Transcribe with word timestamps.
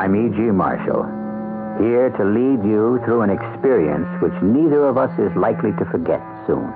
I'm 0.00 0.16
E.G. 0.16 0.40
Marshall, 0.40 1.04
here 1.76 2.08
to 2.08 2.24
lead 2.24 2.64
you 2.64 3.02
through 3.04 3.20
an 3.20 3.28
experience 3.28 4.08
which 4.22 4.32
neither 4.40 4.88
of 4.88 4.96
us 4.96 5.12
is 5.18 5.36
likely 5.36 5.72
to 5.72 5.84
forget 5.92 6.22
soon. 6.46 6.72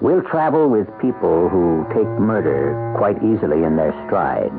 We'll 0.00 0.22
travel 0.22 0.70
with 0.70 0.86
people 1.00 1.48
who 1.48 1.84
take 1.88 2.06
murder 2.22 2.94
quite 2.96 3.16
easily 3.24 3.64
in 3.64 3.74
their 3.74 3.90
stride. 4.06 4.54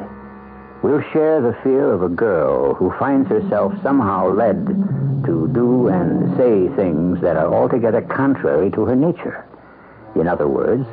We'll 0.83 1.09
share 1.13 1.39
the 1.39 1.55
fear 1.63 1.89
of 1.89 2.03
a 2.03 2.09
girl 2.09 2.73
who 2.73 2.91
finds 2.99 3.29
herself 3.29 3.71
somehow 3.81 4.33
led 4.33 4.67
to 5.23 5.49
do 5.53 5.87
and 5.87 6.35
say 6.35 6.67
things 6.75 7.21
that 7.21 7.37
are 7.37 7.47
altogether 7.47 8.01
contrary 8.01 8.71
to 8.71 8.83
her 8.83 8.95
nature. 8.97 9.47
In 10.19 10.27
other 10.27 10.49
words, 10.49 10.85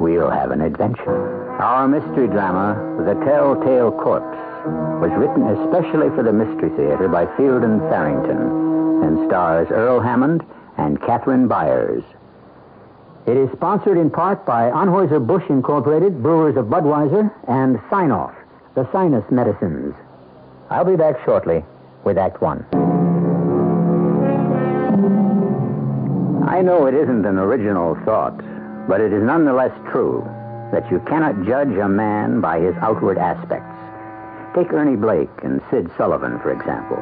we'll 0.00 0.30
have 0.30 0.50
an 0.50 0.62
adventure. 0.62 1.46
Our 1.62 1.86
mystery 1.86 2.26
drama, 2.26 2.74
The 3.06 3.14
Telltale 3.24 3.92
Corpse, 3.92 4.31
was 4.64 5.10
written 5.16 5.42
especially 5.48 6.08
for 6.14 6.22
the 6.22 6.32
Mystery 6.32 6.70
Theater 6.70 7.08
by 7.08 7.26
Fielden 7.36 7.80
Farrington 7.90 8.38
and 9.02 9.28
stars 9.28 9.68
Earl 9.70 10.00
Hammond 10.00 10.44
and 10.78 11.00
Catherine 11.00 11.48
Byron. 11.48 12.04
It 13.26 13.36
is 13.36 13.50
sponsored 13.52 13.98
in 13.98 14.10
part 14.10 14.44
by 14.44 14.70
Anheuser-Busch 14.70 15.48
Incorporated, 15.48 16.22
Brewers 16.22 16.56
of 16.56 16.66
Budweiser, 16.66 17.32
and 17.48 17.80
Sine-Off, 17.88 18.34
the 18.74 18.90
sinus 18.90 19.24
medicines. 19.30 19.94
I'll 20.70 20.84
be 20.84 20.96
back 20.96 21.24
shortly 21.24 21.64
with 22.04 22.18
Act 22.18 22.40
One. 22.40 22.64
I 26.48 26.62
know 26.62 26.86
it 26.86 26.94
isn't 26.94 27.24
an 27.24 27.38
original 27.38 27.96
thought, 28.04 28.36
but 28.88 29.00
it 29.00 29.12
is 29.12 29.22
nonetheless 29.22 29.72
true 29.90 30.22
that 30.72 30.90
you 30.90 31.00
cannot 31.00 31.46
judge 31.46 31.76
a 31.76 31.88
man 31.88 32.40
by 32.40 32.58
his 32.60 32.74
outward 32.80 33.18
aspects. 33.18 33.71
Take 34.54 34.70
Ernie 34.74 34.96
Blake 34.96 35.32
and 35.42 35.62
Sid 35.70 35.90
Sullivan, 35.96 36.38
for 36.40 36.52
example. 36.52 36.98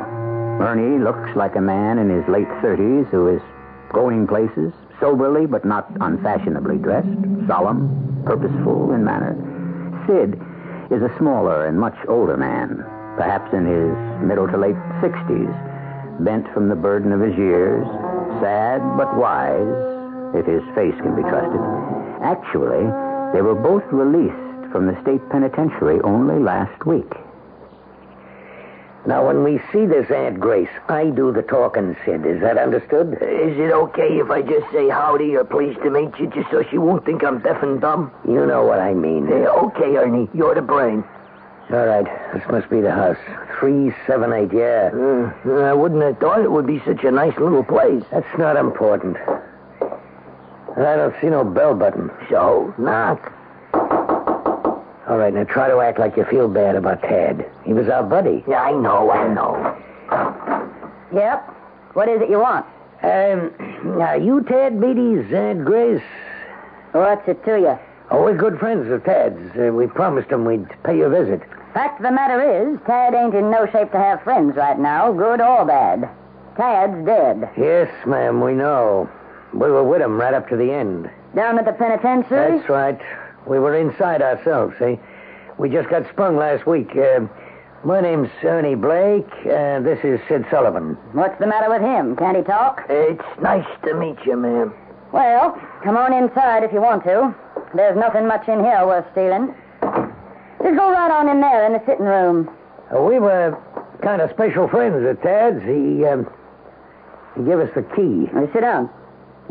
Ernie 0.62 1.02
looks 1.02 1.34
like 1.34 1.56
a 1.56 1.60
man 1.60 1.98
in 1.98 2.08
his 2.08 2.22
late 2.28 2.46
30s 2.62 3.10
who 3.10 3.26
is 3.26 3.42
going 3.92 4.28
places, 4.28 4.72
soberly 5.00 5.46
but 5.46 5.64
not 5.64 5.90
unfashionably 6.00 6.78
dressed, 6.78 7.10
solemn, 7.48 8.22
purposeful 8.24 8.92
in 8.92 9.02
manner. 9.02 9.34
Sid 10.06 10.38
is 10.94 11.02
a 11.02 11.12
smaller 11.18 11.66
and 11.66 11.80
much 11.80 11.96
older 12.06 12.36
man, 12.36 12.84
perhaps 13.16 13.52
in 13.52 13.66
his 13.66 13.98
middle 14.22 14.46
to 14.46 14.56
late 14.56 14.78
60s, 15.02 15.50
bent 16.24 16.46
from 16.54 16.68
the 16.68 16.76
burden 16.76 17.10
of 17.10 17.20
his 17.20 17.36
years, 17.36 17.84
sad 18.38 18.78
but 18.96 19.10
wise, 19.16 20.38
if 20.38 20.46
his 20.46 20.62
face 20.76 20.94
can 21.02 21.16
be 21.16 21.22
trusted. 21.22 21.60
Actually, 22.22 22.86
they 23.34 23.42
were 23.42 23.58
both 23.58 23.82
released 23.90 24.70
from 24.70 24.86
the 24.86 24.94
state 25.02 25.26
penitentiary 25.30 26.00
only 26.02 26.38
last 26.38 26.86
week. 26.86 27.10
Now, 29.06 29.26
when 29.26 29.42
we 29.42 29.58
see 29.72 29.86
this 29.86 30.10
Aunt 30.10 30.38
Grace, 30.38 30.68
I 30.88 31.06
do 31.06 31.32
the 31.32 31.42
talking, 31.42 31.96
Sid. 32.04 32.26
Is 32.26 32.40
that 32.42 32.58
understood? 32.58 33.14
Is 33.14 33.58
it 33.58 33.72
okay 33.72 34.18
if 34.18 34.30
I 34.30 34.42
just 34.42 34.70
say 34.72 34.90
howdy 34.90 35.36
or 35.36 35.44
pleased 35.44 35.82
to 35.82 35.90
meet 35.90 36.18
you 36.18 36.26
just 36.26 36.50
so 36.50 36.62
she 36.70 36.76
won't 36.76 37.06
think 37.06 37.24
I'm 37.24 37.40
deaf 37.40 37.62
and 37.62 37.80
dumb? 37.80 38.12
You 38.28 38.44
know 38.44 38.64
what 38.64 38.78
I 38.78 38.92
mean. 38.92 39.26
Yeah, 39.26 39.48
okay, 39.48 39.96
Ernie. 39.96 40.28
You're 40.34 40.54
the 40.54 40.60
brain. 40.62 41.02
All 41.72 41.86
right. 41.86 42.04
This 42.34 42.42
must 42.50 42.68
be 42.68 42.82
the 42.82 42.90
house. 42.90 43.16
378, 43.58 44.52
yeah. 44.52 44.90
Uh, 44.92 45.50
I 45.62 45.72
wouldn't 45.72 46.02
have 46.02 46.18
thought 46.18 46.40
it 46.42 46.50
would 46.50 46.66
be 46.66 46.82
such 46.84 47.02
a 47.04 47.10
nice 47.10 47.36
little 47.38 47.64
place. 47.64 48.02
That's 48.10 48.38
not 48.38 48.56
important. 48.56 49.16
And 50.76 50.86
I 50.86 50.96
don't 50.96 51.14
see 51.22 51.28
no 51.28 51.42
bell 51.44 51.74
button. 51.74 52.10
So, 52.28 52.74
knock. 52.76 53.32
All 55.10 55.18
right, 55.18 55.34
now 55.34 55.42
try 55.42 55.68
to 55.68 55.80
act 55.80 55.98
like 55.98 56.16
you 56.16 56.24
feel 56.24 56.46
bad 56.46 56.76
about 56.76 57.02
Tad. 57.02 57.44
He 57.64 57.72
was 57.72 57.88
our 57.88 58.04
buddy. 58.04 58.44
Yeah, 58.46 58.62
I 58.62 58.70
know, 58.70 59.10
I 59.10 59.26
know. 59.34 59.76
Yep. 61.12 61.48
What 61.94 62.08
is 62.08 62.22
it 62.22 62.30
you 62.30 62.38
want? 62.38 62.64
Um, 63.02 63.50
now, 63.98 64.14
you 64.14 64.44
Tad 64.44 64.80
Beatty's 64.80 65.32
Aunt 65.32 65.64
Grace? 65.64 66.00
What's 66.92 67.26
it 67.26 67.44
to 67.44 67.58
you? 67.58 67.76
Oh, 68.12 68.22
we're 68.22 68.36
good 68.36 68.60
friends 68.60 68.88
of 68.88 69.02
Tad's. 69.02 69.50
Uh, 69.58 69.72
we 69.72 69.88
promised 69.88 70.30
him 70.30 70.44
we'd 70.44 70.68
pay 70.84 70.98
you 70.98 71.06
a 71.06 71.10
visit. 71.10 71.40
Fact 71.74 71.98
of 71.98 72.04
the 72.04 72.12
matter 72.12 72.40
is, 72.40 72.78
Tad 72.86 73.12
ain't 73.12 73.34
in 73.34 73.50
no 73.50 73.66
shape 73.66 73.90
to 73.90 73.98
have 73.98 74.22
friends 74.22 74.54
right 74.54 74.78
now, 74.78 75.12
good 75.12 75.40
or 75.40 75.64
bad. 75.64 76.08
Tad's 76.56 77.04
dead. 77.04 77.50
Yes, 77.58 77.90
ma'am, 78.06 78.40
we 78.40 78.52
know. 78.52 79.10
We 79.52 79.72
were 79.72 79.82
with 79.82 80.02
him 80.02 80.20
right 80.20 80.34
up 80.34 80.48
to 80.50 80.56
the 80.56 80.70
end. 80.70 81.10
Down 81.34 81.58
at 81.58 81.64
the 81.64 81.72
penitentiary? 81.72 82.58
That's 82.58 82.68
right. 82.68 83.00
We 83.46 83.58
were 83.58 83.74
inside 83.76 84.22
ourselves, 84.22 84.74
see? 84.78 84.98
We 85.58 85.68
just 85.70 85.88
got 85.88 86.08
sprung 86.10 86.36
last 86.36 86.66
week. 86.66 86.90
Uh, 86.96 87.26
my 87.84 88.00
name's 88.00 88.28
Ernie 88.42 88.74
Blake, 88.74 89.28
and 89.46 89.84
this 89.84 89.98
is 90.04 90.20
Sid 90.28 90.46
Sullivan. 90.50 90.96
What's 91.12 91.38
the 91.38 91.46
matter 91.46 91.70
with 91.70 91.82
him? 91.82 92.16
Can't 92.16 92.36
he 92.36 92.42
talk? 92.42 92.84
It's 92.88 93.24
nice 93.40 93.66
to 93.84 93.94
meet 93.94 94.18
you, 94.26 94.36
ma'am. 94.36 94.74
Well, 95.12 95.60
come 95.82 95.96
on 95.96 96.12
inside 96.12 96.62
if 96.62 96.72
you 96.72 96.80
want 96.80 97.04
to. 97.04 97.34
There's 97.74 97.96
nothing 97.96 98.26
much 98.26 98.46
in 98.48 98.60
here 98.60 98.86
worth 98.86 99.06
stealing. 99.12 99.54
Just 100.62 100.76
go 100.76 100.90
right 100.92 101.10
on 101.10 101.28
in 101.28 101.40
there 101.40 101.66
in 101.66 101.72
the 101.72 101.82
sitting 101.86 102.04
room. 102.04 102.50
Uh, 102.94 103.00
we 103.02 103.18
were 103.18 103.58
kind 104.02 104.20
of 104.20 104.30
special 104.30 104.68
friends 104.68 105.04
at 105.06 105.22
Tad's. 105.22 105.62
He, 105.62 106.04
um, 106.04 106.28
he 107.36 107.42
gave 107.44 107.58
us 107.58 107.70
the 107.74 107.82
key. 107.96 108.28
Sit 108.52 108.60
down. 108.60 108.90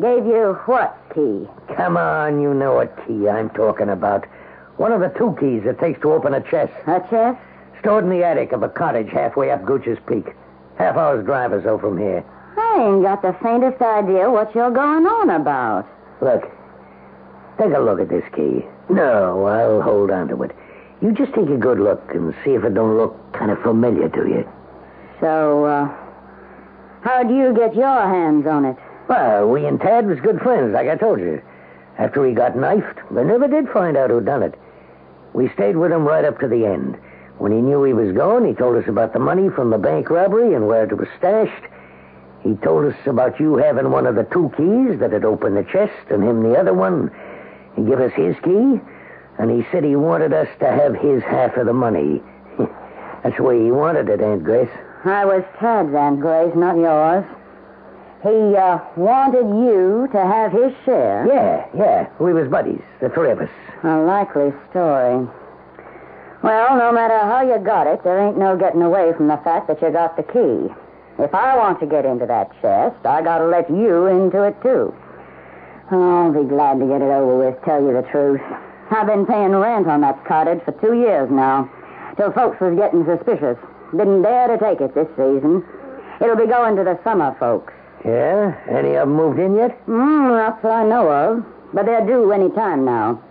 Gave 0.01 0.25
you 0.25 0.57
what 0.65 0.95
key? 1.13 1.45
Come 1.75 1.97
on, 1.97 2.41
you 2.41 2.53
know 2.53 2.75
what 2.75 2.95
key 3.05 3.27
I'm 3.27 3.49
talking 3.49 3.89
about. 3.89 4.25
One 4.77 4.93
of 4.93 5.01
the 5.01 5.09
two 5.09 5.35
keys 5.37 5.63
it 5.65 5.77
takes 5.79 5.99
to 6.01 6.13
open 6.13 6.33
a 6.33 6.41
chest. 6.41 6.71
A 6.87 7.01
chest? 7.09 7.37
Stored 7.81 8.05
in 8.05 8.09
the 8.09 8.23
attic 8.23 8.53
of 8.53 8.63
a 8.63 8.69
cottage 8.69 9.09
halfway 9.09 9.51
up 9.51 9.65
Gooch's 9.65 9.97
Peak. 10.07 10.25
Half 10.77 10.95
hour's 10.95 11.25
drive 11.25 11.51
or 11.51 11.61
so 11.63 11.77
from 11.77 11.97
here. 11.97 12.23
I 12.57 12.87
ain't 12.87 13.03
got 13.03 13.21
the 13.21 13.35
faintest 13.43 13.81
idea 13.81 14.29
what 14.29 14.55
you're 14.55 14.71
going 14.71 15.05
on 15.05 15.29
about. 15.31 15.85
Look. 16.21 16.43
Take 17.57 17.73
a 17.73 17.79
look 17.79 17.99
at 17.99 18.07
this 18.07 18.23
key. 18.33 18.65
No, 18.89 19.45
I'll 19.45 19.81
hold 19.81 20.11
on 20.11 20.29
to 20.29 20.43
it. 20.43 20.55
You 21.01 21.11
just 21.11 21.33
take 21.33 21.49
a 21.49 21.57
good 21.57 21.79
look 21.79 22.13
and 22.13 22.33
see 22.45 22.51
if 22.51 22.63
it 22.63 22.73
don't 22.73 22.95
look 22.95 23.33
kind 23.33 23.51
of 23.51 23.61
familiar 23.61 24.07
to 24.07 24.27
you. 24.29 24.49
So, 25.19 25.65
uh, 25.65 25.93
how'd 27.01 27.29
you 27.29 27.53
get 27.53 27.75
your 27.75 28.01
hands 28.07 28.47
on 28.47 28.63
it? 28.63 28.77
Well, 29.09 29.49
we 29.49 29.65
and 29.65 29.81
Tad 29.81 30.05
was 30.05 30.19
good 30.19 30.39
friends, 30.39 30.71
like 30.71 30.87
I 30.87 30.95
told 30.95 31.19
you. 31.19 31.41
After 31.97 32.23
he 32.23 32.33
got 32.33 32.55
knifed, 32.55 32.99
they 33.09 33.23
never 33.23 33.47
did 33.47 33.67
find 33.69 33.97
out 33.97 34.11
who 34.11 34.21
done 34.21 34.43
it. 34.43 34.53
We 35.33 35.49
stayed 35.49 35.77
with 35.77 35.91
him 35.91 36.07
right 36.07 36.23
up 36.23 36.39
to 36.39 36.47
the 36.47 36.65
end. 36.65 36.95
When 37.39 37.51
he 37.51 37.59
knew 37.59 37.83
he 37.83 37.93
was 37.93 38.15
going, 38.15 38.45
he 38.45 38.53
told 38.53 38.77
us 38.77 38.87
about 38.87 39.13
the 39.13 39.19
money 39.19 39.49
from 39.49 39.71
the 39.71 39.79
bank 39.79 40.11
robbery 40.11 40.53
and 40.53 40.67
where 40.67 40.83
it 40.83 40.95
was 40.95 41.07
stashed. 41.17 41.63
He 42.43 42.53
told 42.55 42.85
us 42.85 42.95
about 43.07 43.39
you 43.39 43.55
having 43.55 43.89
one 43.89 44.05
of 44.05 44.13
the 44.13 44.25
two 44.25 44.51
keys 44.55 44.99
that 44.99 45.11
had 45.11 45.25
opened 45.25 45.57
the 45.57 45.63
chest 45.63 46.11
and 46.11 46.23
him 46.23 46.43
the 46.43 46.55
other 46.55 46.73
one. 46.73 47.09
He 47.75 47.81
gave 47.81 47.99
us 47.99 48.13
his 48.13 48.35
key, 48.43 48.79
and 49.39 49.49
he 49.49 49.65
said 49.71 49.83
he 49.83 49.95
wanted 49.95 50.33
us 50.33 50.47
to 50.59 50.67
have 50.67 50.95
his 50.95 51.23
half 51.23 51.57
of 51.57 51.65
the 51.65 51.73
money. 51.73 52.21
That's 53.23 53.37
the 53.37 53.43
way 53.43 53.63
he 53.63 53.71
wanted 53.71 54.07
it, 54.07 54.21
Aunt 54.21 54.43
Grace. 54.43 54.69
I 55.03 55.25
was 55.25 55.43
Tad's 55.59 55.95
Aunt 55.95 56.19
Grace, 56.19 56.53
not 56.55 56.77
yours. 56.77 57.25
He 58.21 58.55
uh, 58.55 58.79
wanted 58.97 59.47
you 59.63 60.09
to 60.11 60.19
have 60.19 60.51
his 60.51 60.73
share. 60.83 61.25
Yeah, 61.25 61.65
yeah. 61.75 62.09
We 62.19 62.33
was 62.33 62.49
buddies, 62.49 62.81
the 62.99 63.09
three 63.09 63.31
of 63.31 63.39
us. 63.39 63.49
A 63.83 63.97
likely 63.99 64.51
story. 64.71 65.25
Well, 66.43 66.77
no 66.77 66.91
matter 66.91 67.17
how 67.17 67.41
you 67.41 67.57
got 67.63 67.87
it, 67.87 68.03
there 68.03 68.19
ain't 68.19 68.37
no 68.37 68.57
getting 68.57 68.81
away 68.81 69.13
from 69.15 69.27
the 69.27 69.37
fact 69.37 69.67
that 69.67 69.81
you 69.81 69.91
got 69.91 70.17
the 70.17 70.23
key. 70.23 70.73
If 71.17 71.33
I 71.33 71.57
want 71.57 71.79
to 71.79 71.85
get 71.85 72.05
into 72.05 72.25
that 72.25 72.51
chest, 72.61 73.05
I 73.05 73.21
gotta 73.21 73.45
let 73.45 73.69
you 73.69 74.07
into 74.07 74.43
it 74.43 74.55
too. 74.61 74.93
I'll 75.91 76.31
be 76.31 76.47
glad 76.47 76.79
to 76.79 76.85
get 76.87 77.01
it 77.01 77.11
over 77.11 77.37
with, 77.37 77.55
tell 77.63 77.81
you 77.81 77.93
the 77.93 78.07
truth. 78.11 78.41
I've 78.91 79.07
been 79.07 79.25
paying 79.25 79.51
rent 79.51 79.87
on 79.87 80.01
that 80.01 80.23
cottage 80.25 80.63
for 80.63 80.71
two 80.73 80.93
years 80.93 81.29
now, 81.31 81.69
till 82.15 82.31
folks 82.31 82.59
was 82.59 82.75
getting 82.75 83.05
suspicious. 83.05 83.57
Didn't 83.91 84.21
dare 84.21 84.47
to 84.47 84.57
take 84.57 84.81
it 84.81 84.93
this 84.93 85.07
season. 85.15 85.63
It'll 86.21 86.35
be 86.35 86.47
going 86.47 86.75
to 86.75 86.83
the 86.83 86.99
summer 87.03 87.35
folks. 87.39 87.73
Yeah? 88.05 88.55
Any 88.69 88.95
of 88.95 89.07
them 89.07 89.15
moved 89.15 89.39
in 89.39 89.55
yet? 89.55 89.71
Hmm, 89.85 90.29
not 90.29 90.61
that 90.61 90.71
I 90.71 90.83
know 90.83 91.09
of. 91.09 91.45
But 91.73 91.85
they're 91.85 92.05
due 92.05 92.31
any 92.31 92.49
time 92.51 92.85
now. 92.85 93.21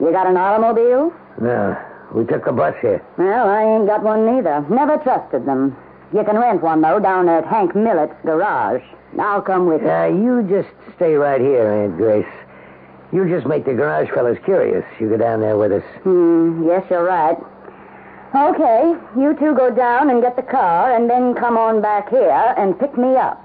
You 0.00 0.10
got 0.12 0.26
an 0.26 0.36
automobile? 0.36 1.12
No. 1.40 1.76
We 2.14 2.24
took 2.24 2.44
the 2.44 2.52
bus 2.52 2.74
here. 2.80 3.02
Well, 3.18 3.48
I 3.48 3.62
ain't 3.62 3.86
got 3.86 4.02
one 4.02 4.26
neither. 4.26 4.64
Never 4.70 4.96
trusted 4.98 5.46
them. 5.46 5.76
You 6.12 6.22
can 6.24 6.38
rent 6.38 6.62
one, 6.62 6.80
though, 6.82 7.00
down 7.00 7.28
at 7.28 7.44
Hank 7.46 7.74
Millett's 7.74 8.14
garage. 8.24 8.82
I'll 9.18 9.42
come 9.42 9.66
with 9.66 9.82
you. 9.82 9.90
Uh, 9.90 10.06
you 10.06 10.46
just 10.48 10.68
stay 10.96 11.14
right 11.14 11.40
here, 11.40 11.66
Aunt 11.70 11.96
Grace. 11.96 12.26
You 13.12 13.28
just 13.28 13.46
make 13.46 13.64
the 13.64 13.72
garage 13.74 14.10
fellas 14.10 14.38
curious. 14.44 14.84
You 15.00 15.08
go 15.08 15.16
down 15.16 15.40
there 15.40 15.56
with 15.56 15.72
us. 15.72 15.84
Hmm, 16.02 16.64
yes, 16.66 16.84
you're 16.90 17.04
right. 17.04 17.36
Okay, 18.34 18.94
you 19.16 19.34
two 19.38 19.54
go 19.54 19.70
down 19.70 20.10
and 20.10 20.20
get 20.20 20.36
the 20.36 20.42
car, 20.42 20.94
and 20.94 21.08
then 21.08 21.34
come 21.34 21.56
on 21.56 21.80
back 21.80 22.10
here 22.10 22.54
and 22.56 22.78
pick 22.78 22.96
me 22.98 23.16
up. 23.16 23.40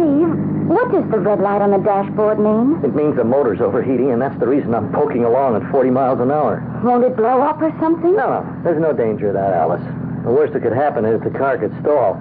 Steve, 0.00 0.32
what 0.64 0.90
does 0.92 1.04
the 1.10 1.18
red 1.20 1.40
light 1.40 1.60
on 1.60 1.72
the 1.72 1.84
dashboard 1.84 2.40
mean? 2.40 2.80
It 2.82 2.96
means 2.96 3.16
the 3.16 3.24
motor's 3.24 3.60
overheating, 3.60 4.12
and 4.12 4.22
that's 4.22 4.38
the 4.40 4.48
reason 4.48 4.74
I'm 4.74 4.90
poking 4.94 5.26
along 5.26 5.60
at 5.60 5.70
40 5.70 5.90
miles 5.90 6.20
an 6.20 6.30
hour. 6.30 6.64
Won't 6.82 7.04
it 7.04 7.16
blow 7.16 7.42
up 7.42 7.60
or 7.60 7.68
something? 7.78 8.16
No, 8.16 8.40
no, 8.40 8.62
there's 8.64 8.80
no 8.80 8.94
danger 8.94 9.28
of 9.28 9.34
that, 9.34 9.52
Alice. 9.52 9.84
The 10.24 10.32
worst 10.32 10.54
that 10.54 10.62
could 10.62 10.72
happen 10.72 11.04
is 11.04 11.20
the 11.20 11.36
car 11.36 11.58
could 11.58 11.76
stall. 11.82 12.16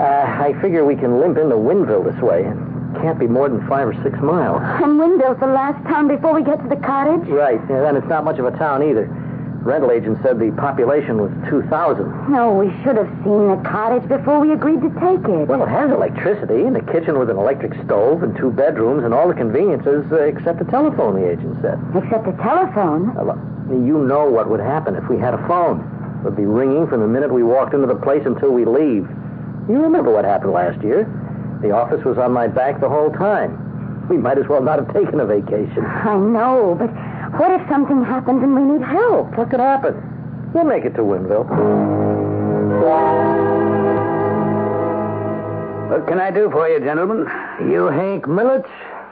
Uh, 0.00 0.24
I 0.24 0.56
figure 0.62 0.86
we 0.86 0.96
can 0.96 1.20
limp 1.20 1.36
into 1.36 1.56
Winville 1.56 2.00
this 2.00 2.16
way. 2.22 2.48
It 2.48 3.02
can't 3.04 3.18
be 3.18 3.26
more 3.26 3.50
than 3.50 3.60
five 3.68 3.88
or 3.88 3.94
six 4.02 4.16
miles. 4.24 4.64
And 4.80 4.96
Windville's 4.96 5.40
the 5.40 5.52
last 5.52 5.84
town 5.84 6.08
before 6.08 6.32
we 6.32 6.42
get 6.42 6.62
to 6.62 6.68
the 6.68 6.80
cottage? 6.80 7.28
Right, 7.28 7.60
and 7.60 7.84
then 7.84 7.94
it's 7.94 8.08
not 8.08 8.24
much 8.24 8.38
of 8.38 8.46
a 8.46 8.56
town 8.56 8.82
either. 8.82 9.04
Rental 9.62 9.90
agent 9.90 10.18
said 10.22 10.38
the 10.38 10.52
population 10.52 11.20
was 11.20 11.32
2,000. 11.50 12.30
No, 12.30 12.54
we 12.54 12.70
should 12.82 12.96
have 12.96 13.10
seen 13.24 13.48
the 13.48 13.60
cottage 13.68 14.08
before 14.08 14.40
we 14.40 14.52
agreed 14.52 14.80
to 14.80 14.90
take 15.00 15.26
it. 15.28 15.48
Well, 15.48 15.62
it 15.62 15.68
has 15.68 15.90
electricity 15.90 16.62
and 16.62 16.76
a 16.76 16.84
kitchen 16.92 17.18
with 17.18 17.28
an 17.28 17.36
electric 17.36 17.74
stove 17.84 18.22
and 18.22 18.36
two 18.36 18.50
bedrooms 18.50 19.04
and 19.04 19.12
all 19.12 19.26
the 19.28 19.34
conveniences 19.34 20.06
uh, 20.12 20.22
except 20.22 20.58
the 20.58 20.64
telephone, 20.70 21.20
the 21.20 21.28
agent 21.28 21.58
said. 21.60 21.78
Except 21.94 22.24
the 22.24 22.38
telephone. 22.42 23.14
Now, 23.14 23.34
look, 23.34 23.38
you 23.68 23.98
know 23.98 24.30
what 24.30 24.48
would 24.48 24.60
happen 24.60 24.94
if 24.94 25.08
we 25.08 25.18
had 25.18 25.34
a 25.34 25.42
phone. 25.48 25.80
It 26.20 26.24
would 26.24 26.36
be 26.36 26.46
ringing 26.46 26.86
from 26.86 27.00
the 27.00 27.08
minute 27.08 27.32
we 27.32 27.42
walked 27.42 27.74
into 27.74 27.86
the 27.86 27.96
place 27.96 28.22
until 28.24 28.52
we 28.52 28.64
leave. 28.64 29.06
You 29.68 29.82
remember 29.82 30.10
what 30.10 30.24
happened 30.24 30.52
last 30.52 30.80
year. 30.82 31.04
The 31.62 31.72
office 31.72 32.04
was 32.04 32.16
on 32.16 32.32
my 32.32 32.46
back 32.46 32.80
the 32.80 32.88
whole 32.88 33.10
time. 33.10 34.08
We 34.08 34.16
might 34.16 34.38
as 34.38 34.48
well 34.48 34.62
not 34.62 34.78
have 34.78 34.94
taken 34.94 35.20
a 35.20 35.26
vacation. 35.26 35.84
I 35.84 36.16
know, 36.16 36.74
but 36.78 36.88
what 37.36 37.50
if 37.60 37.68
something 37.68 38.04
happens 38.04 38.42
and 38.42 38.54
we 38.54 38.62
need 38.62 38.82
help? 38.82 39.36
What 39.36 39.50
could 39.50 39.60
happen? 39.60 39.94
We'll 40.54 40.64
make 40.64 40.84
it 40.84 40.94
to 40.94 41.02
Winville. 41.02 41.46
What 45.90 46.06
can 46.06 46.20
I 46.20 46.30
do 46.30 46.50
for 46.50 46.68
you, 46.68 46.80
gentlemen? 46.80 47.26
You 47.70 47.86
Hank 47.86 48.28
Millett? 48.28 48.64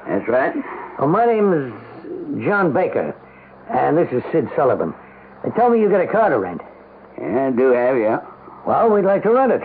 That's 0.07 0.29
right. 0.29 0.55
Oh, 0.99 1.07
my 1.07 1.27
name's 1.27 1.73
John 2.45 2.73
Baker, 2.73 3.15
and 3.71 3.97
this 3.97 4.11
is 4.13 4.23
Sid 4.33 4.49
Sullivan. 4.57 4.95
They 5.45 5.51
told 5.51 5.73
me 5.73 5.81
you 5.81 5.91
got 5.91 6.01
a 6.01 6.07
car 6.07 6.31
to 6.31 6.39
rent. 6.39 6.61
Yeah, 7.19 7.49
I 7.49 7.51
do 7.51 7.73
have, 7.73 7.97
yeah. 7.99 8.21
Well, 8.67 8.91
we'd 8.91 9.05
like 9.05 9.23
to 9.25 9.31
rent 9.31 9.53
it. 9.53 9.63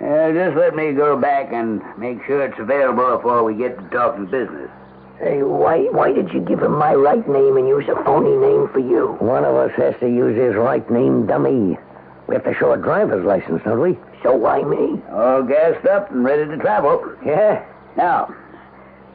Uh, 0.00 0.32
just 0.32 0.56
let 0.56 0.74
me 0.76 0.92
go 0.92 1.18
back 1.18 1.52
and 1.52 1.80
make 1.98 2.18
sure 2.26 2.44
it's 2.44 2.58
available 2.58 3.16
before 3.16 3.44
we 3.44 3.54
get 3.54 3.78
to 3.78 3.88
talking 3.88 4.26
business. 4.26 4.70
Hey, 5.18 5.42
why 5.42 5.84
why 5.92 6.12
did 6.12 6.30
you 6.32 6.40
give 6.40 6.60
him 6.62 6.72
my 6.78 6.94
right 6.94 7.26
name 7.26 7.56
and 7.56 7.66
use 7.66 7.88
a 7.88 7.94
phony 8.04 8.36
name 8.36 8.68
for 8.68 8.80
you? 8.80 9.16
One 9.18 9.44
of 9.44 9.54
us 9.56 9.72
has 9.76 9.94
to 10.00 10.06
use 10.06 10.36
his 10.36 10.54
right 10.54 10.88
name, 10.90 11.26
dummy. 11.26 11.78
We 12.26 12.34
have 12.34 12.44
to 12.44 12.54
show 12.54 12.72
a 12.72 12.76
driver's 12.76 13.24
license, 13.24 13.62
don't 13.64 13.80
we? 13.80 13.96
So 14.22 14.34
why 14.34 14.62
me? 14.62 15.00
All 15.12 15.42
gassed 15.42 15.86
up 15.86 16.10
and 16.10 16.24
ready 16.24 16.44
to 16.50 16.56
travel. 16.58 17.16
Yeah. 17.24 17.64
Now, 17.96 18.34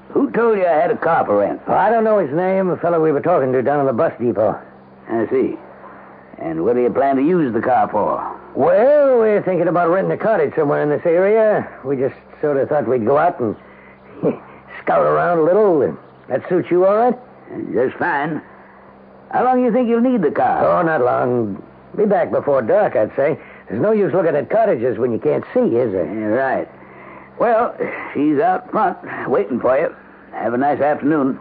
who 0.10 0.32
told 0.32 0.58
you 0.58 0.66
I 0.66 0.72
had 0.72 0.90
a 0.92 0.98
car 0.98 1.26
for 1.26 1.38
rent? 1.38 1.62
Well, 1.68 1.78
I 1.78 1.90
don't 1.92 2.04
know 2.04 2.18
his 2.18 2.34
name, 2.36 2.70
the 2.70 2.78
fellow 2.78 3.02
we 3.02 3.12
were 3.12 3.22
talking 3.22 3.52
to 3.52 3.62
down 3.62 3.82
in 3.82 3.86
the 3.86 3.94
bus 3.94 4.14
depot. 4.20 4.60
I 5.08 5.28
see. 5.30 5.56
And 6.40 6.64
what 6.64 6.76
do 6.76 6.82
you 6.82 6.90
plan 6.90 7.18
to 7.18 7.22
use 7.22 7.54
the 7.54 7.62
car 7.62 7.88
for? 7.90 8.40
Well, 8.56 9.20
we're 9.20 9.44
thinking 9.44 9.68
about 9.68 9.90
renting 9.90 10.12
a 10.14 10.18
cottage 10.18 10.54
somewhere 10.56 10.82
in 10.82 10.90
this 10.90 11.06
area. 11.06 11.70
We 11.86 11.98
just 11.98 12.16
sort 12.42 12.58
of 12.58 12.70
thought 12.70 12.88
we'd 12.88 13.06
go 13.06 13.18
out 13.18 13.40
and 13.40 13.56
scout 14.82 15.02
around 15.06 15.40
a 15.40 15.44
little. 15.44 15.98
That 16.28 16.48
suits 16.50 16.70
you 16.72 16.86
all 16.86 16.96
right? 16.96 17.18
Just 17.74 17.98
fine. 17.98 18.42
How 19.32 19.44
long 19.44 19.58
do 19.58 19.64
you 19.64 19.72
think 19.72 19.88
you'll 19.90 20.02
need 20.02 20.22
the 20.22 20.32
car? 20.32 20.66
Oh, 20.66 20.82
not 20.82 21.02
long. 21.04 21.62
Be 21.98 22.06
back 22.06 22.32
before 22.32 22.62
dark, 22.62 22.96
I'd 22.96 23.16
say. 23.16 23.38
There's 23.70 23.82
no 23.82 23.92
use 23.92 24.14
looking 24.14 24.36
at 24.36 24.50
cottages 24.50 24.98
when 24.98 25.12
you 25.12 25.20
can't 25.20 25.44
see, 25.54 25.60
is 25.60 25.92
there? 25.92 26.06
Yeah, 26.06 26.26
right. 26.28 26.70
Well, 27.40 27.76
she's 28.14 28.40
out 28.40 28.70
front, 28.72 28.98
waiting 29.30 29.60
for 29.60 29.78
you. 29.78 29.96
Have 30.34 30.54
a 30.54 30.58
nice 30.58 30.80
afternoon. 30.80 31.40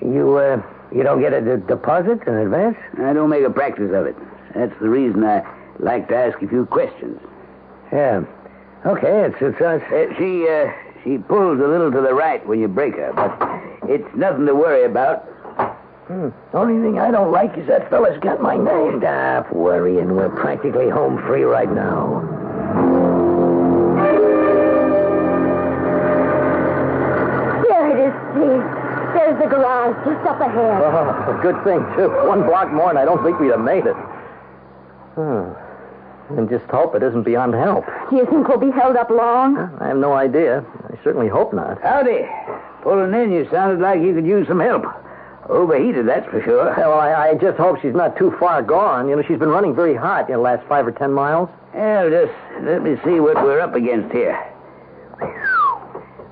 You, 0.00 0.36
uh, 0.36 0.62
you 0.94 1.02
don't 1.02 1.20
get 1.20 1.32
a 1.32 1.40
d- 1.40 1.62
deposit 1.66 2.20
in 2.26 2.34
advance? 2.34 2.76
I 2.98 3.12
don't 3.12 3.28
make 3.30 3.44
a 3.44 3.50
practice 3.50 3.90
of 3.94 4.06
it. 4.06 4.16
That's 4.54 4.72
the 4.80 4.88
reason 4.88 5.24
I 5.24 5.42
like 5.78 6.08
to 6.08 6.16
ask 6.16 6.40
a 6.42 6.48
few 6.48 6.66
questions. 6.66 7.20
Yeah. 7.92 8.22
Okay, 8.84 9.26
it 9.26 9.34
suits 9.38 9.60
us. 9.60 9.80
Uh, 9.92 10.06
she, 10.18 10.48
uh, 10.48 10.70
she 11.04 11.18
pulls 11.18 11.58
a 11.58 11.66
little 11.66 11.90
to 11.90 12.00
the 12.00 12.14
right 12.14 12.46
when 12.46 12.60
you 12.60 12.68
brake 12.68 12.94
her, 12.94 13.12
but 13.12 13.90
it's 13.90 14.06
nothing 14.14 14.46
to 14.46 14.54
worry 14.54 14.84
about. 14.84 15.24
Hmm. 16.06 16.28
Only 16.52 16.82
thing 16.82 16.98
I 16.98 17.10
don't 17.10 17.32
like 17.32 17.56
is 17.58 17.66
that 17.68 17.88
fella's 17.90 18.18
got 18.20 18.40
my 18.40 18.56
name. 18.56 19.00
Stop 19.00 19.52
worrying. 19.52 20.14
We're 20.14 20.30
practically 20.30 20.88
home 20.88 21.22
free 21.26 21.42
right 21.42 21.70
now. 21.70 22.20
There 27.68 27.86
it 27.90 27.98
is, 28.06 28.14
Steve. 28.30 28.62
There's 29.14 29.38
the 29.42 29.46
garage 29.46 29.96
just 30.06 30.26
up 30.26 30.40
ahead. 30.40 30.82
Oh, 30.82 31.38
good 31.42 31.62
thing, 31.64 31.80
too. 31.96 32.08
One 32.28 32.44
block 32.46 32.72
more, 32.72 32.90
and 32.90 32.98
I 32.98 33.04
don't 33.04 33.22
think 33.24 33.38
we'd 33.38 33.50
have 33.50 33.60
made 33.60 33.86
it. 33.86 33.96
Hmm. 35.14 35.52
And 36.30 36.48
just 36.48 36.64
hope 36.66 36.94
it 36.94 37.02
isn't 37.02 37.24
beyond 37.24 37.54
help. 37.54 37.84
Do 38.10 38.16
you 38.16 38.26
think 38.26 38.48
we'll 38.48 38.58
be 38.58 38.70
held 38.70 38.96
up 38.96 39.10
long? 39.10 39.58
I 39.80 39.88
have 39.88 39.96
no 39.96 40.12
idea. 40.14 40.64
I 40.88 41.02
certainly 41.04 41.28
hope 41.28 41.52
not. 41.52 41.80
Howdy. 41.82 42.26
Pulling 42.82 43.14
in, 43.14 43.32
you 43.32 43.48
sounded 43.50 43.80
like 43.80 44.00
you 44.00 44.14
could 44.14 44.26
use 44.26 44.48
some 44.48 44.60
help. 44.60 44.84
Overheated, 45.48 46.06
that's 46.06 46.28
for 46.30 46.42
sure. 46.42 46.72
Well, 46.76 46.98
I, 46.98 47.30
I 47.30 47.34
just 47.34 47.58
hope 47.58 47.80
she's 47.82 47.94
not 47.94 48.16
too 48.16 48.34
far 48.38 48.62
gone. 48.62 49.08
You 49.08 49.16
know, 49.16 49.22
she's 49.22 49.38
been 49.38 49.50
running 49.50 49.74
very 49.74 49.94
hot, 49.94 50.28
you 50.28 50.34
know, 50.34 50.40
last 50.40 50.66
five 50.68 50.86
or 50.86 50.92
ten 50.92 51.12
miles. 51.12 51.48
Well, 51.74 52.10
just 52.10 52.32
let 52.62 52.82
me 52.82 52.96
see 53.04 53.20
what 53.20 53.42
we're 53.42 53.60
up 53.60 53.74
against 53.74 54.12
here. 54.12 54.38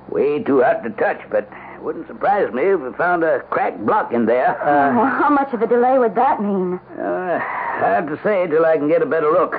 Way 0.09 0.43
too 0.43 0.61
hot 0.61 0.83
to 0.83 0.89
touch, 0.91 1.21
but 1.29 1.43
it 1.43 1.49
wouldn't 1.81 2.07
surprise 2.07 2.53
me 2.53 2.63
if 2.63 2.79
we 2.79 2.93
found 2.93 3.23
a 3.23 3.39
cracked 3.49 3.85
block 3.85 4.13
in 4.13 4.25
there. 4.25 4.61
Uh, 4.61 4.95
well, 4.95 5.05
how 5.05 5.29
much 5.29 5.53
of 5.53 5.61
a 5.61 5.67
delay 5.67 5.97
would 5.97 6.15
that 6.15 6.41
mean? 6.41 6.79
Uh, 6.99 7.39
hard 7.39 8.07
to 8.07 8.19
say 8.23 8.47
till 8.47 8.65
I 8.65 8.77
can 8.77 8.87
get 8.87 9.01
a 9.01 9.05
better 9.05 9.31
look. 9.31 9.55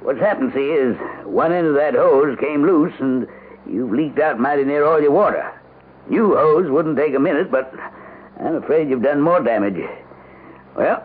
What's 0.00 0.20
happened, 0.20 0.52
see, 0.54 0.70
is 0.70 0.96
one 1.24 1.52
end 1.52 1.66
of 1.66 1.74
that 1.74 1.94
hose 1.94 2.38
came 2.38 2.64
loose, 2.64 2.94
and 3.00 3.26
you've 3.68 3.90
leaked 3.90 4.18
out 4.18 4.38
mighty 4.38 4.64
near 4.64 4.84
all 4.84 5.00
your 5.00 5.10
water. 5.10 5.52
New 6.08 6.34
hose 6.34 6.70
wouldn't 6.70 6.96
take 6.96 7.14
a 7.14 7.18
minute, 7.18 7.50
but 7.50 7.72
I'm 8.40 8.56
afraid 8.56 8.88
you've 8.88 9.02
done 9.02 9.20
more 9.20 9.42
damage. 9.42 9.78
Well, 10.76 11.02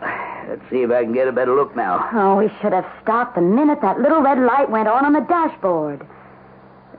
let's 0.48 0.62
see 0.70 0.82
if 0.82 0.90
I 0.90 1.02
can 1.02 1.12
get 1.12 1.26
a 1.26 1.32
better 1.32 1.54
look 1.54 1.74
now. 1.74 2.08
Oh, 2.12 2.36
we 2.36 2.48
should 2.60 2.72
have 2.72 2.86
stopped 3.02 3.34
the 3.34 3.40
minute 3.40 3.80
that 3.82 3.98
little 4.00 4.22
red 4.22 4.38
light 4.38 4.70
went 4.70 4.88
on 4.88 5.04
on 5.04 5.12
the 5.12 5.20
dashboard. 5.20 6.06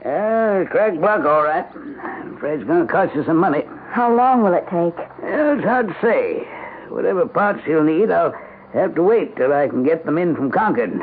Yeah, 0.06 0.62
cracked 0.70 1.00
block, 1.00 1.24
all 1.24 1.42
right. 1.42 1.66
I'm 1.74 2.36
afraid 2.36 2.60
it's 2.60 2.68
going 2.68 2.86
to 2.86 2.92
cost 2.92 3.12
you 3.16 3.24
some 3.24 3.38
money. 3.38 3.64
How 3.90 4.14
long 4.14 4.44
will 4.44 4.54
it 4.54 4.62
take? 4.66 4.96
Well, 5.20 5.58
it's 5.58 5.64
hard 5.64 5.88
to 5.88 5.96
say. 6.00 6.46
Whatever 6.90 7.26
parts 7.26 7.66
you'll 7.66 7.82
need, 7.82 8.12
I'll 8.12 8.32
have 8.72 8.94
to 8.94 9.02
wait 9.02 9.34
till 9.34 9.52
I 9.52 9.66
can 9.66 9.82
get 9.82 10.06
them 10.06 10.16
in 10.16 10.36
from 10.36 10.52
Concord. 10.52 11.00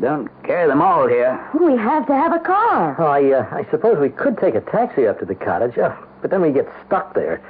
Don't 0.00 0.28
carry 0.44 0.68
them 0.68 0.80
all 0.80 1.08
here. 1.08 1.34
We 1.60 1.76
have 1.78 2.06
to 2.06 2.14
have 2.14 2.32
a 2.32 2.38
car. 2.38 2.94
Oh, 3.00 3.06
I, 3.06 3.24
uh, 3.32 3.44
I 3.50 3.68
suppose 3.72 3.98
we 3.98 4.10
could 4.10 4.38
take 4.38 4.54
a 4.54 4.60
taxi 4.60 5.08
up 5.08 5.18
to 5.18 5.24
the 5.24 5.34
cottage, 5.34 5.76
uh, 5.76 5.96
but 6.22 6.30
then 6.30 6.40
we 6.40 6.52
get 6.52 6.68
stuck 6.86 7.14
there. 7.14 7.42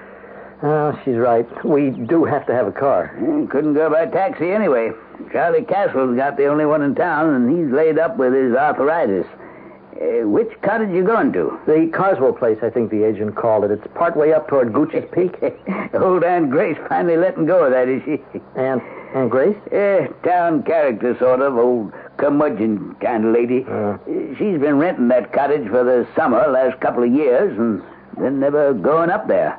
Oh, 0.62 0.99
she's 1.04 1.16
right. 1.16 1.47
We 1.66 1.90
do 1.90 2.25
have 2.25 2.47
to 2.47 2.54
have 2.54 2.66
a 2.66 2.73
car. 2.73 3.09
Hmm, 3.18 3.45
couldn't 3.49 3.75
go 3.75 3.90
by 3.90 4.07
taxi 4.07 4.52
anyway. 4.52 4.92
Charlie 5.33 5.64
Castle's 5.64 6.16
got 6.16 6.38
the 6.38 6.47
only 6.47 6.64
one 6.64 6.80
in 6.80 6.95
town, 6.95 7.35
and 7.35 7.50
he's 7.54 7.71
laid 7.71 7.99
up 7.99 8.16
with 8.16 8.33
his 8.33 8.54
arthritis. 8.54 9.26
Uh, 10.00 10.28
which 10.28 10.49
cottage 10.62 10.90
you 10.90 11.02
going 11.02 11.33
to? 11.33 11.59
The 11.67 11.90
Carswell 11.93 12.33
place, 12.33 12.59
I 12.62 12.71
think 12.71 12.90
the 12.90 13.02
agent 13.02 13.35
called 13.35 13.64
it. 13.64 13.73
It's 13.73 13.87
part 13.95 14.17
way 14.17 14.33
up 14.33 14.47
toward 14.49 14.73
Gooch's 14.73 15.05
Peak. 15.12 15.35
Old 15.95 16.23
Aunt 16.23 16.50
Grace 16.50 16.78
finally 16.88 17.17
letting 17.17 17.47
go 17.47 17.64
of 17.64 17.73
that, 17.73 17.88
is 17.88 18.00
she? 18.05 18.23
Aunt, 18.55 18.81
Aunt 19.14 19.28
Grace? 19.28 19.57
Eh, 19.73 20.07
town 20.23 20.62
character, 20.62 21.17
sort 21.19 21.40
of. 21.40 21.57
Old 21.57 21.93
curmudgeon 22.17 22.95
kind 23.00 23.25
of 23.26 23.35
lady. 23.35 23.64
Uh. 23.69 23.99
She's 24.38 24.61
been 24.61 24.78
renting 24.78 25.09
that 25.09 25.33
cottage 25.33 25.69
for 25.69 25.83
the 25.83 26.07
summer 26.14 26.47
last 26.47 26.81
couple 26.81 27.02
of 27.02 27.12
years, 27.12 27.59
and 27.59 27.83
then 28.19 28.38
never 28.38 28.73
going 28.75 29.11
up 29.11 29.26
there. 29.26 29.59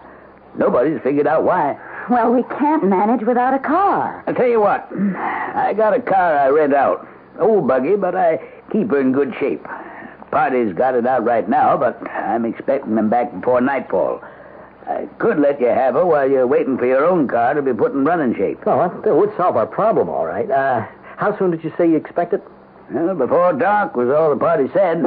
Nobody's 0.56 1.02
figured 1.02 1.28
out 1.28 1.44
why. 1.44 1.78
Well, 2.10 2.32
we 2.34 2.44
can't 2.44 2.84
manage 2.86 3.26
without 3.28 3.54
a 3.54 3.60
car. 3.60 4.24
I'll 4.26 4.34
tell 4.34 4.48
you 4.48 4.62
what. 4.62 4.90
I 4.96 5.74
got 5.76 5.94
a 5.94 6.02
car 6.02 6.38
I 6.38 6.48
rent 6.48 6.74
out. 6.74 7.06
Old 7.40 7.68
buggy, 7.68 7.96
but 7.98 8.16
I 8.16 8.38
keep 8.72 8.90
her 8.90 9.00
in 9.02 9.12
good 9.12 9.34
shape. 9.40 9.66
Party's 10.32 10.74
got 10.74 10.96
it 10.96 11.08
out 11.08 11.24
right 11.24 11.48
now, 11.50 11.76
but 11.76 12.08
I'm 12.10 12.46
expecting 12.46 12.96
them 12.96 13.10
back 13.10 13.34
before 13.34 13.62
nightfall. 13.62 14.24
I 14.88 15.08
could 15.18 15.40
let 15.40 15.60
you 15.60 15.68
have 15.68 15.96
her 15.96 16.06
while 16.06 16.30
you're 16.30 16.48
waiting 16.48 16.78
for 16.78 16.86
your 16.86 17.06
own 17.06 17.28
car 17.28 17.54
to 17.54 17.62
be 17.62 17.74
put 17.74 17.94
in 17.94 18.06
running 18.06 18.36
shape. 18.36 18.60
Oh, 18.66 18.78
that, 18.78 19.04
that 19.04 19.16
would 19.16 19.36
solve 19.38 19.56
our 19.56 19.68
problem, 19.68 20.10
all 20.10 20.26
right. 20.26 20.50
Uh, 20.50 20.86
how 21.18 21.38
soon 21.38 21.52
did 21.52 21.64
you 21.64 21.74
say 21.78 21.88
you 21.88 21.96
expect 21.96 22.34
it? 22.34 22.44
Well, 22.92 23.16
before 23.16 23.54
dark 23.54 23.96
was 23.96 24.10
all 24.10 24.30
the 24.32 24.38
party 24.38 24.68
said. 24.74 25.02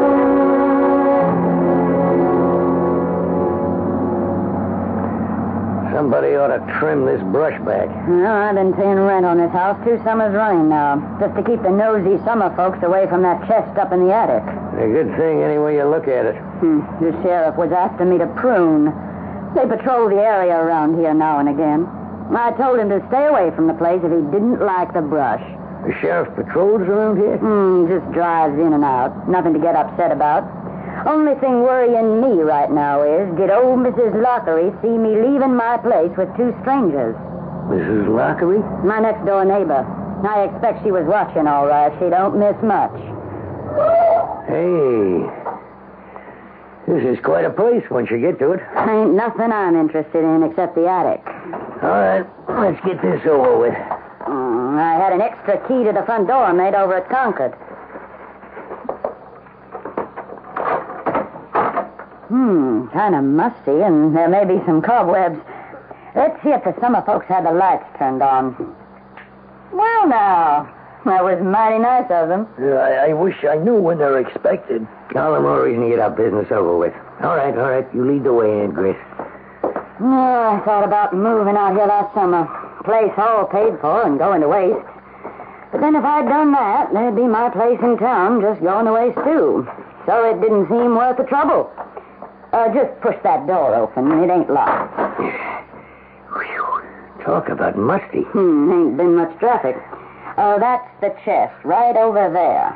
Somebody 5.93 6.35
ought 6.35 6.49
to 6.49 6.79
trim 6.79 7.05
this 7.05 7.21
brush 7.33 7.59
back. 7.64 7.88
Well, 8.09 8.26
I've 8.26 8.55
been 8.55 8.73
paying 8.75 8.99
rent 8.99 9.26
on 9.26 9.38
this 9.38 9.50
house 9.50 9.79
two 9.85 10.00
summers 10.05 10.35
running 10.35 10.69
now, 10.69 10.99
just 11.21 11.35
to 11.37 11.43
keep 11.43 11.62
the 11.62 11.71
nosy 11.71 12.23
summer 12.25 12.55
folks 12.57 12.83
away 12.83 13.07
from 13.09 13.23
that 13.23 13.47
chest 13.47 13.79
up 13.79 13.93
in 13.93 14.07
the 14.07 14.14
attic. 14.14 14.62
A 14.73 14.88
good 14.88 15.12
thing 15.17 15.43
any 15.43 15.59
way 15.59 15.76
you 15.76 15.85
look 15.85 16.09
at 16.09 16.25
it. 16.25 16.37
Hmm. 16.64 16.81
The 17.05 17.12
sheriff 17.23 17.57
was 17.57 17.73
after 17.73 18.05
me 18.05 18.17
to 18.19 18.26
prune. 18.41 18.88
They 19.55 19.67
patrol 19.69 20.09
the 20.09 20.17
area 20.17 20.57
around 20.57 20.99
here 20.99 21.12
now 21.12 21.38
and 21.38 21.49
again. 21.49 21.85
I 22.33 22.52
told 22.57 22.79
him 22.79 22.88
to 22.88 23.05
stay 23.09 23.26
away 23.26 23.52
from 23.55 23.67
the 23.67 23.75
place 23.75 24.00
if 24.02 24.09
he 24.09 24.25
didn't 24.33 24.64
like 24.64 24.95
the 24.95 25.02
brush. 25.02 25.45
The 25.85 25.93
sheriff 26.00 26.33
patrols 26.35 26.88
around 26.88 27.19
here? 27.19 27.37
Hmm, 27.37 27.85
just 27.87 28.07
drives 28.12 28.57
in 28.57 28.73
and 28.73 28.85
out. 28.85 29.29
Nothing 29.29 29.52
to 29.52 29.61
get 29.61 29.76
upset 29.76 30.11
about. 30.11 30.49
Only 31.05 31.35
thing 31.37 31.61
worrying 31.61 32.23
me 32.23 32.41
right 32.41 32.71
now 32.71 33.02
is, 33.02 33.29
did 33.37 33.50
old 33.50 33.81
Mrs. 33.81 34.17
Lockery 34.23 34.73
see 34.81 34.97
me 34.97 35.21
leaving 35.21 35.55
my 35.55 35.76
place 35.76 36.17
with 36.17 36.33
two 36.37 36.57
strangers? 36.62 37.14
Mrs. 37.69 38.09
Lockery? 38.09 38.61
My 38.87 39.00
next 39.00 39.26
door 39.26 39.45
neighbor. 39.45 39.85
I 40.25 40.45
expect 40.49 40.83
she 40.85 40.93
was 40.93 41.05
watching 41.05 41.47
all 41.47 41.67
right. 41.67 41.93
She 42.00 42.09
don't 42.09 42.38
miss 42.38 42.57
much. 42.62 42.95
Hey. 44.47 45.43
This 46.87 47.05
is 47.05 47.25
quite 47.25 47.45
a 47.45 47.50
place 47.50 47.85
once 47.91 48.11
you 48.11 48.19
get 48.19 48.38
to 48.41 48.52
it. 48.52 48.61
Ain't 48.76 49.14
nothing 49.14 49.52
I'm 49.52 49.76
interested 49.76 50.25
in 50.25 50.43
except 50.43 50.75
the 50.75 50.88
attic. 50.88 51.23
All 51.83 51.91
right, 51.91 52.26
let's 52.49 52.85
get 52.85 53.00
this 53.00 53.25
over 53.26 53.57
with. 53.57 53.75
Mm, 53.75 54.79
I 54.79 54.95
had 54.99 55.12
an 55.12 55.21
extra 55.21 55.59
key 55.69 55.85
to 55.85 55.93
the 55.93 56.05
front 56.05 56.29
door 56.29 56.52
made 56.52 56.75
over 56.75 56.95
at 56.95 57.09
Concord. 57.09 57.52
Hmm, 62.29 62.88
kind 62.88 63.14
of 63.14 63.25
musty, 63.25 63.83
and 63.83 64.17
there 64.17 64.29
may 64.29 64.45
be 64.45 64.61
some 64.67 64.83
cobwebs. 64.83 65.41
Let's 66.14 66.43
see 66.43 66.50
if 66.50 66.64
the 66.64 66.75
summer 66.81 67.02
folks 67.07 67.26
had 67.26 67.47
the 67.47 67.52
lights 67.52 67.87
turned 67.99 68.23
on. 68.23 68.75
Well, 69.73 70.09
now, 70.09 70.69
that 71.04 71.25
was 71.25 71.42
mighty 71.42 71.78
nice 71.78 72.11
of 72.11 72.28
them. 72.28 72.47
Uh, 72.61 72.76
I, 72.76 73.11
I 73.11 73.12
wish 73.12 73.37
I 73.44 73.56
knew 73.56 73.75
when 73.76 73.99
they're 73.99 74.21
expected. 74.21 74.87
All 75.16 75.35
the 75.35 75.40
more 75.40 75.64
reason 75.64 75.82
to 75.82 75.88
get 75.90 75.99
our 75.99 76.11
business 76.11 76.47
over 76.50 76.76
with. 76.76 76.94
All 77.23 77.37
right, 77.37 77.56
all 77.56 77.71
right. 77.71 77.87
You 77.94 78.04
lead 78.04 78.25
the 78.25 78.32
way, 78.32 78.62
Aunt 78.62 78.75
Grace. 78.75 78.97
Yeah, 80.00 80.59
I 80.59 80.62
thought 80.64 80.85
about 80.85 81.14
moving 81.14 81.56
out 81.56 81.76
here 81.76 81.87
last 81.87 82.14
summer. 82.14 82.49
Place 82.85 83.12
all 83.16 83.47
paid 83.47 83.78
for 83.80 84.02
and 84.06 84.18
going 84.18 84.40
to 84.40 84.49
waste. 84.49 84.87
But 85.71 85.80
then 85.80 85.97
if 85.97 86.04
I'd 86.04 86.28
done 86.28 86.52
that, 86.52 86.92
there'd 86.92 87.16
be 87.16 87.26
my 87.26 87.49
place 87.50 87.78
in 87.82 87.97
town 87.99 88.40
just 88.40 88.61
going 88.61 88.87
to 88.87 88.92
waste 88.92 89.18
too. 89.25 89.66
So 90.06 90.28
it 90.28 90.40
didn't 90.40 90.68
seem 90.68 90.97
worth 90.97 91.16
the 91.16 91.25
trouble. 91.25 91.71
Uh, 92.52 92.68
just 92.75 93.00
push 93.00 93.16
that 93.23 93.47
door 93.47 93.75
open. 93.75 94.11
It 94.23 94.30
ain't 94.30 94.50
locked. 94.50 95.21
Whew. 96.35 96.82
Talk 97.25 97.49
about 97.49 97.78
musty. 97.78 98.23
Hmm, 98.35 98.71
ain't 98.73 98.97
been 98.97 99.14
much 99.14 99.38
traffic. 99.38 99.76
Uh, 100.37 100.59
that's 100.59 100.89
the 101.01 101.15
chest, 101.25 101.55
right 101.65 101.97
over 101.97 102.31
there. 102.33 102.71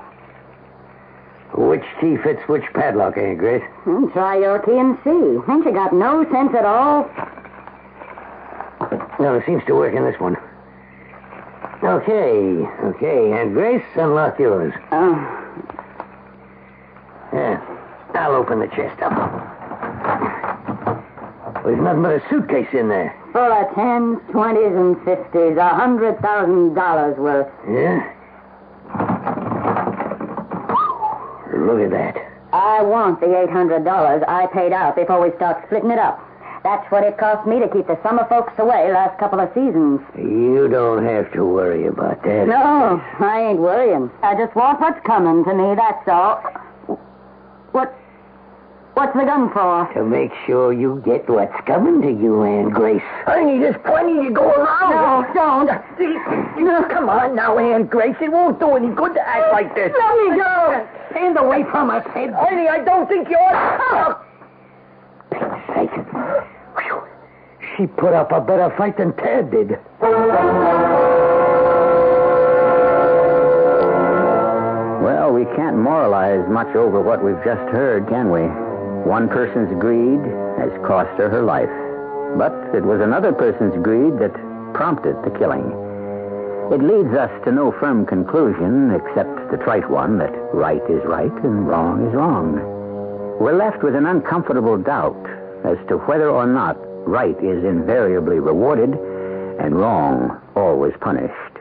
Which 1.55 1.85
key 2.01 2.17
fits 2.19 2.43
which 2.49 2.65
padlock, 2.75 3.17
Aunt 3.17 3.39
Grace? 3.39 3.63
Hmm, 3.85 4.09
try 4.09 4.37
your 4.39 4.59
key 4.59 4.77
and 4.79 4.99
see. 5.05 5.11
Ain't 5.51 5.65
you 5.65 5.73
got 5.73 5.93
no 5.95 6.25
sense 6.31 6.55
at 6.55 6.65
all? 6.65 7.09
No, 9.19 9.35
it 9.37 9.45
seems 9.47 9.65
to 9.67 9.75
work 9.75 9.95
in 9.95 10.05
this 10.05 10.19
one. 10.21 10.37
Okay, 11.83 12.67
okay. 12.85 13.33
Aunt 13.33 13.55
Grace, 13.55 13.85
unlock 13.95 14.39
yours. 14.39 14.75
Oh, 14.93 15.15
Yeah, 17.33 17.61
I'll 18.15 18.35
open 18.35 18.59
the 18.61 18.67
chest 18.69 19.01
up. 19.03 19.13
There's 21.65 21.81
nothing 21.81 22.03
but 22.03 22.13
a 22.23 22.23
suitcase 22.29 22.69
in 22.73 22.89
there. 22.89 23.15
Full 23.37 23.52
of 23.52 23.75
tens, 23.75 24.19
twenties, 24.33 24.73
and 24.73 24.97
fifties. 25.05 25.59
A 25.59 25.69
hundred 25.69 26.19
thousand 26.23 26.73
dollars 26.73 27.19
worth. 27.19 27.52
Yeah? 27.69 28.00
Look 31.52 31.81
at 31.85 31.90
that. 31.90 32.16
I 32.55 32.81
want 32.81 33.21
the 33.21 33.37
eight 33.38 33.50
hundred 33.50 33.85
dollars 33.85 34.23
I 34.26 34.47
paid 34.47 34.73
out 34.73 34.97
before 34.97 35.21
we 35.21 35.37
start 35.37 35.62
splitting 35.66 35.90
it 35.90 35.99
up. 35.99 36.19
That's 36.64 36.90
what 36.90 37.05
it 37.05 37.19
cost 37.19 37.47
me 37.47 37.61
to 37.61 37.69
keep 37.69 37.87
the 37.87 37.99
summer 38.02 38.25
folks 38.26 38.55
away 38.59 38.90
last 38.90 39.21
couple 39.21 39.38
of 39.38 39.50
seasons. 39.52 40.00
You 40.16 40.69
don't 40.69 41.05
have 41.05 41.31
to 41.35 41.45
worry 41.45 41.87
about 41.87 42.23
that. 42.23 42.49
No, 42.49 43.02
I 43.21 43.50
ain't 43.50 43.59
worrying. 43.59 44.11
I 44.23 44.35
just 44.35 44.57
want 44.57 44.81
what's 44.81 45.05
coming 45.05 45.45
to 45.45 45.55
me, 45.55 45.75
that's 45.76 46.09
all. 46.09 46.40
What? 47.73 47.95
What's 48.97 49.12
the 49.12 49.25
gun 49.26 49.53
for? 49.53 49.93
To 49.93 50.03
make 50.03 50.33
sure 50.47 50.73
you 50.73 51.03
get 51.05 51.29
what's 51.29 51.53
coming 51.67 52.00
to 52.00 52.09
you, 52.09 52.43
Aunt 52.45 52.73
Grace. 52.73 53.03
Honey, 53.26 53.59
there's 53.59 53.76
plenty 53.85 54.26
to 54.26 54.33
go 54.33 54.49
around. 54.49 55.35
No, 55.35 55.35
don't. 55.35 55.69
No, 56.59 56.83
come 56.88 57.11
on 57.11 57.37
now, 57.37 57.59
Aunt 57.59 57.91
Grace. 57.91 58.17
It 58.23 58.33
won't 58.33 58.59
do 58.59 58.75
any 58.75 58.88
good 58.88 59.12
to 59.12 59.21
act 59.21 59.53
like 59.53 59.75
this. 59.75 59.93
Let 59.93 60.17
me 60.17 60.38
go. 60.38 60.88
Stand 61.11 61.37
away 61.37 61.65
from 61.65 61.91
us, 61.91 62.05
Sid. 62.15 62.31
Honey, 62.33 62.69
I 62.69 62.83
don't 62.83 63.07
think 63.07 63.29
you 63.29 63.37
ought. 63.37 63.81
Ah! 63.93 64.23
Sake. 65.75 65.93
Whew. 66.81 67.03
She 67.76 67.87
put 67.87 68.15
up 68.15 68.33
a 68.33 68.41
better 68.41 68.75
fight 68.79 68.97
than 68.97 69.12
Ted 69.19 69.50
did. 69.50 69.79
Well, 75.05 75.35
we 75.35 75.45
can't 75.55 75.76
moralize 75.76 76.49
much 76.49 76.75
over 76.75 77.03
what 77.03 77.23
we've 77.23 77.45
just 77.45 77.69
heard, 77.69 78.09
can 78.09 78.31
we? 78.31 78.66
One 79.07 79.29
person's 79.29 79.71
greed 79.79 80.19
has 80.59 80.73
cost 80.85 81.17
her 81.17 81.31
her 81.31 81.43
life. 81.43 81.71
But 82.37 82.75
it 82.75 82.83
was 82.83 83.01
another 83.01 83.33
person's 83.33 83.81
greed 83.81 84.19
that 84.19 84.35
prompted 84.75 85.15
the 85.23 85.31
killing. 85.39 85.63
It 86.73 86.83
leads 86.83 87.15
us 87.15 87.31
to 87.45 87.53
no 87.53 87.71
firm 87.71 88.05
conclusion 88.05 88.91
except 88.91 89.53
the 89.53 89.59
trite 89.63 89.89
one 89.89 90.19
that 90.19 90.35
right 90.53 90.83
is 90.91 91.05
right 91.05 91.31
and 91.45 91.69
wrong 91.69 92.09
is 92.09 92.15
wrong. 92.15 92.55
We're 93.39 93.57
left 93.57 93.85
with 93.85 93.95
an 93.95 94.07
uncomfortable 94.07 94.77
doubt 94.77 95.25
as 95.65 95.79
to 95.87 95.99
whether 95.99 96.29
or 96.29 96.45
not 96.49 96.77
right 97.07 97.39
is 97.39 97.63
invariably 97.63 98.41
rewarded 98.41 98.91
and 99.61 99.77
wrong 99.77 100.37
always 100.57 100.95
punished. 101.01 101.55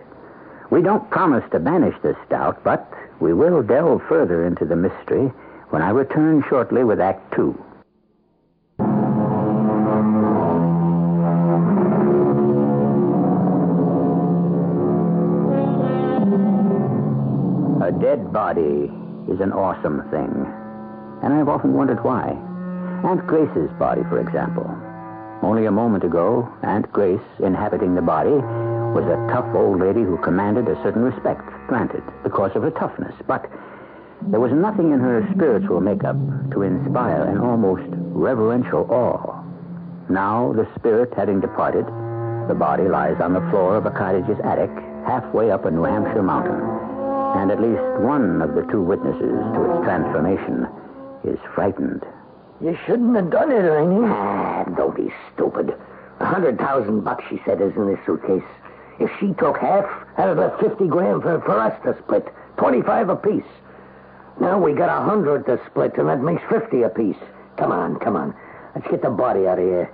We 0.71 0.81
don't 0.81 1.11
promise 1.11 1.43
to 1.51 1.59
banish 1.59 1.95
this 2.01 2.17
doubt, 2.27 2.63
but 2.63 2.91
we 3.19 3.33
will 3.33 3.61
delve 3.61 4.01
further 4.09 4.47
into 4.47 4.65
the 4.65 4.75
mystery 4.75 5.31
when 5.75 5.83
I 5.83 5.89
return 5.89 6.41
shortly 6.47 6.85
with 6.85 7.01
Act 7.01 7.35
Two. 7.35 7.51
A 17.83 17.91
dead 17.91 18.31
body 18.31 18.89
is 19.27 19.41
an 19.41 19.51
awesome 19.51 20.09
thing, 20.11 20.47
and 21.21 21.33
I've 21.33 21.49
often 21.49 21.73
wondered 21.73 22.01
why. 22.05 22.29
Aunt 23.03 23.27
Grace's 23.27 23.69
body, 23.77 24.03
for 24.03 24.21
example. 24.21 24.73
Only 25.41 25.65
a 25.65 25.71
moment 25.71 26.05
ago, 26.05 26.49
Aunt 26.63 26.89
Grace, 26.93 27.19
inhabiting 27.43 27.95
the 27.95 28.01
body, 28.01 28.39
was 28.95 29.03
a 29.03 29.27
tough 29.29 29.53
old 29.53 29.81
lady 29.81 30.03
who 30.03 30.15
commanded 30.19 30.69
a 30.69 30.81
certain 30.83 31.01
respect, 31.01 31.43
granted, 31.67 32.03
because 32.23 32.55
of 32.55 32.63
her 32.63 32.71
toughness. 32.71 33.13
But 33.27 33.51
there 34.23 34.39
was 34.39 34.51
nothing 34.51 34.91
in 34.91 34.99
her 34.99 35.27
spiritual 35.33 35.81
makeup 35.81 36.15
to 36.51 36.61
inspire 36.61 37.23
an 37.23 37.37
almost 37.37 37.87
reverential 38.13 38.87
awe. 38.89 39.43
Now, 40.09 40.53
the 40.53 40.67
spirit 40.75 41.13
having 41.15 41.41
departed, 41.41 41.85
the 42.47 42.55
body 42.55 42.87
lies 42.87 43.19
on 43.21 43.33
the 43.33 43.47
floor 43.49 43.75
of 43.75 43.85
a 43.85 43.91
cottage's 43.91 44.39
attic, 44.43 44.69
halfway 45.05 45.51
up 45.51 45.65
a 45.65 45.71
New 45.71 45.83
Hampshire 45.83 46.23
mountain. 46.23 46.61
And 47.37 47.51
at 47.51 47.61
least 47.61 47.81
one 48.01 48.41
of 48.41 48.55
the 48.55 48.65
two 48.71 48.81
witnesses 48.81 49.19
to 49.19 49.71
its 49.71 49.83
transformation 49.83 50.67
is 51.23 51.39
frightened. 51.53 52.03
You 52.61 52.77
shouldn't 52.85 53.15
have 53.15 53.29
done 53.29 53.51
it, 53.51 53.65
Ernie. 53.65 54.07
Ah, 54.07 54.63
don't 54.77 54.95
be 54.95 55.13
stupid. 55.33 55.75
A 56.19 56.25
hundred 56.25 56.57
thousand 56.57 57.01
bucks, 57.01 57.25
she 57.29 57.41
said, 57.45 57.61
is 57.61 57.75
in 57.75 57.87
this 57.87 57.99
suitcase. 58.05 58.43
If 58.99 59.11
she 59.19 59.33
took 59.33 59.57
half, 59.57 59.85
that'd 60.15 60.37
left 60.37 60.61
fifty 60.61 60.87
grand 60.87 61.23
for, 61.23 61.41
for 61.41 61.59
us 61.59 61.77
to 61.83 61.97
split. 62.03 62.25
Twenty-five 62.57 63.09
apiece. 63.09 63.43
Now 64.39 64.59
we 64.59 64.73
got 64.73 64.89
a 64.89 65.03
hundred 65.03 65.45
to 65.45 65.59
split, 65.65 65.97
and 65.97 66.09
that 66.09 66.21
makes 66.21 66.41
fifty 66.49 66.81
apiece. 66.83 67.17
Come 67.57 67.71
on, 67.71 67.97
come 67.99 68.15
on. 68.15 68.35
Let's 68.75 68.87
get 68.87 69.01
the 69.01 69.09
body 69.09 69.47
out 69.47 69.59
of 69.59 69.65
here. 69.65 69.91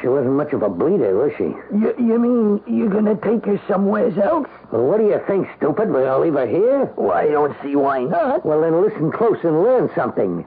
She 0.00 0.06
wasn't 0.06 0.34
much 0.34 0.52
of 0.52 0.62
a 0.62 0.68
bleeder, 0.68 1.16
was 1.16 1.32
she? 1.36 1.44
You, 1.76 1.92
you 1.98 2.18
mean 2.20 2.62
you're 2.68 2.88
going 2.88 3.06
to 3.06 3.16
take 3.16 3.44
her 3.46 3.60
somewhere 3.66 4.06
else? 4.22 4.46
Well, 4.70 4.84
what 4.84 4.98
do 4.98 5.06
you 5.06 5.20
think, 5.26 5.48
stupid? 5.56 5.90
We're 5.90 6.04
gonna 6.04 6.22
leave 6.22 6.34
her 6.34 6.46
here? 6.46 6.92
Well, 6.96 7.10
I 7.16 7.26
don't 7.26 7.56
see 7.62 7.74
why 7.74 8.04
not. 8.04 8.46
Well, 8.46 8.60
then 8.60 8.80
listen 8.80 9.10
close 9.10 9.38
and 9.42 9.64
learn 9.64 9.90
something. 9.96 10.46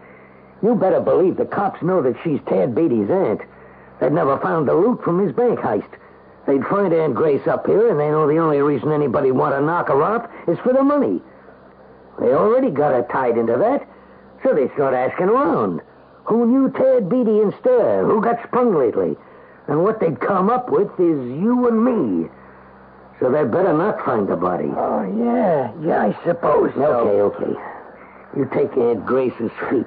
You 0.63 0.75
better 0.75 1.01
believe 1.01 1.35
the 1.35 1.45
cops 1.45 1.81
know 1.81 2.01
that 2.01 2.15
she's 2.23 2.39
Tad 2.47 2.73
Beatty's 2.73 3.09
aunt. 3.09 3.41
They'd 3.99 4.13
never 4.13 4.39
found 4.39 4.69
the 4.69 4.73
loot 4.73 5.03
from 5.03 5.19
his 5.19 5.35
bank 5.35 5.59
heist. 5.59 5.89
They'd 6.47 6.63
find 6.65 6.93
Aunt 6.93 7.13
Grace 7.13 7.45
up 7.45 7.65
here, 7.65 7.89
and 7.89 7.99
they 7.99 8.09
know 8.09 8.27
the 8.27 8.37
only 8.37 8.61
reason 8.61 8.91
anybody 8.91 9.31
want 9.31 9.53
to 9.55 9.61
knock 9.61 9.89
her 9.89 10.01
off 10.01 10.29
is 10.47 10.57
for 10.59 10.71
the 10.71 10.83
money. 10.83 11.21
They 12.19 12.33
already 12.33 12.69
got 12.69 12.93
her 12.93 13.07
tied 13.11 13.37
into 13.37 13.57
that, 13.57 13.87
so 14.43 14.53
they 14.53 14.67
start 14.75 14.93
asking 14.93 15.29
around. 15.29 15.81
Who 16.25 16.45
knew 16.45 16.71
Tad 16.71 17.09
Beatty 17.09 17.41
in 17.41 17.53
stir? 17.59 18.05
Who 18.05 18.21
got 18.21 18.41
sprung 18.47 18.75
lately? 18.75 19.15
And 19.67 19.83
what 19.83 19.99
they'd 19.99 20.19
come 20.19 20.49
up 20.49 20.69
with 20.69 20.91
is 20.99 21.17
you 21.41 21.67
and 21.67 21.83
me. 21.83 22.29
So 23.19 23.31
they 23.31 23.43
better 23.43 23.73
not 23.73 24.03
find 24.03 24.27
the 24.27 24.35
body. 24.35 24.69
Oh, 24.75 25.03
yeah. 25.17 25.71
Yeah, 25.85 26.01
I 26.07 26.25
suppose 26.25 26.71
so. 26.75 26.81
Okay, 26.83 27.21
okay. 27.21 27.59
You 28.35 28.49
take 28.53 28.75
Aunt 28.77 29.05
Grace's 29.05 29.51
feet. 29.69 29.85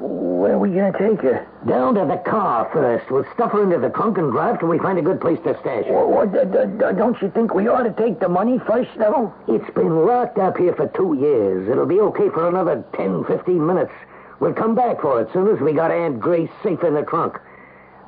Where 0.00 0.52
are 0.54 0.58
we 0.58 0.70
going 0.70 0.92
to 0.92 0.98
take 0.98 1.20
her? 1.22 1.46
Down 1.66 1.94
to 1.96 2.04
the 2.06 2.22
car 2.30 2.70
first. 2.72 3.10
We'll 3.10 3.26
stuff 3.34 3.52
her 3.52 3.62
into 3.64 3.78
the 3.78 3.88
trunk 3.90 4.16
and 4.18 4.30
drive 4.30 4.60
till 4.60 4.68
we 4.68 4.78
find 4.78 4.98
a 4.98 5.02
good 5.02 5.20
place 5.20 5.38
to 5.44 5.58
stash 5.60 5.86
her. 5.86 5.92
Well, 5.92 6.08
what, 6.08 6.32
d- 6.32 6.38
d- 6.44 6.66
d- 6.78 6.96
don't 6.96 7.20
you 7.20 7.30
think 7.30 7.52
we 7.54 7.66
ought 7.68 7.82
to 7.82 7.92
take 7.92 8.20
the 8.20 8.28
money 8.28 8.60
first, 8.66 8.90
though? 8.96 9.34
It's 9.48 9.68
been 9.74 10.06
locked 10.06 10.38
up 10.38 10.56
here 10.56 10.74
for 10.74 10.86
two 10.88 11.14
years. 11.20 11.68
It'll 11.68 11.86
be 11.86 12.00
okay 12.00 12.28
for 12.30 12.48
another 12.48 12.84
10, 12.96 13.24
15 13.24 13.66
minutes. 13.66 13.92
We'll 14.40 14.54
come 14.54 14.76
back 14.76 15.00
for 15.00 15.20
it 15.20 15.28
soon 15.32 15.48
as 15.54 15.60
we 15.60 15.72
got 15.72 15.90
Aunt 15.90 16.20
Grace 16.20 16.50
safe 16.62 16.84
in 16.84 16.94
the 16.94 17.02
trunk. 17.02 17.36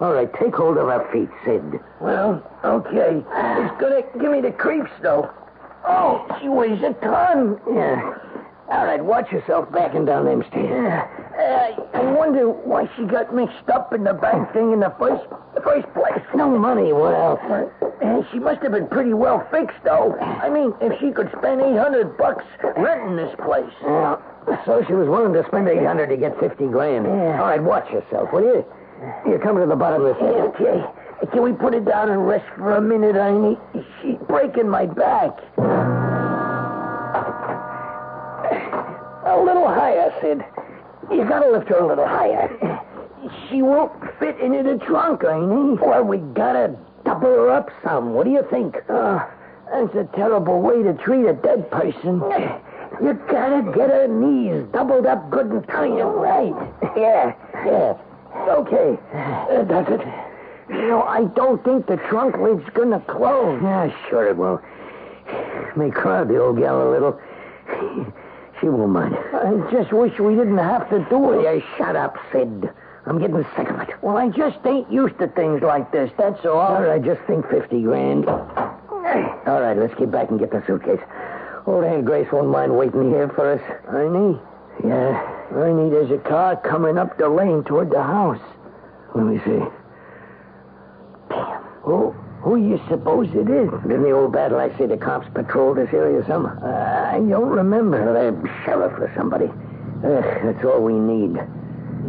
All 0.01 0.15
right, 0.15 0.33
take 0.35 0.55
hold 0.55 0.79
of 0.79 0.87
her 0.87 1.07
feet, 1.13 1.29
Sid. 1.45 1.81
Well, 2.01 2.41
okay. 2.65 3.21
It's 3.27 3.81
going 3.81 4.01
to 4.03 4.19
give 4.19 4.31
me 4.31 4.41
the 4.41 4.53
creeps, 4.53 4.91
though. 5.03 5.29
Oh, 5.85 6.25
she 6.41 6.49
weighs 6.49 6.81
a 6.83 6.93
ton. 7.03 7.61
Yeah. 7.69 8.15
All 8.71 8.87
right, 8.87 9.05
watch 9.05 9.33
yourself 9.33 9.71
backing 9.73 10.05
down 10.05 10.25
them 10.25 10.45
stairs. 10.49 11.03
Uh, 11.03 11.20
I 11.39 12.15
wonder 12.17 12.49
why 12.51 12.89
she 12.97 13.05
got 13.05 13.35
mixed 13.35 13.69
up 13.73 13.93
in 13.93 14.05
the 14.05 14.15
bank 14.15 14.53
thing 14.53 14.73
in 14.73 14.81
the 14.81 14.93
first 14.99 15.25
the 15.55 15.61
first 15.63 15.87
place. 15.95 16.23
No 16.35 16.59
money, 16.59 16.93
well. 16.93 17.39
Uh, 17.51 18.23
she 18.33 18.39
must 18.39 18.63
have 18.63 18.73
been 18.73 18.89
pretty 18.89 19.15
well 19.15 19.47
fixed, 19.51 19.79
though. 19.85 20.17
I 20.21 20.49
mean, 20.51 20.75
if 20.81 20.99
she 21.01 21.11
could 21.13 21.31
spend 21.39 21.61
eight 21.61 21.77
hundred 21.79 22.17
bucks 22.17 22.45
renting 22.77 23.17
this 23.17 23.35
place. 23.45 23.73
Yeah. 23.83 24.17
So 24.65 24.83
she 24.87 24.95
was 24.95 25.07
willing 25.09 25.33
to 25.35 25.47
spend 25.47 25.69
800 25.69 26.09
to 26.09 26.17
get 26.17 26.39
50 26.41 26.67
grand. 26.69 27.05
Yeah. 27.05 27.39
All 27.41 27.47
right, 27.47 27.63
watch 27.63 27.89
yourself, 27.93 28.33
will 28.33 28.43
you? 28.43 28.65
You're 29.27 29.39
coming 29.39 29.63
to 29.63 29.69
the 29.69 29.77
bottom 29.77 30.05
of 30.05 30.17
this. 30.17 30.17
stairs. 30.17 30.51
Okay. 30.59 31.31
Can 31.33 31.43
we 31.43 31.53
put 31.53 31.75
it 31.75 31.85
down 31.85 32.09
and 32.09 32.27
rest 32.27 32.47
for 32.57 32.73
a 32.77 32.81
minute, 32.81 33.15
Ernie? 33.17 33.59
She's 34.01 34.17
breaking 34.27 34.69
my 34.69 34.87
back. 34.87 35.39
A 39.27 39.37
little 39.39 39.69
higher, 39.69 40.13
Sid. 40.21 40.43
You 41.11 41.25
gotta 41.29 41.51
lift 41.51 41.69
her 41.69 41.79
a 41.79 41.87
little 41.87 42.07
higher. 42.07 42.49
She 43.49 43.63
won't 43.63 43.93
fit 44.19 44.39
into 44.41 44.63
the 44.63 44.79
trunk, 44.85 45.25
Ernie. 45.25 45.77
Well, 45.81 46.05
we 46.05 46.19
gotta 46.19 46.77
double 47.05 47.29
her 47.29 47.51
up 47.51 47.71
some. 47.85 48.15
What 48.15 48.25
do 48.25 48.31
you 48.31 48.47
think? 48.51 48.77
Oh, 48.89 49.29
that's 49.73 49.95
a 49.95 50.05
terrible 50.17 50.61
way 50.61 50.83
to 50.83 50.95
treat 50.95 51.27
a 51.27 51.35
dead 51.35 51.71
person. 51.71 52.23
You 53.01 53.15
gotta 53.31 53.63
get 53.73 53.89
her 53.89 54.09
knees 54.09 54.67
doubled 54.73 55.07
up 55.07 55.31
good 55.31 55.47
and 55.47 55.67
tight. 55.69 55.89
Right. 55.89 56.53
Yeah, 56.97 57.35
yeah. 57.65 57.97
Okay. 58.51 58.99
Uh, 59.15 59.63
does 59.63 59.87
it? 59.89 60.01
You 60.69 60.89
know, 60.89 61.03
I 61.05 61.25
don't 61.35 61.65
think 61.65 61.87
the 61.87 61.97
trunk 61.97 62.37
lid's 62.37 62.69
gonna 62.75 63.01
close. 63.07 63.59
Yeah, 63.63 63.91
sure 64.11 64.29
it 64.29 64.37
will. 64.37 64.61
May 65.77 65.91
crowd 65.91 66.29
the 66.29 66.43
old 66.43 66.59
gal 66.59 66.83
a 66.83 66.91
little. 66.91 67.19
She 68.61 68.69
won't 68.69 68.91
mind. 68.91 69.17
I 69.33 69.71
just 69.71 69.93
wish 69.93 70.19
we 70.19 70.35
didn't 70.35 70.59
have 70.59 70.89
to 70.91 71.05
do 71.09 71.33
it. 71.33 71.45
Yeah, 71.45 71.77
shut 71.79 71.97
up, 71.97 72.17
Sid. 72.31 72.71
I'm 73.07 73.19
getting 73.19 73.45
sick 73.57 73.71
of 73.71 73.81
it. 73.81 73.89
Well, 74.03 74.19
I 74.19 74.29
just 74.29 74.59
ain't 74.67 74.91
used 74.93 75.19
to 75.19 75.29
things 75.29 75.63
like 75.63 75.91
this, 75.91 76.11
that's 76.19 76.45
all. 76.45 76.59
All 76.59 76.83
right, 76.83 77.03
just 77.03 77.23
think 77.23 77.49
50 77.49 77.83
grand. 77.83 78.29
All 79.51 79.61
right, 79.61 79.77
let's 79.77 79.95
get 79.95 80.11
back 80.11 80.31
and 80.31 80.39
get 80.39 80.51
the 80.51 80.63
suitcase. 80.67 81.01
Old 81.67 81.85
Aunt 81.85 82.05
Grace 82.05 82.29
won't 82.31 82.49
mind 82.49 82.77
waiting 82.77 83.11
here 83.11 83.29
for 83.31 83.53
us. 83.53 83.61
Ernie? 83.89 84.39
Yeah, 84.85 85.49
Ernie, 85.53 85.91
there's 85.91 86.11
a 86.11 86.19
car 86.19 86.57
coming 86.57 86.99
up 86.99 87.17
the 87.19 87.29
lane 87.29 87.65
toward 87.65 87.91
the 87.91 88.03
house. 88.03 88.41
let 89.15 89.25
me 89.25 89.39
see. 89.39 89.65
Damn. 91.31 91.63
Who, 91.83 92.15
who 92.51 92.57
you 92.57 92.81
suppose 92.89 93.29
it 93.29 93.49
is? 93.49 93.71
Didn't 93.87 94.03
the 94.03 94.11
old 94.11 94.33
battle 94.33 94.59
I 94.59 94.77
say 94.77 94.87
the 94.87 94.97
cops 94.97 95.29
patrolled 95.35 95.77
this 95.77 95.91
area 95.93 96.25
some? 96.27 96.47
Uh, 96.47 96.67
I 96.67 97.19
don't 97.19 97.49
remember. 97.49 98.13
They're 98.13 98.65
sheriff 98.65 98.99
or 98.99 99.13
somebody. 99.17 99.47
Ugh, 99.47 100.25
that's 100.43 100.65
all 100.65 100.83
we 100.83 100.95
need. 100.95 101.39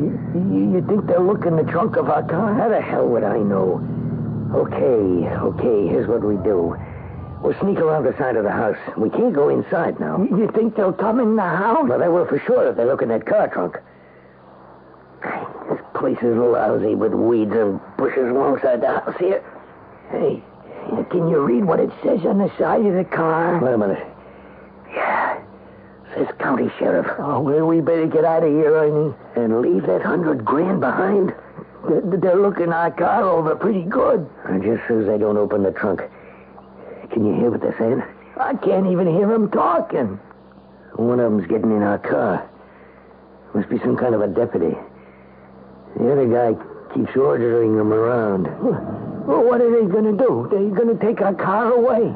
You, 0.02 0.18
you, 0.34 0.74
you 0.74 0.88
think 0.88 1.06
they'll 1.06 1.24
look 1.24 1.46
in 1.46 1.58
the 1.58 1.64
trunk 1.72 1.96
of 1.96 2.10
our 2.10 2.24
car? 2.24 2.56
How 2.56 2.70
the 2.70 2.82
hell 2.82 3.08
would 3.08 3.24
I 3.24 3.38
know? 3.38 3.86
Okay, 4.56 5.30
okay, 5.30 5.88
here's 5.88 6.08
what 6.08 6.24
we 6.24 6.38
do. 6.44 6.76
We'll 7.44 7.60
sneak 7.62 7.78
around 7.78 8.06
the 8.06 8.18
side 8.18 8.36
of 8.36 8.44
the 8.44 8.52
house. 8.52 8.78
We 8.98 9.12
can't 9.12 9.34
go 9.34 9.50
inside 9.50 10.00
now. 10.00 10.24
You 10.24 10.50
think 10.56 10.76
they'll 10.76 10.92
come 10.92 11.20
in 11.20 11.36
the 11.36 11.44
house? 11.44 11.88
Well, 11.88 12.00
they 12.00 12.08
will 12.08 12.26
for 12.26 12.40
sure 12.48 12.68
if 12.68 12.78
they 12.78 12.86
look 12.86 13.04
in 13.04 13.10
that 13.10 13.28
car 13.28 13.48
trunk. 13.48 13.78
This 15.70 15.82
place 15.94 16.18
is 16.24 16.36
lousy 16.36 16.96
with 16.96 17.14
weeds 17.14 17.54
and 17.54 17.80
bushes 17.98 18.28
alongside 18.28 18.82
the 18.82 18.88
house 18.88 19.16
here. 19.20 19.44
Hey, 20.12 20.44
can 21.10 21.30
you 21.30 21.40
read 21.40 21.64
what 21.64 21.80
it 21.80 21.90
says 22.04 22.26
on 22.26 22.38
the 22.38 22.52
side 22.58 22.86
of 22.86 22.94
the 22.96 23.06
car? 23.06 23.60
Wait 23.64 23.74
a 23.74 23.78
minute. 23.78 24.06
Yeah. 24.90 25.42
Says 26.14 26.28
county 26.40 26.70
sheriff. 26.78 27.08
Oh, 27.18 27.40
well, 27.40 27.66
we 27.66 27.80
better 27.80 28.08
get 28.08 28.26
out 28.26 28.44
of 28.44 28.50
here, 28.50 28.76
Ernie. 28.76 29.14
And 29.36 29.62
leave 29.62 29.86
that 29.88 30.02
hundred 30.02 30.44
grand 30.44 30.82
behind. 30.82 31.34
They're 31.88 32.36
looking 32.36 32.74
our 32.74 32.92
car 32.92 33.24
over 33.24 33.56
pretty 33.56 33.84
good. 33.84 34.30
Just 34.62 34.84
as 34.92 35.08
they 35.08 35.18
don't 35.18 35.38
open 35.38 35.64
the 35.64 35.72
trunk. 35.72 36.02
Can 37.12 37.26
you 37.26 37.34
hear 37.36 37.50
what 37.50 37.62
they're 37.62 37.78
saying? 37.80 38.04
I 38.38 38.54
can't 38.56 38.88
even 38.88 39.08
hear 39.08 39.28
them 39.28 39.50
talking. 39.50 40.20
One 40.96 41.20
of 41.20 41.32
them's 41.32 41.48
getting 41.48 41.72
in 41.72 41.82
our 41.84 41.98
car. 42.00 42.50
Must 43.54 43.70
be 43.70 43.80
some 43.80 43.98
kind 43.98 44.14
of 44.14 44.22
a 44.22 44.28
deputy. 44.28 44.76
The 45.98 46.12
other 46.12 46.28
guy 46.28 46.54
keeps 46.94 47.16
ordering 47.16 47.78
them 47.78 47.92
around. 47.94 48.48
Well, 49.28 49.44
what 49.44 49.62
are 49.62 49.70
they 49.72 49.88
going 49.92 50.06
to 50.06 50.18
do? 50.18 50.48
They're 50.50 50.70
going 50.76 50.98
to 50.98 51.06
take 51.06 51.22
our 51.22 51.34
car 51.34 51.72
away. 51.74 52.08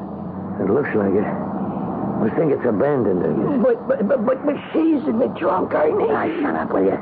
It 0.60 0.70
looks 0.70 0.90
like 0.94 1.12
it. 1.12 1.24
I 1.24 2.30
think 2.34 2.50
it's 2.52 2.64
abandoned, 2.64 3.22
I 3.22 3.28
guess. 3.28 3.62
But, 3.62 3.88
but, 3.88 4.08
but, 4.08 4.26
but, 4.26 4.46
but 4.46 4.56
she's 4.72 5.04
in 5.06 5.18
the 5.18 5.28
trunk, 5.38 5.74
Ernie. 5.74 6.06
Ah, 6.10 6.26
shut 6.40 6.56
up, 6.56 6.72
will 6.72 6.84
you? 6.84 6.96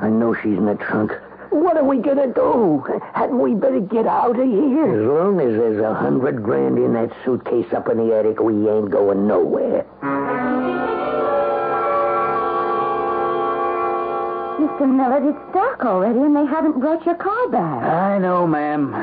I 0.00 0.08
know 0.08 0.32
she's 0.34 0.56
in 0.56 0.64
the 0.66 0.76
trunk. 0.76 1.12
What 1.50 1.76
are 1.76 1.84
we 1.84 1.98
going 1.98 2.16
to 2.18 2.32
do? 2.32 2.84
Hadn't 3.12 3.38
we 3.40 3.54
better 3.54 3.80
get 3.80 4.06
out 4.06 4.38
of 4.38 4.46
here? 4.46 4.86
As 4.86 5.06
long 5.06 5.40
as 5.40 5.52
there's 5.56 5.80
a 5.82 5.92
hundred 5.92 6.42
grand 6.44 6.78
in 6.78 6.92
that 6.94 7.10
suitcase 7.24 7.72
up 7.72 7.88
in 7.88 7.98
the 7.98 8.14
attic, 8.16 8.38
we 8.40 8.54
ain't 8.68 8.90
going 8.90 9.26
nowhere. 9.26 9.84
Mr. 14.60 14.86
Millard, 14.88 15.24
it's 15.24 15.52
dark 15.52 15.84
already, 15.84 16.20
and 16.20 16.36
they 16.36 16.46
haven't 16.46 16.78
brought 16.78 17.04
your 17.04 17.16
car 17.16 17.48
back. 17.48 17.82
I 17.82 18.18
know, 18.18 18.46
ma'am. 18.46 18.94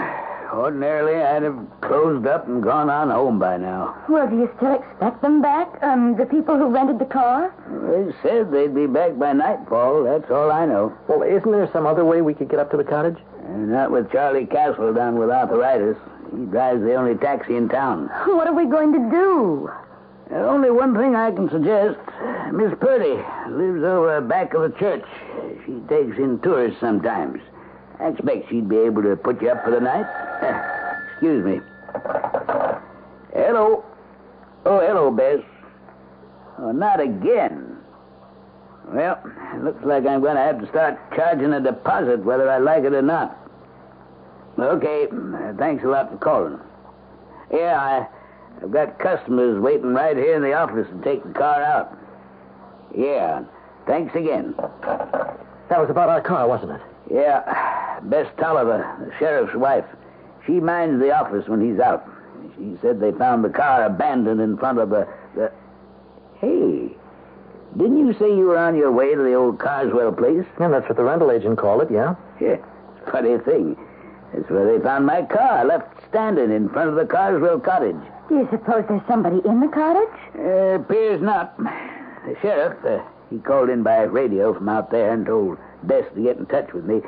Ordinarily, 0.57 1.21
I'd 1.21 1.43
have 1.43 1.67
closed 1.81 2.25
up 2.25 2.47
and 2.47 2.63
gone 2.63 2.89
on 2.89 3.11
home 3.11 3.37
by 3.37 3.57
now. 3.57 3.95
Well, 4.09 4.27
do 4.27 4.35
you 4.37 4.49
still 4.57 4.73
expect 4.73 5.21
them 5.21 5.39
back? 5.39 5.69
Um, 5.83 6.17
the 6.17 6.25
people 6.25 6.57
who 6.57 6.65
rented 6.69 6.97
the 6.97 7.05
car? 7.05 7.53
They 7.69 8.11
said 8.23 8.51
they'd 8.51 8.73
be 8.73 8.87
back 8.87 9.19
by 9.19 9.33
nightfall. 9.33 10.03
That's 10.03 10.31
all 10.31 10.51
I 10.51 10.65
know. 10.65 10.97
Well, 11.07 11.21
isn't 11.21 11.51
there 11.51 11.69
some 11.71 11.85
other 11.85 12.03
way 12.03 12.23
we 12.23 12.33
could 12.33 12.49
get 12.49 12.57
up 12.57 12.71
to 12.71 12.77
the 12.77 12.83
cottage? 12.83 13.17
And 13.45 13.69
not 13.71 13.91
with 13.91 14.11
Charlie 14.11 14.47
Castle 14.47 14.91
down 14.93 15.19
with 15.19 15.29
arthritis. 15.29 15.95
He 16.35 16.45
drives 16.45 16.81
the 16.81 16.95
only 16.95 17.13
taxi 17.15 17.55
in 17.55 17.69
town. 17.69 18.07
What 18.25 18.47
are 18.47 18.55
we 18.55 18.65
going 18.65 18.93
to 18.93 19.09
do? 19.11 19.69
Only 20.31 20.71
one 20.71 20.95
thing 20.95 21.15
I 21.15 21.31
can 21.31 21.51
suggest. 21.51 21.99
Miss 22.51 22.73
Purdy 22.79 23.23
lives 23.53 23.83
over 23.83 24.19
back 24.21 24.55
of 24.55 24.63
the 24.63 24.77
church. 24.79 25.05
She 25.67 25.73
takes 25.87 26.17
in 26.17 26.39
tourists 26.39 26.79
sometimes. 26.81 27.41
I 27.99 28.09
expect 28.09 28.49
she'd 28.49 28.69
be 28.69 28.77
able 28.77 29.03
to 29.03 29.15
put 29.15 29.41
you 29.41 29.49
up 29.49 29.63
for 29.63 29.71
the 29.71 29.79
night. 29.79 30.05
Excuse 31.13 31.43
me. 31.43 31.61
Hello. 33.33 33.83
Oh, 34.65 34.79
hello, 34.79 35.11
Bess. 35.11 35.39
Oh, 36.59 36.71
not 36.71 36.99
again. 36.99 37.77
Well, 38.87 39.19
it 39.55 39.63
looks 39.63 39.83
like 39.83 40.05
I'm 40.05 40.21
going 40.21 40.35
to 40.35 40.41
have 40.41 40.59
to 40.61 40.67
start 40.69 40.97
charging 41.15 41.53
a 41.53 41.59
deposit 41.61 42.23
whether 42.23 42.49
I 42.49 42.57
like 42.57 42.83
it 42.83 42.93
or 42.93 43.01
not. 43.01 43.37
Okay, 44.59 45.07
thanks 45.57 45.83
a 45.83 45.87
lot 45.87 46.09
for 46.11 46.17
calling. 46.17 46.59
Yeah, 47.51 47.79
I, 47.79 48.07
I've 48.63 48.71
got 48.71 48.97
customers 48.97 49.61
waiting 49.61 49.93
right 49.93 50.17
here 50.17 50.35
in 50.35 50.41
the 50.41 50.53
office 50.53 50.87
to 50.87 51.01
take 51.03 51.23
the 51.23 51.33
car 51.33 51.61
out. 51.61 51.95
Yeah, 52.95 53.43
thanks 53.85 54.15
again. 54.15 54.55
That 55.69 55.79
was 55.79 55.89
about 55.89 56.09
our 56.09 56.21
car, 56.21 56.47
wasn't 56.47 56.71
it? 56.71 56.81
Yeah, 57.11 57.41
Bess 58.03 58.27
Tolliver, 58.37 58.85
the 58.99 59.17
sheriff's 59.19 59.55
wife. 59.55 59.85
She 60.45 60.53
minds 60.53 61.01
the 61.01 61.11
office 61.11 61.47
when 61.47 61.61
he's 61.61 61.79
out. 61.79 62.07
She 62.55 62.77
said 62.81 62.99
they 62.99 63.11
found 63.11 63.43
the 63.43 63.49
car 63.49 63.83
abandoned 63.85 64.41
in 64.41 64.57
front 64.57 64.79
of 64.79 64.89
the. 64.89 65.07
the... 65.35 65.51
Hey, 66.39 66.95
didn't 67.75 68.07
you 68.07 68.13
say 68.13 68.35
you 68.35 68.45
were 68.45 68.57
on 68.57 68.75
your 68.75 68.91
way 68.91 69.13
to 69.13 69.21
the 69.21 69.33
old 69.33 69.59
Carswell 69.59 70.11
place? 70.11 70.45
Yeah, 70.59 70.69
that's 70.69 70.87
what 70.87 70.97
the 70.97 71.03
rental 71.03 71.31
agent 71.31 71.57
called 71.57 71.83
it, 71.83 71.91
yeah. 71.91 72.15
Yeah, 72.39 72.57
funny 73.11 73.37
thing. 73.39 73.77
That's 74.33 74.49
where 74.49 74.65
they 74.65 74.83
found 74.83 75.05
my 75.05 75.23
car, 75.23 75.65
left 75.65 75.87
standing 76.09 76.51
in 76.51 76.69
front 76.69 76.89
of 76.89 76.95
the 76.95 77.05
Carswell 77.05 77.59
cottage. 77.59 77.95
Do 78.29 78.35
you 78.35 78.47
suppose 78.51 78.85
there's 78.89 79.01
somebody 79.07 79.41
in 79.45 79.59
the 79.59 79.67
cottage? 79.67 80.19
Uh, 80.37 80.81
appears 80.81 81.21
not. 81.21 81.57
The 81.57 82.35
sheriff, 82.41 82.83
uh, 82.85 83.03
he 83.29 83.37
called 83.39 83.69
in 83.69 83.83
by 83.83 84.01
radio 84.03 84.53
from 84.53 84.69
out 84.69 84.91
there 84.91 85.13
and 85.13 85.25
told 85.25 85.57
Bess 85.83 86.05
to 86.15 86.23
get 86.23 86.37
in 86.37 86.45
touch 86.47 86.73
with 86.73 86.85
me. 86.85 87.01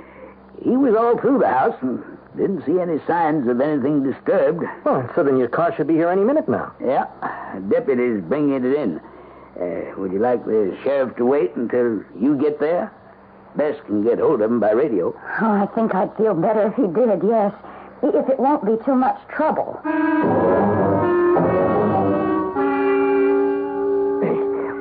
He 0.63 0.75
was 0.75 0.95
all 0.95 1.17
through 1.17 1.39
the 1.39 1.47
house 1.47 1.75
and 1.81 2.03
didn't 2.35 2.65
see 2.65 2.79
any 2.79 2.99
signs 3.07 3.47
of 3.47 3.61
anything 3.61 4.03
disturbed. 4.03 4.63
Oh, 4.85 5.09
so 5.15 5.23
then 5.23 5.37
your 5.37 5.47
car 5.47 5.73
should 5.75 5.87
be 5.87 5.95
here 5.95 6.09
any 6.09 6.23
minute 6.23 6.47
now. 6.49 6.73
Yeah, 6.83 7.05
deputy's 7.69 8.21
bringing 8.23 8.53
it 8.53 8.65
in. 8.75 8.99
Uh, 9.59 9.93
would 9.97 10.11
you 10.11 10.19
like 10.19 10.45
the 10.45 10.77
sheriff 10.83 11.15
to 11.17 11.25
wait 11.25 11.55
until 11.55 12.03
you 12.19 12.37
get 12.39 12.59
there? 12.59 12.91
Bess 13.55 13.75
can 13.87 14.03
get 14.03 14.19
hold 14.19 14.41
of 14.41 14.51
him 14.51 14.59
by 14.59 14.71
radio. 14.71 15.13
Oh, 15.41 15.51
I 15.51 15.65
think 15.73 15.95
I'd 15.95 16.15
feel 16.17 16.33
better 16.33 16.67
if 16.67 16.75
he 16.75 16.83
did, 16.83 17.23
yes. 17.23 17.53
If 18.03 18.29
it 18.29 18.39
won't 18.39 18.63
be 18.65 18.77
too 18.85 18.95
much 18.95 19.19
trouble. 19.27 19.81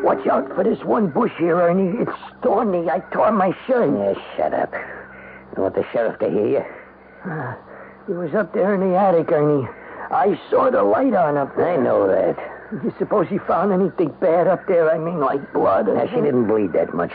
Watch 0.05 0.27
out 0.29 0.49
for 0.55 0.65
this 0.65 0.83
one 0.85 1.09
bush 1.09 1.33
here, 1.39 1.61
Ernie. 1.61 1.99
It's 1.99 2.13
thorny. 2.43 2.89
I 2.89 3.01
tore 3.13 3.33
my 3.33 3.55
shirt. 3.67 3.91
Yeah, 3.91 4.15
shut 4.37 4.55
up. 4.55 4.73
You 5.59 5.63
want 5.63 5.75
the 5.75 5.85
sheriff 5.93 6.21
to 6.21 6.31
hear 6.31 6.47
you? 6.47 6.65
Uh, 7.29 7.55
he 8.07 8.13
was 8.13 8.33
up 8.33 8.55
there 8.55 8.75
in 8.75 8.81
the 8.81 8.97
attic, 8.97 9.33
Ernie. 9.33 9.67
I 10.09 10.41
saw 10.49 10.71
the 10.71 10.85
light 10.85 11.15
on 11.15 11.37
up 11.37 11.57
there. 11.57 11.71
I 11.71 11.77
know 11.77 12.07
that. 12.07 12.39
You 12.85 12.95
suppose 12.97 13.27
he 13.27 13.39
found 13.39 13.73
anything 13.73 14.15
bad 14.21 14.47
up 14.47 14.69
there? 14.69 14.89
I 14.89 14.99
mean, 14.99 15.19
like 15.19 15.53
blood? 15.53 15.89
Or 15.89 15.97
Now, 15.97 16.07
she 16.07 16.21
didn't 16.21 16.47
bleed 16.47 16.75
that 16.75 16.95
much. 16.95 17.11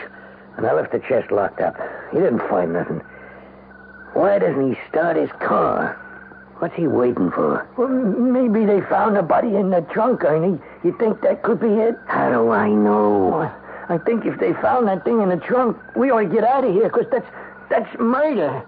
And 0.58 0.66
I 0.66 0.74
left 0.74 0.92
the 0.92 0.98
chest 0.98 1.30
locked 1.30 1.62
up. 1.62 1.74
He 2.12 2.18
didn't 2.18 2.40
find 2.50 2.74
nothing. 2.74 3.00
Why 4.12 4.38
doesn't 4.38 4.74
he 4.74 4.78
start 4.90 5.16
his 5.16 5.30
car? 5.40 5.98
What's 6.58 6.74
he 6.74 6.86
waiting 6.86 7.30
for? 7.30 7.66
Well, 7.78 7.88
maybe 7.88 8.66
they 8.66 8.82
found 8.82 9.16
a 9.16 9.22
body 9.22 9.56
in 9.56 9.70
the 9.70 9.80
trunk, 9.90 10.22
Ernie. 10.22 10.60
You 10.84 10.94
think 10.98 11.22
that 11.22 11.42
could 11.42 11.60
be 11.60 11.68
it? 11.68 11.96
How 12.08 12.30
do 12.30 12.50
I 12.50 12.68
know? 12.68 13.50
I 13.88 13.96
think 13.96 14.26
if 14.26 14.38
they 14.38 14.52
found 14.52 14.86
that 14.88 15.02
thing 15.02 15.22
in 15.22 15.30
the 15.30 15.38
trunk, 15.38 15.78
we 15.96 16.10
ought 16.10 16.20
to 16.20 16.26
get 16.26 16.44
out 16.44 16.64
of 16.64 16.74
here, 16.74 16.90
because 16.90 17.06
that's, 17.10 17.26
that's 17.68 17.98
murder. 17.98 18.62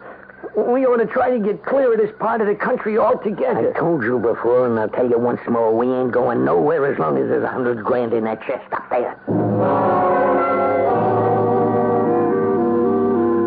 We 0.57 0.87
ought 0.87 0.99
to 0.99 1.07
try 1.07 1.31
to 1.31 1.39
get 1.39 1.65
clear 1.65 1.93
of 1.93 1.99
this 1.99 2.15
part 2.19 2.41
of 2.41 2.47
the 2.47 2.55
country 2.55 2.99
altogether. 2.99 3.75
I 3.75 3.79
told 3.79 4.03
you 4.03 4.19
before, 4.19 4.67
and 4.67 4.79
I'll 4.79 4.89
tell 4.89 5.09
you 5.09 5.19
once 5.19 5.41
more, 5.49 5.75
we 5.77 5.87
ain't 5.89 6.13
going 6.13 6.45
nowhere 6.45 6.91
as 6.91 6.99
long 6.99 7.19
as 7.19 7.29
there's 7.29 7.43
a 7.45 7.49
hundred 7.49 7.85
grand 7.85 8.13
in 8.13 8.25
that 8.25 8.41
chest 8.47 8.73
up 8.73 8.89
there. 8.91 9.13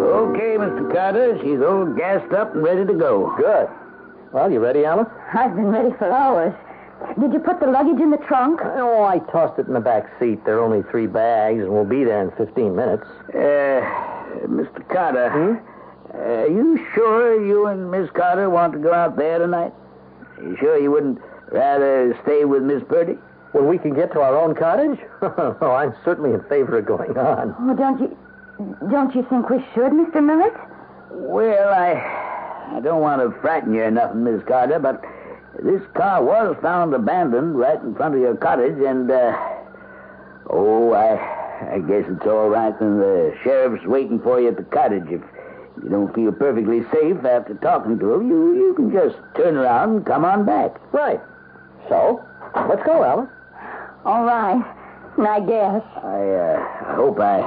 Okay, 0.04 0.58
Mr. 0.58 0.94
Carter, 0.94 1.38
she's 1.42 1.62
all 1.62 1.86
gassed 1.86 2.34
up 2.34 2.54
and 2.54 2.64
ready 2.64 2.86
to 2.86 2.94
go. 2.94 3.34
Good. 3.38 3.70
Well, 4.32 4.52
you 4.52 4.60
ready, 4.60 4.86
Alice? 4.86 5.08
I've 5.34 5.56
been 5.56 5.70
ready 5.70 5.96
for 5.98 6.12
hours. 6.12 6.54
Did 7.20 7.34
you 7.34 7.40
put 7.40 7.60
the 7.60 7.68
luggage 7.68 8.00
in 8.02 8.12
the 8.12 8.18
trunk? 8.18 8.60
Oh, 8.64 9.04
I 9.04 9.20
tossed 9.32 9.58
it 9.58 9.68
in 9.68 9.74
the 9.74 9.80
back 9.80 10.06
seat. 10.20 10.44
There 10.46 10.58
are 10.58 10.64
only 10.64 10.84
three 10.92 11.08
bags, 11.08 11.62
and 11.62 11.72
we'll 11.72 11.86
be 11.86 12.04
there 12.04 12.22
in 12.22 12.32
15 12.32 12.76
minutes. 12.76 13.08
Uh, 13.34 14.19
Mr. 14.48 14.88
Carter, 14.90 15.64
are 16.14 16.48
you 16.48 16.86
sure 16.94 17.44
you 17.44 17.68
and 17.68 17.92
Miss 17.92 18.10
Carter 18.12 18.50
want 18.50 18.74
to 18.74 18.80
go 18.80 18.94
out 18.94 19.16
there 19.16 19.40
tonight? 19.40 19.74
You 20.42 20.58
sure 20.60 20.78
you 20.78 20.92
wouldn't 20.92 21.20
rather 21.52 22.18
stay 22.24 22.46
with 22.46 22.64
Miss 22.64 22.84
Purdy? 22.88 23.18
When 23.52 23.68
we 23.68 23.78
can 23.80 23.94
get 23.94 24.12
to 24.14 24.22
our 24.22 24.38
own 24.38 24.54
cottage? 24.56 25.00
oh, 25.22 25.72
I'm 25.72 25.96
certainly 26.06 26.34
in 26.34 26.44
favor 26.44 26.78
of 26.78 26.86
going 26.86 27.18
on. 27.18 27.56
Oh, 27.60 27.76
don't 27.76 28.00
you 28.00 28.18
don't 28.92 29.16
you 29.16 29.26
think 29.30 29.50
we 29.50 29.60
should, 29.74 29.92
Mr. 29.92 30.24
Millett? 30.24 30.54
Well, 31.12 31.70
I 31.70 32.76
I 32.76 32.80
don't 32.82 33.02
want 33.02 33.22
to 33.22 33.40
frighten 33.42 33.74
you 33.74 33.84
or 33.84 33.92
nothing, 33.92 34.24
Miss 34.24 34.44
Carter, 34.44 34.80
but 34.80 35.04
this 35.64 35.82
car 35.96 36.24
was 36.24 36.56
found 36.62 36.94
abandoned 36.94 37.58
right 37.58 37.82
in 37.82 37.96
front 37.96 38.16
of 38.16 38.22
your 38.22 38.36
cottage, 38.36 38.78
and 38.80 39.10
uh, 39.10 39.36
oh, 40.50 40.94
I 40.94 41.39
I 41.62 41.80
guess 41.80 42.06
it's 42.08 42.26
all 42.26 42.50
right. 42.50 42.74
And 42.80 43.02
the 43.02 43.36
sheriff's 43.44 43.86
waiting 43.86 44.20
for 44.20 44.40
you 44.40 44.50
at 44.50 44.58
the 44.58 44.64
cottage. 44.64 45.04
If 45.08 45.22
you 45.84 45.90
don't 45.90 46.14
feel 46.14 46.32
perfectly 46.32 46.84
safe 46.92 47.24
after 47.26 47.56
talking 47.62 48.00
to 48.00 48.14
him, 48.14 48.30
you 48.30 48.56
you 48.56 48.74
can 48.76 48.92
just 48.92 49.18
turn 49.36 49.58
around 49.58 49.90
and 49.98 50.06
come 50.06 50.26
on 50.26 50.46
back. 50.46 50.80
Right. 50.94 51.20
So, 51.88 52.24
let's 52.68 52.84
go, 52.86 53.04
Alice. 53.04 53.30
All 54.06 54.24
right. 54.24 54.64
I 55.18 55.40
guess. 55.42 55.84
I 56.04 56.30
uh, 56.30 56.92
I 56.92 56.96
hope 56.96 57.20
I 57.20 57.42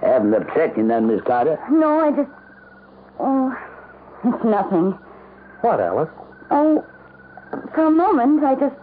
Haven't 0.00 0.34
upset 0.34 0.76
you 0.76 0.82
none, 0.82 1.06
Miss 1.06 1.22
Carter? 1.22 1.58
No, 1.70 2.00
I 2.00 2.10
just. 2.10 2.30
Oh, 3.20 3.56
it's 4.24 4.44
nothing. 4.44 4.98
What, 5.60 5.78
Alice? 5.80 6.10
Oh, 6.50 6.84
for 7.74 7.86
a 7.86 7.90
moment, 7.90 8.42
I 8.44 8.54
just. 8.56 8.74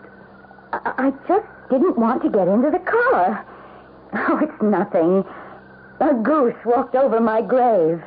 I 0.72 0.94
I 0.98 1.12
just 1.28 1.46
didn't 1.70 1.98
want 1.98 2.24
to 2.24 2.30
get 2.30 2.48
into 2.48 2.72
the 2.72 2.80
car. 2.80 3.46
Oh, 4.14 4.40
it's 4.42 4.62
nothing. 4.62 5.24
A 6.00 6.14
goose 6.14 6.56
walked 6.66 6.96
over 6.96 7.20
my 7.20 7.42
grave. 7.42 8.02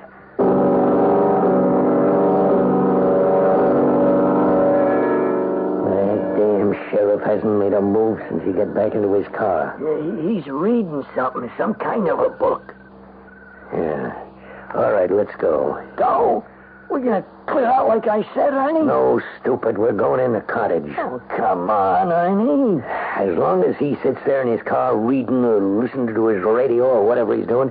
That 5.88 6.36
damn 6.36 6.72
sheriff 6.90 7.22
hasn't 7.22 7.58
made 7.58 7.72
a 7.72 7.80
move 7.80 8.20
since 8.28 8.42
he 8.44 8.52
got 8.52 8.74
back 8.74 8.94
into 8.94 9.12
his 9.12 9.26
car. 9.28 9.76
He's 10.22 10.46
reading 10.46 11.04
something, 11.14 11.50
some 11.58 11.74
kind 11.74 12.08
of 12.08 12.20
a 12.20 12.30
book. 12.30 12.74
Yeah. 13.72 14.14
All 14.74 14.92
right, 14.92 15.10
let's 15.10 15.34
go. 15.36 15.82
Go? 15.96 16.44
We're 16.90 17.00
gonna 17.00 17.24
clear 17.46 17.66
out 17.66 17.88
like 17.88 18.06
I 18.06 18.22
said, 18.34 18.52
Ernie? 18.52 18.82
No, 18.82 19.20
stupid. 19.40 19.78
We're 19.78 19.92
going 19.92 20.20
in 20.20 20.32
the 20.32 20.40
cottage. 20.40 20.94
Oh, 20.98 21.22
come 21.28 21.70
on, 21.70 22.12
Ernie. 22.12 22.82
As 23.22 23.38
long 23.38 23.62
as 23.62 23.76
he 23.76 23.96
sits 24.02 24.18
there 24.26 24.42
in 24.42 24.48
his 24.48 24.66
car 24.66 24.96
reading 24.96 25.44
or 25.44 25.60
listening 25.60 26.12
to 26.12 26.26
his 26.26 26.42
radio 26.42 26.86
or 26.86 27.06
whatever 27.06 27.36
he's 27.36 27.46
doing, 27.46 27.68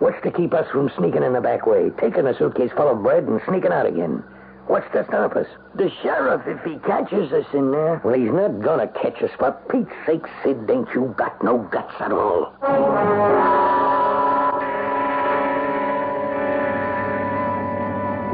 what's 0.00 0.20
to 0.24 0.32
keep 0.32 0.52
us 0.52 0.68
from 0.72 0.90
sneaking 0.98 1.22
in 1.22 1.34
the 1.34 1.40
back 1.40 1.66
way, 1.66 1.90
taking 2.00 2.26
a 2.26 2.36
suitcase 2.36 2.72
full 2.76 2.88
of 2.88 3.00
bread 3.00 3.22
and 3.22 3.40
sneaking 3.46 3.70
out 3.70 3.86
again? 3.86 4.24
What's 4.66 4.90
to 4.94 5.04
stop 5.06 5.36
us? 5.36 5.46
The 5.76 5.88
sheriff, 6.02 6.42
if 6.48 6.64
he 6.64 6.80
catches 6.80 7.32
us 7.32 7.46
in 7.54 7.70
there. 7.70 8.00
Well, 8.02 8.14
he's 8.14 8.32
not 8.32 8.60
gonna 8.60 8.88
catch 8.88 9.22
us. 9.22 9.30
For 9.38 9.52
Pete's 9.70 9.94
sake, 10.04 10.26
Sid, 10.42 10.68
ain't 10.68 10.88
you 10.92 11.14
got 11.16 11.44
no 11.44 11.58
guts 11.70 11.94
at 12.00 12.10
all? 12.10 12.52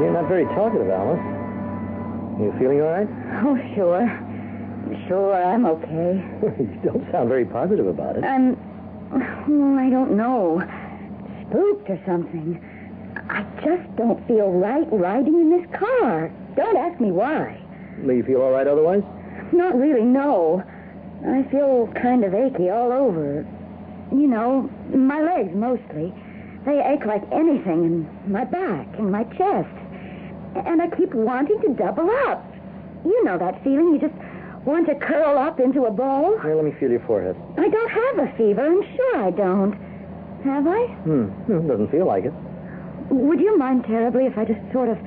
You're 0.01 0.13
not 0.13 0.27
very 0.27 0.45
talkative, 0.45 0.89
Alice. 0.89 1.21
You 2.41 2.51
feeling 2.57 2.81
all 2.81 2.89
right? 2.89 3.07
Oh, 3.45 3.55
sure. 3.75 4.24
Sure, 5.07 5.33
I'm 5.33 5.65
okay. 5.65 6.23
you 6.59 6.79
don't 6.83 7.09
sound 7.11 7.29
very 7.29 7.45
positive 7.45 7.87
about 7.87 8.17
it. 8.17 8.23
I'm. 8.23 8.57
Oh, 9.13 9.77
I 9.77 9.89
don't 9.89 10.17
know. 10.17 10.61
Spooked 11.47 11.89
or 11.89 11.99
something. 12.05 12.59
I 13.29 13.43
just 13.63 13.95
don't 13.95 14.25
feel 14.27 14.51
right 14.51 14.87
riding 14.91 15.35
in 15.35 15.49
this 15.49 15.79
car. 15.79 16.31
Don't 16.55 16.77
ask 16.77 16.99
me 16.99 17.11
why. 17.11 17.59
Do 18.05 18.13
you 18.13 18.23
feel 18.23 18.41
all 18.41 18.51
right 18.51 18.67
otherwise? 18.67 19.03
Not 19.51 19.75
really, 19.77 20.01
no. 20.01 20.63
I 21.25 21.43
feel 21.49 21.89
kind 22.01 22.23
of 22.23 22.33
achy 22.33 22.69
all 22.69 22.91
over. 22.91 23.45
You 24.11 24.27
know, 24.27 24.69
my 24.93 25.21
legs 25.21 25.55
mostly. 25.55 26.13
They 26.65 26.81
ache 26.81 27.05
like 27.05 27.23
anything, 27.31 27.85
and 27.85 28.31
my 28.31 28.43
back 28.43 28.87
and 28.97 29.11
my 29.11 29.23
chest. 29.23 29.69
And 30.55 30.81
I 30.81 30.89
keep 30.95 31.13
wanting 31.13 31.59
to 31.61 31.69
double 31.69 32.09
up. 32.27 32.45
You 33.05 33.23
know 33.23 33.37
that 33.37 33.63
feeling. 33.63 33.93
You 33.93 33.99
just 33.99 34.15
want 34.65 34.87
to 34.87 34.95
curl 34.95 35.37
up 35.37 35.59
into 35.59 35.85
a 35.85 35.91
ball. 35.91 36.37
Here, 36.41 36.55
let 36.55 36.65
me 36.65 36.71
feel 36.79 36.89
your 36.91 37.05
forehead. 37.05 37.35
I 37.57 37.67
don't 37.69 37.89
have 37.91 38.27
a 38.27 38.37
fever. 38.37 38.65
I'm 38.65 38.81
sure 38.95 39.17
I 39.17 39.31
don't. 39.31 39.73
Have 40.43 40.67
I? 40.67 40.85
Hmm. 41.05 41.23
hmm, 41.25 41.67
Doesn't 41.67 41.91
feel 41.91 42.05
like 42.05 42.25
it. 42.25 42.33
Would 43.09 43.39
you 43.39 43.57
mind 43.57 43.83
terribly 43.85 44.25
if 44.25 44.37
I 44.37 44.45
just 44.45 44.59
sort 44.73 44.89
of 44.89 44.97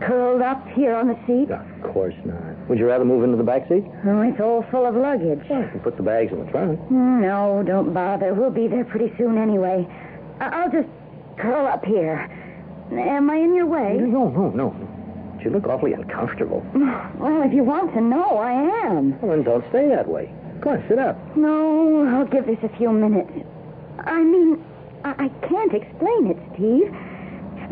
curled 0.00 0.42
up 0.42 0.66
here 0.68 0.94
on 0.94 1.08
the 1.08 1.16
seat? 1.26 1.50
Of 1.50 1.92
course 1.92 2.14
not. 2.24 2.68
Would 2.68 2.78
you 2.78 2.86
rather 2.86 3.04
move 3.04 3.24
into 3.24 3.36
the 3.36 3.42
back 3.42 3.68
seat? 3.68 3.84
Oh, 4.06 4.22
it's 4.22 4.40
all 4.40 4.64
full 4.70 4.86
of 4.86 4.94
luggage. 4.94 5.40
Well, 5.48 5.62
You 5.62 5.68
can 5.70 5.80
put 5.80 5.96
the 5.96 6.02
bags 6.02 6.32
in 6.32 6.44
the 6.44 6.50
trunk. 6.50 6.78
No, 6.90 7.62
don't 7.66 7.92
bother. 7.94 8.34
We'll 8.34 8.50
be 8.50 8.68
there 8.68 8.84
pretty 8.84 9.12
soon 9.16 9.38
anyway. 9.38 9.86
I- 10.40 10.62
I'll 10.62 10.70
just 10.70 10.88
curl 11.38 11.66
up 11.66 11.84
here. 11.84 12.28
Am 12.92 13.30
I 13.30 13.36
in 13.36 13.54
your 13.54 13.66
way? 13.66 13.96
No, 14.00 14.28
no, 14.30 14.50
no. 14.50 14.74
You 15.44 15.50
look 15.50 15.66
awfully 15.66 15.92
uncomfortable. 15.92 16.64
Well, 17.18 17.42
if 17.42 17.52
you 17.52 17.64
want 17.64 17.94
to 17.94 18.00
know, 18.00 18.38
I 18.38 18.52
am. 18.86 19.20
Well, 19.20 19.32
then 19.32 19.42
don't 19.42 19.64
stay 19.70 19.88
that 19.88 20.06
way. 20.08 20.30
Come 20.62 20.74
on, 20.74 20.84
sit 20.88 20.98
up. 20.98 21.16
No, 21.36 22.06
I'll 22.06 22.26
give 22.26 22.46
this 22.46 22.58
a 22.62 22.68
few 22.76 22.92
minutes. 22.92 23.30
I 23.98 24.22
mean, 24.22 24.64
I, 25.04 25.26
I 25.26 25.28
can't 25.48 25.74
explain 25.74 26.28
it, 26.30 26.38
Steve. 26.54 26.94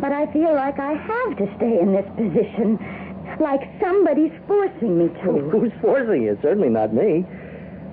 But 0.00 0.12
I 0.12 0.26
feel 0.33 0.52
like 0.55 0.79
I 0.79 0.92
have 0.94 1.38
to 1.38 1.46
stay 1.57 1.79
in 1.81 1.92
this 1.92 2.07
position. 2.16 2.79
Like 3.40 3.62
somebody's 3.81 4.33
forcing 4.46 4.98
me 4.98 5.09
to. 5.22 5.48
Who's 5.50 5.72
forcing 5.81 6.22
you? 6.22 6.38
Certainly 6.42 6.70
not 6.70 6.92
me. 6.92 7.24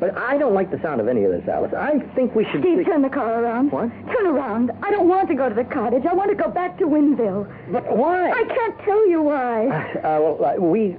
But 0.03 0.17
I 0.17 0.37
don't 0.37 0.53
like 0.53 0.69
the 0.69 0.81
sound 0.81 0.99
of 0.99 1.07
any 1.07 1.23
of 1.23 1.31
this, 1.31 1.47
Alice. 1.47 1.71
I 1.73 1.97
think 2.13 2.35
we 2.35 2.43
should. 2.51 2.59
Steve, 2.59 2.85
turn 2.85 3.01
the 3.01 3.09
car 3.09 3.41
around. 3.41 3.71
What? 3.71 3.89
Turn 4.11 4.27
around. 4.27 4.71
I 4.83 4.91
don't 4.91 5.07
want 5.07 5.29
to 5.29 5.33
go 5.33 5.47
to 5.47 5.55
the 5.55 5.63
cottage. 5.63 6.03
I 6.05 6.13
want 6.13 6.29
to 6.29 6.35
go 6.35 6.49
back 6.49 6.77
to 6.79 6.83
Winville. 6.83 7.47
But 7.71 7.95
why? 7.95 8.29
I 8.29 8.43
can't 8.43 8.79
tell 8.79 9.07
you 9.07 9.21
why. 9.21 9.67
Uh, 10.03 10.19
well, 10.19 10.43
uh, 10.43 10.55
we 10.61 10.97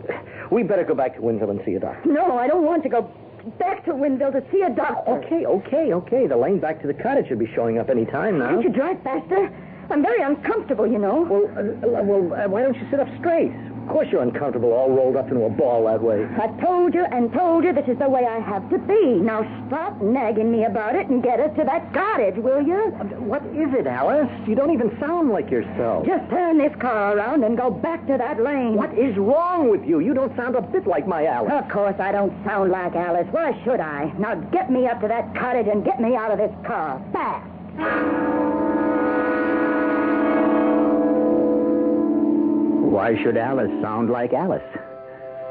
we 0.51 0.63
better 0.63 0.85
go 0.85 0.95
back 0.95 1.17
to 1.17 1.21
Winville 1.21 1.51
and 1.51 1.61
see 1.67 1.75
a 1.75 1.81
doctor. 1.81 2.09
No, 2.09 2.39
I 2.39 2.47
don't 2.47 2.65
want 2.65 2.83
to 2.85 2.89
go 2.89 3.13
back 3.59 3.85
to 3.85 3.91
Winville 3.91 4.33
to 4.33 4.43
see 4.51 4.63
a 4.63 4.71
doctor. 4.71 5.11
Okay, 5.11 5.45
okay, 5.45 5.93
okay. 5.93 6.27
The 6.27 6.37
lane 6.39 6.59
back 6.59 6.81
to 6.81 6.87
the 6.87 6.95
cottage 6.95 7.29
should 7.29 7.39
be 7.39 7.53
showing 7.55 7.77
up 7.79 7.91
any 7.91 8.07
time 8.07 8.39
now. 8.39 8.49
Can't 8.49 8.63
you 8.63 8.71
drive 8.71 9.03
faster? 9.03 9.53
I'm 9.91 10.03
very 10.03 10.23
uncomfortable, 10.23 10.87
you 10.87 10.99
know. 10.99 11.21
Well, 11.29 11.45
uh, 11.59 12.03
well, 12.03 12.33
uh, 12.33 12.49
why 12.49 12.63
don't 12.63 12.75
you 12.75 12.89
sit 12.91 13.01
up 13.01 13.09
straight? 13.19 13.53
Of 13.85 13.91
course 13.91 14.09
you're 14.11 14.23
uncomfortable, 14.23 14.73
all 14.73 14.91
rolled 14.91 15.15
up 15.15 15.29
into 15.29 15.45
a 15.45 15.51
ball 15.51 15.85
that 15.85 16.03
way. 16.03 16.25
I've 16.41 16.59
told 16.59 16.95
you 16.95 17.05
and 17.05 17.31
told 17.35 17.65
you 17.65 17.73
this 17.75 17.87
is 17.87 17.99
the 17.99 18.09
way 18.09 18.25
I 18.25 18.41
have 18.41 18.69
to 18.71 18.79
be. 18.79 19.05
Now 19.21 19.45
stop 19.67 20.01
nagging 20.01 20.51
me 20.51 20.65
about 20.65 20.97
it 20.97 21.07
and 21.09 21.23
get 21.23 21.39
us 21.39 21.55
to 21.59 21.65
that 21.65 21.93
cottage, 21.93 22.37
will 22.37 22.63
you? 22.63 22.97
Um, 22.99 23.29
what 23.29 23.45
is 23.45 23.75
it, 23.75 23.87
Alice? 23.87 24.31
You 24.49 24.55
don't 24.55 24.73
even 24.73 24.99
sound 24.99 25.31
like 25.31 25.51
yourself. 25.51 26.07
Just 26.07 26.29
turn 26.31 26.57
this 26.57 26.75
car 26.81 27.15
around 27.15 27.45
and 27.45 27.59
go 27.59 27.71
back 27.71 28.07
to 28.07 28.17
that 28.17 28.43
lane. 28.43 28.75
What 28.75 28.99
is 28.99 29.15
wrong 29.19 29.69
with 29.69 29.85
you? 29.85 30.01
You 30.01 30.15
don't 30.15 30.35
sound 30.35 30.57
a 30.57 30.63
bit 30.63 30.87
like 30.87 31.07
my 31.07 31.27
Alice. 31.27 31.53
Of 31.53 31.69
course 31.69 31.97
I 32.01 32.11
don't 32.11 32.33
sound 32.43 32.71
like 32.71 32.97
Alice. 32.97 33.29
Why 33.33 33.53
should 33.65 33.81
I? 33.81 34.15
Now 34.19 34.35
get 34.35 34.71
me 34.71 34.87
up 34.87 35.03
to 35.03 35.09
that 35.09 35.35
cottage 35.37 35.69
and 35.69 35.85
get 35.85 36.01
me 36.01 36.17
out 36.17 36.31
of 36.31 36.39
this 36.39 36.53
car. 36.67 37.05
Fast. 37.13 38.64
Why 42.95 43.21
should 43.21 43.37
Alice 43.37 43.73
sound 43.83 44.09
like 44.09 44.33
Alice? 44.33 44.63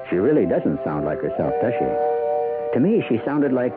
She 0.10 0.16
really 0.16 0.46
doesn't 0.46 0.82
sound 0.86 1.04
like 1.04 1.20
herself, 1.20 1.52
does 1.62 1.74
she? 1.74 2.74
To 2.74 2.80
me, 2.80 3.04
she 3.10 3.20
sounded 3.26 3.52
like, 3.52 3.76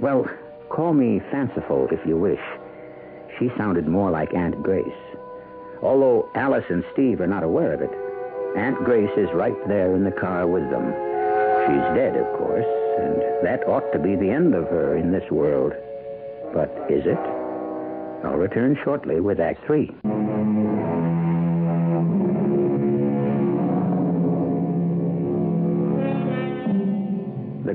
well, 0.00 0.28
call 0.68 0.92
me 0.92 1.22
fanciful 1.30 1.88
if 1.90 2.06
you 2.06 2.18
wish. 2.18 2.42
She 3.38 3.48
sounded 3.56 3.88
more 3.88 4.10
like 4.10 4.34
Aunt 4.34 4.62
Grace. 4.62 5.00
Although 5.80 6.28
Alice 6.34 6.66
and 6.68 6.84
Steve 6.92 7.22
are 7.22 7.26
not 7.26 7.42
aware 7.42 7.72
of 7.72 7.80
it, 7.80 7.90
Aunt 8.54 8.76
Grace 8.84 9.16
is 9.16 9.32
right 9.32 9.56
there 9.66 9.96
in 9.96 10.04
the 10.04 10.12
car 10.12 10.46
with 10.46 10.68
them. 10.68 10.84
She's 11.64 11.96
dead, 11.96 12.16
of 12.16 12.26
course, 12.36 12.68
and 13.00 13.46
that 13.46 13.66
ought 13.66 13.90
to 13.94 13.98
be 13.98 14.14
the 14.14 14.28
end 14.28 14.54
of 14.54 14.64
her 14.64 14.94
in 14.94 15.10
this 15.10 15.30
world. 15.30 15.72
But 16.52 16.68
is 16.90 17.06
it? 17.06 17.16
I'll 18.26 18.36
return 18.36 18.78
shortly 18.84 19.20
with 19.20 19.40
Act 19.40 19.64
Three. 19.64 19.90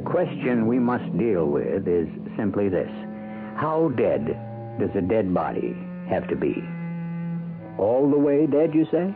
Question 0.10 0.66
we 0.68 0.80
must 0.80 1.18
deal 1.18 1.46
with 1.46 1.88
is 1.88 2.08
simply 2.36 2.68
this 2.70 2.90
How 3.56 3.92
dead 3.96 4.26
does 4.80 4.90
a 4.96 5.02
dead 5.02 5.34
body 5.34 5.76
have 6.10 6.28
to 6.30 6.36
be? 6.36 6.64
All 7.78 8.10
the 8.10 8.18
way 8.18 8.48
dead, 8.48 8.74
you 8.74 8.86
say? 8.92 9.14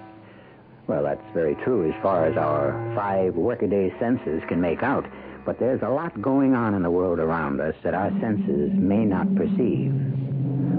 Well, 0.87 1.03
that's 1.03 1.33
very 1.33 1.55
true 1.63 1.89
as 1.89 2.03
far 2.03 2.25
as 2.25 2.37
our 2.37 2.93
five 2.95 3.35
workaday 3.35 3.93
senses 3.99 4.43
can 4.47 4.61
make 4.61 4.83
out. 4.83 5.05
But 5.45 5.59
there's 5.59 5.81
a 5.81 5.89
lot 5.89 6.21
going 6.21 6.53
on 6.53 6.73
in 6.73 6.83
the 6.83 6.91
world 6.91 7.19
around 7.19 7.59
us 7.59 7.75
that 7.83 7.93
our 7.93 8.09
senses 8.21 8.71
may 8.73 9.03
not 9.03 9.33
perceive. 9.35 9.91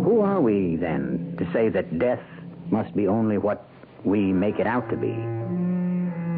Who 0.05 0.21
are 0.21 0.41
we, 0.41 0.77
then, 0.77 1.35
to 1.39 1.53
say 1.53 1.69
that 1.71 1.99
death 1.99 2.23
must 2.71 2.95
be 2.95 3.09
only 3.09 3.39
what 3.39 3.69
we 4.05 4.33
make 4.33 4.59
it 4.59 4.67
out 4.67 4.89
to 4.91 4.97
be? 4.97 5.44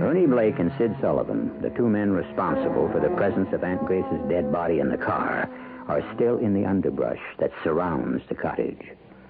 Ernie 0.00 0.26
Blake 0.26 0.58
and 0.58 0.70
Sid 0.76 0.94
Sullivan, 1.00 1.50
the 1.62 1.70
two 1.70 1.88
men 1.88 2.12
responsible 2.12 2.90
for 2.92 3.00
the 3.00 3.08
presence 3.16 3.52
of 3.52 3.64
Aunt 3.64 3.84
Grace's 3.86 4.20
dead 4.28 4.52
body 4.52 4.78
in 4.78 4.90
the 4.90 4.98
car, 4.98 5.48
are 5.88 6.02
still 6.14 6.36
in 6.38 6.52
the 6.52 6.66
underbrush 6.66 7.20
that 7.38 7.50
surrounds 7.64 8.22
the 8.28 8.34
cottage. 8.34 8.82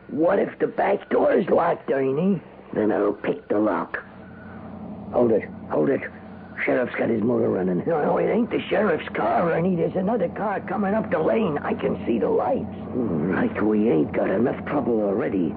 What 0.09 0.39
if 0.39 0.59
the 0.59 0.67
back 0.67 1.09
door 1.11 1.33
is 1.33 1.49
locked, 1.49 1.91
Ernie? 1.91 2.41
Then 2.73 2.91
I'll 2.91 3.13
pick 3.13 3.49
the 3.49 3.59
lock. 3.59 4.03
Hold 5.13 5.31
it. 5.33 5.49
Hold 5.71 5.89
it. 5.89 6.01
Sheriff's 6.65 6.95
got 6.97 7.11
his 7.11 7.23
motor 7.23 7.51
running. 7.51 7.85
No, 7.87 8.03
no, 8.03 8.19
it 8.19 8.29
ain't 8.31 8.51
the 8.51 8.61
sheriff's 8.69 9.09
car, 9.11 9.53
Ernie. 9.53 9.77
There's 9.77 9.95
another 9.95 10.29
car 10.31 10.61
coming 10.61 10.95
up 10.95 11.11
the 11.11 11.19
lane. 11.19 11.59
I 11.59 11.75
can 11.75 12.05
see 12.07 12.19
the 12.19 12.31
lights. 12.31 12.65
Right, 12.95 13.63
we 13.63 13.91
ain't 13.91 14.13
got 14.13 14.31
enough 14.31 14.65
trouble 14.67 15.03
already. 15.05 15.55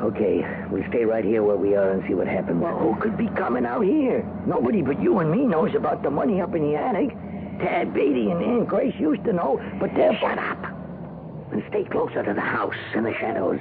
Okay, 0.00 0.44
we'll 0.70 0.86
stay 0.88 1.04
right 1.04 1.24
here 1.24 1.42
where 1.42 1.56
we 1.56 1.74
are 1.74 1.90
and 1.90 2.06
see 2.06 2.14
what 2.14 2.28
happens. 2.28 2.62
Well, 2.62 2.78
who 2.78 3.00
could 3.00 3.16
be 3.16 3.28
coming 3.28 3.64
out 3.64 3.80
here? 3.80 4.22
Nobody 4.46 4.82
but 4.82 5.00
you 5.00 5.18
and 5.20 5.30
me 5.30 5.38
knows 5.38 5.74
about 5.74 6.02
the 6.02 6.10
money 6.10 6.40
up 6.40 6.54
in 6.54 6.62
the 6.62 6.76
attic. 6.76 7.10
Tad 7.60 7.94
Beatty 7.94 8.30
and 8.30 8.68
Grace 8.68 8.94
used 8.98 9.24
to 9.24 9.32
know, 9.32 9.58
but 9.80 9.94
they're... 9.94 10.16
Shut 10.18 10.38
up! 10.38 10.62
And 11.50 11.64
stay 11.68 11.84
closer 11.84 12.22
to 12.22 12.34
the 12.34 12.40
house 12.40 12.74
in 12.94 13.04
the 13.04 13.14
shadows. 13.14 13.58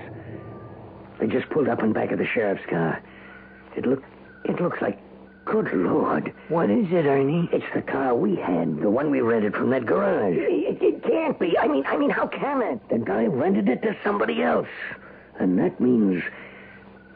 They 1.20 1.28
just 1.28 1.50
pulled 1.50 1.70
up 1.70 1.82
in 1.82 1.94
back 1.94 2.12
of 2.12 2.20
the 2.20 2.26
sheriff's 2.26 2.66
car. 2.70 3.02
It 3.78 3.86
look, 3.86 4.04
it 4.44 4.60
looks 4.60 4.82
like, 4.82 5.00
good 5.46 5.72
Lord. 5.74 6.34
What 6.50 6.70
is 6.70 6.88
it, 6.92 7.06
Ernie? 7.06 7.48
It's 7.54 7.66
the 7.74 7.82
car 7.82 8.14
we 8.14 8.36
had, 8.36 8.82
the 8.82 8.90
one 8.90 9.10
we 9.10 9.22
rented 9.22 9.54
from 9.54 9.70
that 9.70 9.86
garage. 9.86 10.36
It, 10.36 10.82
it 10.82 11.04
can't 11.04 11.40
be. 11.40 11.58
I 11.58 11.68
mean, 11.68 11.86
I 11.86 11.96
mean, 11.96 12.10
how 12.10 12.28
can 12.28 12.62
it? 12.62 12.82
The 12.90 12.98
guy 12.98 13.26
rented 13.26 13.70
it 13.70 13.82
to 13.84 13.96
somebody 14.04 14.44
else. 14.44 14.68
And 15.40 15.58
that 15.60 15.80
means, 15.80 16.24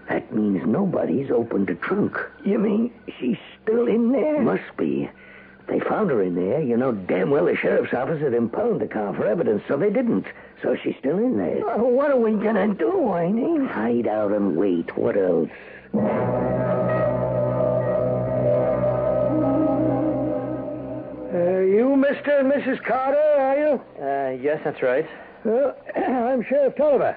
that 0.10 0.34
means 0.34 0.62
nobody's 0.66 1.32
opened 1.32 1.68
the 1.68 1.76
trunk. 1.76 2.18
You 2.46 2.60
mean 2.60 2.94
she's 3.20 3.38
still 3.62 3.88
in 3.88 4.12
there? 4.12 4.42
Must 4.42 4.78
be. 4.78 5.10
They 5.68 5.80
found 5.82 6.10
her 6.10 6.24
in 6.24 6.34
there. 6.34 6.62
You 6.62 6.78
know 6.78 6.92
damn 6.94 7.30
well 7.30 7.46
the 7.46 7.56
sheriff's 7.56 7.94
office 7.94 8.22
had 8.22 8.34
impounded 8.34 8.82
the 8.90 8.92
car 8.92 9.14
for 9.14 9.28
evidence, 9.28 9.62
so 9.68 9.78
they 9.78 9.92
didn't. 9.92 10.26
So 10.64 10.76
she's 10.84 10.96
still 10.98 11.20
in 11.20 11.38
there. 11.38 11.68
Uh, 11.70 11.78
what 11.84 12.10
are 12.10 12.18
we 12.18 12.32
gonna 12.32 12.74
do, 12.74 13.14
Ernie? 13.14 13.66
Hide 13.68 14.08
out 14.08 14.32
and 14.32 14.58
wait. 14.58 14.98
What 14.98 15.16
else? 15.16 15.50
Uh, 21.32 21.60
you 21.62 21.96
Mr. 21.96 22.40
and 22.40 22.52
Mrs. 22.52 22.84
Carter, 22.84 23.18
are 23.18 23.58
you? 23.58 23.82
Uh, 24.04 24.42
yes, 24.42 24.60
that's 24.64 24.82
right. 24.82 25.08
Well, 25.46 25.76
I'm 25.96 26.44
Sheriff 26.44 26.76
Tolliver. 26.76 27.16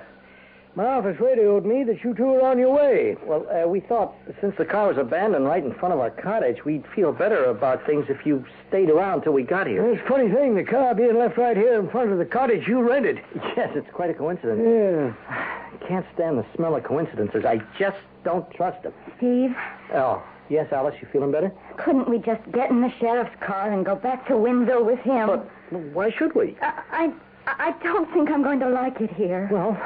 My 0.74 0.86
office 0.86 1.20
radioed 1.20 1.66
me 1.66 1.84
that 1.84 2.02
you 2.02 2.14
two 2.14 2.34
are 2.34 2.50
on 2.50 2.58
your 2.58 2.72
way. 2.74 3.14
Well, 3.26 3.46
uh, 3.50 3.68
we 3.68 3.80
thought 3.80 4.14
since 4.40 4.56
the 4.56 4.64
car 4.64 4.88
was 4.88 4.96
abandoned 4.96 5.44
right 5.44 5.62
in 5.62 5.74
front 5.74 5.92
of 5.92 6.00
our 6.00 6.08
cottage, 6.10 6.64
we'd 6.64 6.84
feel 6.94 7.12
better 7.12 7.44
about 7.44 7.84
things 7.84 8.06
if 8.08 8.24
you 8.24 8.42
stayed 8.68 8.88
around 8.88 9.20
till 9.22 9.34
we 9.34 9.42
got 9.42 9.66
here. 9.66 9.84
It's 9.92 10.02
a 10.02 10.08
funny 10.08 10.30
thing, 10.30 10.54
the 10.54 10.64
car 10.64 10.94
being 10.94 11.18
left 11.18 11.36
right 11.36 11.56
here 11.58 11.78
in 11.78 11.90
front 11.90 12.10
of 12.10 12.16
the 12.16 12.24
cottage 12.24 12.66
you 12.66 12.80
rented. 12.80 13.20
Yes, 13.54 13.70
it's 13.74 13.90
quite 13.92 14.08
a 14.08 14.14
coincidence. 14.14 14.60
Yeah. 14.64 15.12
I 15.28 15.76
can't 15.88 16.06
stand 16.14 16.38
the 16.38 16.46
smell 16.56 16.74
of 16.74 16.84
coincidences. 16.84 17.44
I 17.44 17.60
just 17.78 17.98
don't 18.24 18.50
trust 18.52 18.82
them. 18.82 18.94
Steve, 19.18 19.54
Oh, 19.92 20.22
yes, 20.48 20.72
Alice, 20.72 20.94
you 21.02 21.08
feeling 21.12 21.32
better? 21.32 21.52
couldn't 21.76 22.08
we 22.08 22.18
just 22.18 22.40
get 22.50 22.70
in 22.70 22.80
the 22.80 22.90
sheriff's 22.98 23.36
car 23.42 23.70
and 23.70 23.84
go 23.84 23.94
back 23.94 24.26
to 24.28 24.32
Winville 24.32 24.86
with 24.86 25.00
him? 25.00 25.26
But 25.26 25.44
why 25.92 26.10
should 26.12 26.34
we? 26.34 26.56
I, 26.62 26.82
I, 26.90 27.12
I 27.46 27.74
don't 27.82 28.10
think 28.14 28.30
I'm 28.30 28.42
going 28.42 28.60
to 28.60 28.70
like 28.70 29.02
it 29.02 29.10
here. 29.12 29.50
Well, 29.52 29.76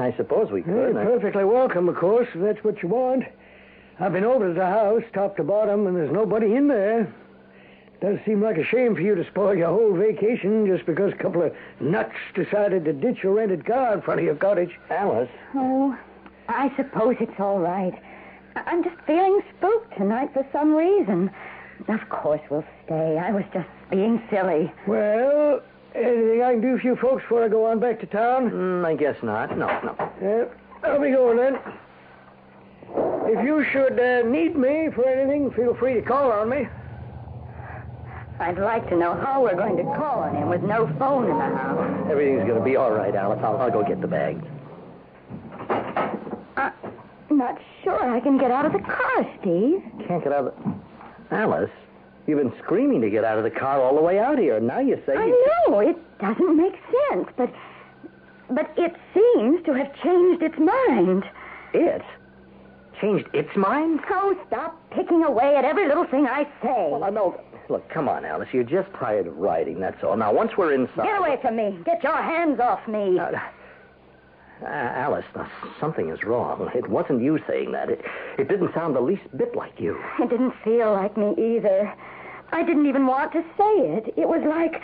I 0.00 0.14
suppose 0.16 0.50
we 0.50 0.62
could. 0.62 0.70
You're 0.74 0.86
could. 0.88 0.96
I- 0.96 1.04
perfectly 1.04 1.44
welcome, 1.44 1.88
of 1.88 1.96
course, 1.96 2.28
if 2.34 2.40
that's 2.40 2.64
what 2.64 2.82
you 2.82 2.88
want. 2.88 3.24
I've 3.98 4.12
been 4.12 4.24
over 4.24 4.48
to 4.48 4.54
the 4.54 4.66
house, 4.66 5.02
top 5.12 5.36
to 5.36 5.44
bottom, 5.44 5.86
and 5.86 5.94
there's 5.96 6.10
nobody 6.10 6.54
in 6.54 6.68
there. 6.68 7.12
Does 8.00 8.18
seem 8.24 8.40
like 8.42 8.56
a 8.56 8.64
shame 8.64 8.94
for 8.94 9.02
you 9.02 9.14
to 9.14 9.26
spoil 9.26 9.54
your 9.54 9.68
whole 9.68 9.92
vacation 9.94 10.66
just 10.66 10.86
because 10.86 11.12
a 11.12 11.16
couple 11.16 11.42
of 11.42 11.52
nuts 11.80 12.14
decided 12.34 12.86
to 12.86 12.94
ditch 12.94 13.18
your 13.22 13.34
rented 13.34 13.66
car 13.66 13.92
in 13.92 14.00
front 14.00 14.20
of 14.20 14.24
your 14.26 14.36
cottage. 14.36 14.70
Alice, 14.88 15.28
Oh, 15.54 15.94
I 16.48 16.74
suppose 16.76 17.16
it's 17.20 17.38
all 17.38 17.58
right. 17.58 17.92
I- 18.56 18.62
I'm 18.66 18.82
just 18.82 18.96
feeling 19.06 19.42
spooked 19.58 19.98
tonight 19.98 20.30
for 20.32 20.46
some 20.50 20.74
reason. 20.74 21.30
Of 21.88 22.08
course 22.08 22.40
we'll 22.48 22.64
stay. 22.86 23.18
I 23.18 23.32
was 23.32 23.44
just 23.52 23.68
being 23.90 24.22
silly. 24.30 24.72
Well, 24.86 25.60
anything 25.94 26.42
I 26.42 26.52
can 26.52 26.60
do 26.60 26.78
for 26.78 26.86
you 26.86 26.96
folks 26.96 27.22
before 27.22 27.44
I 27.44 27.48
go 27.48 27.66
on 27.66 27.80
back 27.80 28.00
to 28.00 28.06
town? 28.06 28.50
mm, 28.50 28.84
I 28.84 28.94
guess 28.94 29.16
not. 29.22 29.56
No, 29.56 29.66
no. 29.66 30.12
Yeah, 30.22 30.44
I'll 30.88 31.00
be 31.00 31.10
going 31.10 31.36
then. 31.36 31.58
If 33.32 33.44
you 33.44 33.64
should 33.72 33.98
uh, 34.00 34.28
need 34.28 34.56
me 34.56 34.88
for 34.94 35.06
anything, 35.06 35.50
feel 35.52 35.74
free 35.76 35.94
to 35.94 36.02
call 36.02 36.32
on 36.32 36.48
me. 36.48 36.66
I'd 38.40 38.58
like 38.58 38.88
to 38.88 38.96
know 38.96 39.14
how 39.14 39.42
we're 39.42 39.54
going 39.54 39.76
to 39.76 39.82
call 39.82 40.20
on 40.20 40.34
him 40.34 40.48
with 40.48 40.62
no 40.62 40.86
phone 40.98 41.30
in 41.30 41.36
the 41.36 41.56
house. 41.56 42.10
Everything's 42.10 42.46
going 42.46 42.58
to 42.58 42.64
be 42.64 42.74
all 42.74 42.90
right, 42.90 43.14
Alice. 43.14 43.38
I'll, 43.42 43.58
I'll 43.58 43.70
go 43.70 43.84
get 43.86 44.00
the 44.00 44.08
bags. 44.08 44.44
I'm 46.58 47.38
not 47.38 47.58
sure 47.84 48.02
I 48.02 48.18
can 48.20 48.38
get 48.38 48.50
out 48.50 48.66
of 48.66 48.72
the 48.72 48.80
car, 48.80 49.26
Steve. 49.40 49.82
Can't 50.08 50.24
get 50.24 50.32
out 50.32 50.46
of 50.46 50.54
the... 50.56 51.34
Alice, 51.36 51.70
you've 52.30 52.38
been 52.38 52.58
screaming 52.62 53.00
to 53.02 53.10
get 53.10 53.24
out 53.24 53.36
of 53.36 53.44
the 53.44 53.50
car 53.50 53.82
all 53.82 53.94
the 53.94 54.02
way 54.02 54.18
out 54.18 54.38
here. 54.38 54.56
and 54.56 54.66
Now 54.66 54.80
you 54.80 55.00
say... 55.04 55.14
I 55.16 55.26
you... 55.26 55.46
know 55.68 55.80
it 55.80 56.18
doesn't 56.18 56.56
make 56.56 56.74
sense, 57.10 57.28
but 57.36 57.52
but 58.50 58.72
it 58.76 58.96
seems 59.14 59.64
to 59.64 59.72
have 59.74 59.94
changed 60.02 60.42
its 60.42 60.58
mind. 60.58 61.24
It? 61.72 62.02
Changed 63.00 63.28
its 63.32 63.54
mind? 63.56 64.00
So 64.08 64.36
stop 64.48 64.76
picking 64.90 65.22
away 65.22 65.54
at 65.56 65.64
every 65.64 65.86
little 65.86 66.04
thing 66.04 66.26
I 66.26 66.44
say. 66.62 66.88
Well, 66.90 67.04
I 67.04 67.10
know... 67.10 67.40
Look, 67.68 67.88
come 67.88 68.08
on, 68.08 68.24
Alice. 68.24 68.48
You're 68.52 68.64
just 68.64 68.92
tired 68.94 69.28
of 69.28 69.36
riding, 69.36 69.78
that's 69.78 70.02
all. 70.02 70.16
Now, 70.16 70.32
once 70.32 70.56
we're 70.56 70.72
inside... 70.72 71.04
Get 71.04 71.18
away 71.18 71.38
from 71.40 71.54
me. 71.54 71.78
Get 71.84 72.02
your 72.02 72.20
hands 72.20 72.58
off 72.58 72.86
me. 72.88 73.20
Uh, 73.20 73.30
uh, 74.62 74.66
Alice, 74.66 75.24
now, 75.36 75.48
something 75.78 76.10
is 76.10 76.24
wrong. 76.24 76.68
It 76.74 76.90
wasn't 76.90 77.22
you 77.22 77.38
saying 77.46 77.70
that. 77.72 77.88
It, 77.88 78.04
it 78.36 78.48
didn't 78.48 78.74
sound 78.74 78.96
the 78.96 79.00
least 79.00 79.22
bit 79.36 79.54
like 79.54 79.78
you. 79.78 80.02
It 80.18 80.28
didn't 80.28 80.54
feel 80.64 80.92
like 80.92 81.16
me 81.16 81.34
either. 81.38 81.94
I 82.52 82.62
didn't 82.62 82.86
even 82.86 83.06
want 83.06 83.32
to 83.32 83.42
say 83.56 83.74
it. 83.96 84.14
It 84.16 84.28
was 84.28 84.42
like 84.44 84.82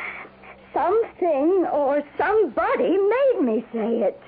something 0.72 1.66
or 1.72 2.02
somebody 2.18 2.96
made 2.96 3.40
me 3.42 3.64
say 3.72 4.02
it. 4.02 4.20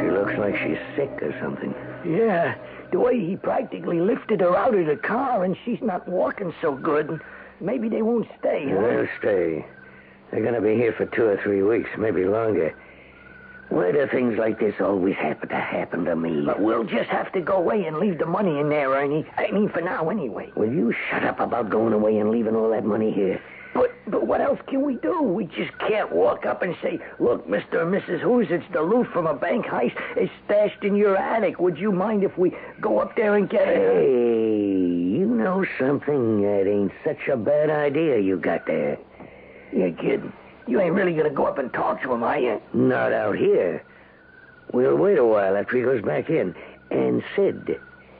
She 0.00 0.10
looks 0.10 0.34
like 0.38 0.56
she's 0.56 0.78
sick 0.96 1.22
or 1.22 1.34
something. 1.40 1.74
Yeah, 2.04 2.56
the 2.90 2.98
way 2.98 3.18
he 3.18 3.36
practically 3.36 4.00
lifted 4.00 4.40
her 4.40 4.56
out 4.56 4.74
of 4.74 4.86
the 4.86 4.96
car 4.96 5.44
and 5.44 5.56
she's 5.64 5.80
not 5.82 6.08
walking 6.08 6.54
so 6.60 6.74
good. 6.74 7.20
Maybe 7.60 7.88
they 7.88 8.02
won't 8.02 8.26
stay, 8.38 8.66
huh? 8.70 8.80
They'll 8.80 9.08
stay. 9.18 9.66
They're 10.30 10.42
going 10.42 10.54
to 10.54 10.60
be 10.60 10.74
here 10.74 10.92
for 10.92 11.06
two 11.06 11.24
or 11.24 11.36
three 11.42 11.62
weeks, 11.62 11.90
maybe 11.98 12.24
longer. 12.24 12.74
Why 13.70 13.92
do 13.92 14.06
things 14.08 14.36
like 14.36 14.58
this 14.58 14.74
always 14.80 15.14
happen 15.14 15.48
to 15.48 15.54
happen 15.54 16.04
to 16.04 16.16
me? 16.16 16.42
But 16.44 16.60
we'll 16.60 16.84
just 16.84 17.08
have 17.08 17.32
to 17.32 17.40
go 17.40 17.54
away 17.56 17.86
and 17.86 17.98
leave 17.98 18.18
the 18.18 18.26
money 18.26 18.58
in 18.58 18.68
there, 18.68 18.90
Ernie. 18.90 19.24
I 19.36 19.50
mean, 19.52 19.68
for 19.68 19.80
now, 19.80 20.10
anyway. 20.10 20.50
Will 20.56 20.72
you 20.72 20.92
shut 21.08 21.22
up 21.24 21.38
about 21.38 21.70
going 21.70 21.92
away 21.92 22.18
and 22.18 22.30
leaving 22.30 22.56
all 22.56 22.70
that 22.70 22.84
money 22.84 23.12
here? 23.12 23.40
But 23.72 23.92
but 24.08 24.26
what 24.26 24.40
else 24.40 24.58
can 24.66 24.82
we 24.82 24.96
do? 24.96 25.22
We 25.22 25.44
just 25.44 25.70
can't 25.78 26.10
walk 26.10 26.44
up 26.44 26.62
and 26.62 26.74
say, 26.82 26.98
"Look, 27.20 27.48
Mister 27.48 27.82
and 27.82 27.94
Mrs. 27.94 28.18
Who's 28.18 28.48
it's 28.50 28.64
the 28.72 28.82
loot 28.82 29.06
from 29.12 29.28
a 29.28 29.34
bank 29.34 29.66
heist 29.66 29.94
is 30.16 30.28
stashed 30.44 30.82
in 30.82 30.96
your 30.96 31.16
attic. 31.16 31.60
Would 31.60 31.78
you 31.78 31.92
mind 31.92 32.24
if 32.24 32.36
we 32.36 32.52
go 32.80 32.98
up 32.98 33.14
there 33.14 33.36
and 33.36 33.48
get 33.48 33.68
it?" 33.68 33.76
Hey, 33.76 34.78
you 35.18 35.26
know 35.26 35.64
something? 35.78 36.42
That 36.42 36.68
ain't 36.68 36.90
such 37.04 37.28
a 37.28 37.36
bad 37.36 37.70
idea 37.70 38.18
you 38.18 38.36
got 38.36 38.66
there. 38.66 38.98
You're 39.72 39.92
kidding. 39.92 40.32
You 40.66 40.80
ain't 40.80 40.94
really 40.94 41.14
gonna 41.14 41.30
go 41.30 41.44
up 41.46 41.58
and 41.58 41.72
talk 41.72 42.02
to 42.02 42.12
him, 42.12 42.22
are 42.22 42.38
you? 42.38 42.60
Not 42.72 43.12
out 43.12 43.36
here. 43.36 43.82
We'll 44.72 44.96
wait 44.96 45.18
a 45.18 45.24
while 45.24 45.56
after 45.56 45.76
he 45.76 45.82
goes 45.82 46.02
back 46.02 46.30
in. 46.30 46.54
And 46.90 47.22
Sid, 47.34 47.78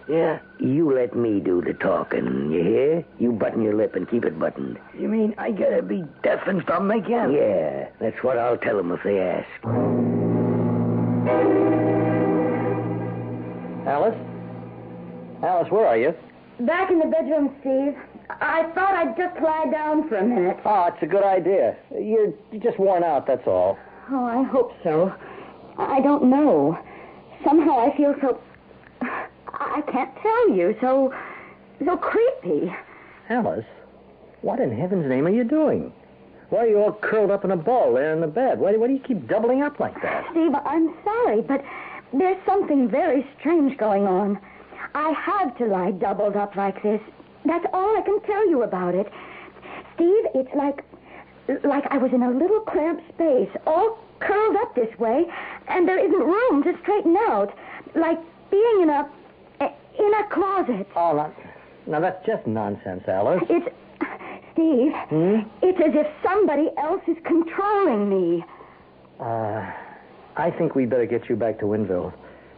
Yeah. 0.09 0.39
you 0.59 0.93
let 0.93 1.15
me 1.15 1.39
do 1.41 1.61
the 1.63 1.75
talking, 1.75 2.51
you 2.51 2.63
hear? 2.63 3.05
You 3.19 3.33
button 3.33 3.63
your 3.63 3.75
lip 3.75 3.95
and 3.95 4.09
keep 4.09 4.25
it 4.25 4.39
buttoned. 4.39 4.79
You 4.99 5.09
mean 5.09 5.35
I 5.39 5.53
gotta 5.53 5.83
be 5.83 6.05
deaf 6.23 6.47
and 6.47 6.65
dumb 6.67 6.91
again? 6.91 7.33
Yeah, 7.33 7.89
that's 8.01 8.23
what 8.25 8.37
I'll 8.39 8.57
tell 8.59 8.77
them 8.77 8.91
if 8.93 9.03
they 9.05 9.21
ask. 9.21 9.49
Alice? 13.87 14.17
Alice, 15.43 15.71
where 15.71 15.87
are 15.87 15.97
you? 15.97 16.15
Back 16.61 16.91
in 16.91 16.99
the 16.99 17.07
bedroom, 17.07 17.55
Steve. 17.61 17.97
I 18.41 18.63
thought 18.75 18.95
I'd 18.95 19.17
just 19.17 19.41
lie 19.43 19.67
down 19.71 20.09
for 20.09 20.17
a 20.17 20.25
minute. 20.25 20.59
Oh, 20.65 20.87
it's 20.87 21.03
a 21.03 21.07
good 21.07 21.25
idea. 21.25 21.77
You're, 21.93 22.33
just 22.59 22.79
worn 22.79 23.05
out, 23.05 23.27
that's 23.27 23.47
all. 23.47 23.79
Oh, 24.11 24.25
I 24.25 24.43
hope 24.45 24.73
so. 24.83 25.13
I 25.79 26.01
don't 26.01 26.25
know. 26.31 26.79
Somehow 27.45 27.79
I 27.79 27.97
feel 27.97 28.15
so. 28.21 28.41
I 29.03 29.83
can't 29.93 30.11
tell 30.23 30.51
you. 30.51 30.75
So. 30.81 31.15
so 31.85 31.97
creepy. 31.97 32.73
Alice, 33.29 33.65
what 34.41 34.59
in 34.59 34.77
heaven's 34.77 35.09
name 35.09 35.27
are 35.27 35.31
you 35.31 35.45
doing? 35.45 35.93
Why 36.49 36.61
are 36.61 36.67
you 36.67 36.79
all 36.79 36.99
curled 37.01 37.31
up 37.31 37.45
in 37.45 37.53
a 37.53 37.57
ball 37.57 37.95
there 37.95 38.13
in 38.13 38.21
the 38.21 38.27
bed? 38.27 38.59
Why, 38.59 38.73
why 38.73 38.89
do 38.89 38.93
you 38.93 39.01
keep 39.01 39.29
doubling 39.29 39.63
up 39.63 39.79
like 39.79 40.01
that? 40.03 40.27
Steve, 40.33 40.53
I'm 40.55 40.95
sorry, 41.05 41.43
but 41.43 41.63
there's 42.13 42.39
something 42.45 42.89
very 42.91 43.25
strange 43.39 43.79
going 43.79 44.07
on. 44.07 44.41
I 44.95 45.13
have 45.13 45.57
to 45.59 45.67
lie 45.67 45.93
doubled 45.93 46.37
up 46.37 46.57
like 46.57 46.83
this. 46.83 47.01
That's 47.45 47.65
all 47.73 47.97
I 47.97 48.03
can 48.03 48.21
tell 48.23 48.49
you 48.49 48.63
about 48.63 48.95
it. 48.95 49.11
Steve, 49.95 50.25
it's 50.35 50.55
like 50.55 50.85
like 51.65 51.85
I 51.91 51.99
was 51.99 52.13
in 52.13 52.23
a 52.23 52.31
little 52.31 52.61
cramped 52.61 53.03
space, 53.15 53.49
all 53.67 53.99
curled 54.21 54.57
up 54.57 54.75
this 54.75 54.97
way, 54.99 55.25
and 55.69 55.89
there 55.89 55.99
isn't 55.99 56.21
room 56.21 56.63
to 56.63 56.73
straighten 56.83 57.17
out. 57.29 57.53
Like 57.95 58.19
being 58.51 58.83
in 58.83 58.91
a 58.91 59.09
in 59.61 60.15
a 60.15 60.29
closet. 60.33 60.87
Oh, 60.97 61.13
now, 61.17 61.35
now 61.87 62.01
that's 62.01 62.25
just 62.25 62.47
nonsense, 62.47 63.03
Alice. 63.09 63.43
It's 63.51 63.67
Steve, 64.53 64.93
Hmm? 65.09 65.41
it's 65.63 65.79
as 65.81 65.95
if 65.95 66.07
somebody 66.23 66.69
else 66.79 67.03
is 67.07 67.17
controlling 67.25 68.09
me. 68.11 68.45
Uh, 69.19 69.71
I 70.37 70.51
think 70.51 70.75
we'd 70.75 70.91
better 70.91 71.07
get 71.07 71.29
you 71.29 71.37
back 71.37 71.59
to 71.61 71.65
Winville. 71.67 72.13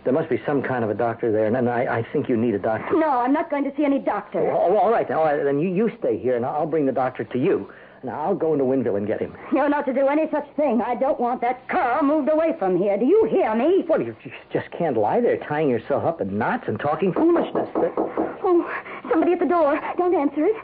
There 0.05 0.13
must 0.13 0.29
be 0.29 0.41
some 0.45 0.63
kind 0.63 0.83
of 0.83 0.91
a 0.91 0.95
doctor 0.95 1.31
there, 1.31 1.47
and 1.47 1.55
then 1.55 1.69
I, 1.69 1.99
I 1.99 2.07
think 2.13 2.29
you 2.29 2.37
need 2.37 2.55
a 2.55 2.59
doctor. 2.59 2.97
No, 2.97 3.09
I'm 3.09 3.33
not 3.33 3.51
going 3.51 3.63
to 3.65 3.77
see 3.77 3.85
any 3.85 4.01
doctor. 4.01 4.51
Oh, 4.51 4.77
all 4.77 4.91
right, 4.91 5.09
all 5.11 5.25
right. 5.25 5.43
Then 5.43 5.61
you, 5.61 5.69
you 5.69 5.93
stay 6.01 6.19
here, 6.19 6.37
and 6.37 6.45
I'll 6.45 6.67
bring 6.67 6.87
the 6.87 6.93
doctor 6.93 7.23
to 7.23 7.39
you. 7.39 7.71
Now, 8.05 8.21
I'll 8.21 8.35
go 8.35 8.53
into 8.53 8.65
Winville 8.65 8.97
and 8.97 9.07
get 9.07 9.21
him. 9.21 9.37
You're 9.53 9.69
not 9.69 9.87
to 9.87 9.93
do 9.93 10.09
any 10.09 10.29
such 10.33 10.49
thing. 10.57 10.83
I 10.85 10.97
don't 10.97 11.21
want 11.21 11.41
that 11.43 11.69
car 11.69 12.03
moved 12.03 12.29
away 12.29 12.57
from 12.59 12.77
here. 12.77 12.99
Do 12.99 13.05
you 13.05 13.29
hear 13.31 13.55
me? 13.55 13.85
What, 13.87 14.01
you 14.01 14.17
just 14.53 14.69
can't 14.73 14.97
lie 14.97 15.21
there 15.21 15.37
tying 15.37 15.69
yourself 15.71 16.05
up 16.05 16.21
in 16.21 16.37
knots 16.37 16.65
and 16.67 16.81
talking 16.81 17.13
foolishness. 17.13 17.69
Oh, 17.77 18.69
somebody 19.13 19.33
at 19.33 19.39
the 19.39 19.47
door. 19.47 19.79
Don't 19.97 20.15
answer 20.15 20.47
it. 20.47 20.57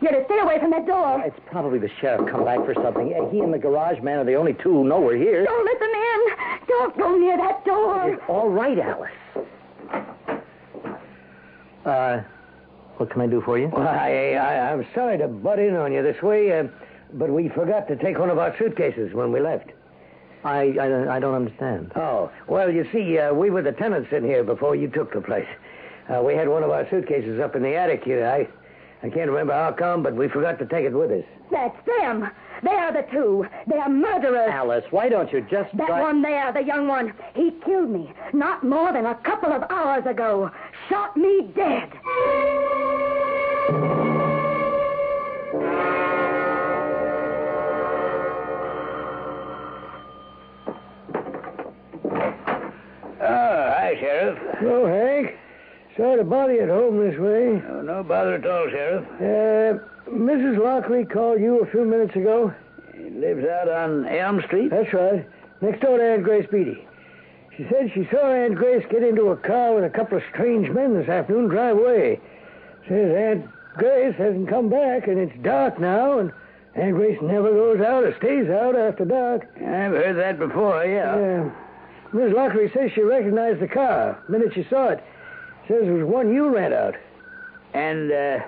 You're 0.00 0.12
to 0.12 0.24
stay 0.26 0.38
away 0.38 0.58
from 0.58 0.70
that 0.72 0.86
door. 0.86 1.22
It's 1.24 1.38
probably 1.46 1.78
the 1.78 1.90
sheriff 2.00 2.28
come 2.28 2.44
back 2.44 2.58
for 2.64 2.74
something. 2.74 3.08
He 3.30 3.40
and 3.40 3.54
the 3.54 3.58
garage 3.58 4.00
man 4.02 4.18
are 4.18 4.24
the 4.24 4.34
only 4.34 4.54
two 4.54 4.72
who 4.72 4.84
know 4.84 5.00
we're 5.00 5.16
here. 5.16 5.44
Don't 5.44 5.64
let 5.64 5.78
them 5.78 5.90
in. 5.90 6.66
Don't 6.68 6.98
go 6.98 7.16
near 7.16 7.36
that 7.36 7.64
door. 7.64 8.20
All 8.28 8.50
right, 8.50 8.78
Alice. 8.78 9.10
Uh, 11.84 12.22
what 12.96 13.10
can 13.10 13.20
I 13.20 13.26
do 13.26 13.40
for 13.42 13.58
you? 13.58 13.68
Well, 13.68 13.86
I, 13.86 14.32
I, 14.32 14.72
I'm 14.72 14.86
sorry 14.94 15.18
to 15.18 15.28
butt 15.28 15.58
in 15.58 15.76
on 15.76 15.92
you 15.92 16.02
this 16.02 16.20
way, 16.22 16.58
uh, 16.58 16.64
but 17.14 17.30
we 17.30 17.48
forgot 17.48 17.88
to 17.88 17.96
take 17.96 18.18
one 18.18 18.30
of 18.30 18.38
our 18.38 18.56
suitcases 18.58 19.12
when 19.12 19.32
we 19.32 19.40
left. 19.40 19.70
I, 20.44 20.76
I, 20.78 21.16
I 21.16 21.20
don't 21.20 21.34
understand. 21.34 21.92
Oh, 21.96 22.30
well, 22.48 22.70
you 22.70 22.86
see, 22.92 23.18
uh, 23.18 23.32
we 23.32 23.50
were 23.50 23.62
the 23.62 23.72
tenants 23.72 24.12
in 24.12 24.24
here 24.24 24.44
before 24.44 24.76
you 24.76 24.88
took 24.88 25.12
the 25.12 25.20
place. 25.20 25.48
Uh, 26.08 26.22
we 26.22 26.34
had 26.34 26.48
one 26.48 26.62
of 26.62 26.70
our 26.70 26.88
suitcases 26.90 27.40
up 27.40 27.56
in 27.56 27.62
the 27.62 27.74
attic 27.74 28.04
here. 28.04 28.26
I, 28.26 28.46
I 29.06 29.10
can't 29.10 29.30
remember 29.30 29.52
how 29.54 29.72
come, 29.72 30.02
but 30.02 30.14
we 30.14 30.28
forgot 30.28 30.58
to 30.58 30.66
take 30.66 30.84
it 30.84 30.92
with 30.92 31.10
us. 31.10 31.24
That's 31.50 31.76
them. 31.86 32.30
They 32.62 32.70
are 32.70 32.92
the 32.92 33.06
two. 33.10 33.46
They 33.66 33.76
are 33.76 33.88
murderers. 33.88 34.50
Alice, 34.50 34.84
why 34.90 35.08
don't 35.08 35.32
you 35.32 35.40
just... 35.42 35.74
That 35.76 35.86
drive- 35.86 36.02
one 36.02 36.22
there, 36.22 36.52
the 36.52 36.62
young 36.62 36.86
one, 36.88 37.12
he 37.34 37.52
killed 37.64 37.90
me 37.90 38.12
not 38.32 38.64
more 38.64 38.92
than 38.92 39.06
a 39.06 39.14
couple 39.16 39.52
of 39.52 39.62
hours 39.70 40.04
ago. 40.06 40.50
Shot 40.88 41.16
me 41.16 41.50
dead. 41.54 41.90
Oh, 53.26 53.70
hi, 53.76 53.96
Sheriff. 54.00 54.38
Oh, 54.62 54.86
Hank. 54.86 55.36
Sorry 55.96 56.16
to 56.18 56.24
bother 56.24 56.54
you 56.54 56.62
at 56.62 56.68
home 56.68 56.98
this 56.98 57.18
way. 57.18 57.62
Oh, 57.70 57.82
no 57.82 58.02
bother 58.02 58.34
at 58.34 58.46
all, 58.46 58.68
Sheriff. 58.68 59.04
Uh, 59.20 60.10
Mrs. 60.10 60.58
Lockley 60.62 61.04
called 61.04 61.40
you 61.40 61.60
a 61.60 61.70
few 61.70 61.84
minutes 61.84 62.16
ago. 62.16 62.52
He 62.96 63.10
lives 63.10 63.44
out 63.44 63.68
on 63.68 64.06
Elm 64.06 64.42
Street. 64.46 64.70
That's 64.70 64.92
right. 64.92 65.26
Next 65.60 65.80
door 65.80 65.98
to 65.98 66.04
Aunt 66.04 66.24
Grace 66.24 66.48
Beatty. 66.50 66.84
She 67.56 67.64
said 67.70 67.92
she 67.94 68.08
saw 68.10 68.26
Aunt 68.26 68.56
Grace 68.56 68.84
get 68.90 69.04
into 69.04 69.28
a 69.28 69.36
car 69.36 69.74
with 69.74 69.84
a 69.84 69.90
couple 69.90 70.18
of 70.18 70.24
strange 70.32 70.68
men 70.70 70.94
this 70.94 71.08
afternoon 71.08 71.48
drive 71.48 71.78
away. 71.78 72.20
Says 72.88 73.14
Aunt 73.16 73.48
Grace 73.76 74.16
hasn't 74.16 74.48
come 74.48 74.68
back, 74.68 75.06
and 75.06 75.18
it's 75.18 75.42
dark 75.42 75.78
now, 75.78 76.18
and 76.18 76.32
Aunt 76.74 76.96
Grace 76.96 77.18
never 77.22 77.52
goes 77.52 77.80
out 77.80 78.02
or 78.02 78.16
stays 78.18 78.50
out 78.50 78.74
after 78.76 79.04
dark. 79.04 79.46
I've 79.56 79.92
heard 79.92 80.16
that 80.16 80.40
before, 80.40 80.84
yeah. 80.84 81.16
Yeah. 81.16 81.50
Miss 82.12 82.34
Lockley 82.34 82.70
says 82.74 82.90
she 82.94 83.02
recognized 83.02 83.60
the 83.60 83.68
car 83.68 84.20
the 84.26 84.38
minute 84.38 84.54
she 84.54 84.66
saw 84.68 84.88
it. 84.88 85.04
Says 85.68 85.86
it 85.86 85.90
was 85.90 86.04
one 86.04 86.32
you 86.32 86.48
rent 86.48 86.74
out. 86.74 86.94
And 87.72 88.10
uh, 88.10 88.40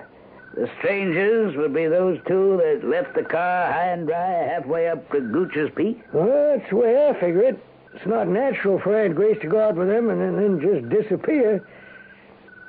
the 0.53 0.69
strangers 0.79 1.55
would 1.55 1.73
be 1.73 1.87
those 1.87 2.19
two 2.27 2.57
that 2.57 2.87
left 2.87 3.15
the 3.15 3.23
car 3.23 3.71
high 3.71 3.89
and 3.89 4.07
dry 4.07 4.43
halfway 4.43 4.87
up 4.87 5.11
to 5.11 5.19
Gooch's 5.19 5.69
Peak? 5.75 6.01
Well, 6.13 6.57
that's 6.57 6.69
the 6.69 6.75
way 6.75 7.07
I 7.07 7.13
figure 7.19 7.41
it. 7.41 7.59
It's 7.93 8.05
not 8.05 8.27
natural 8.27 8.79
for 8.79 8.95
Aunt 8.95 9.15
Grace 9.15 9.37
to 9.41 9.47
go 9.47 9.59
out 9.59 9.75
with 9.75 9.87
them 9.87 10.09
and 10.09 10.21
then, 10.21 10.35
then 10.35 10.61
just 10.61 10.89
disappear. 10.89 11.67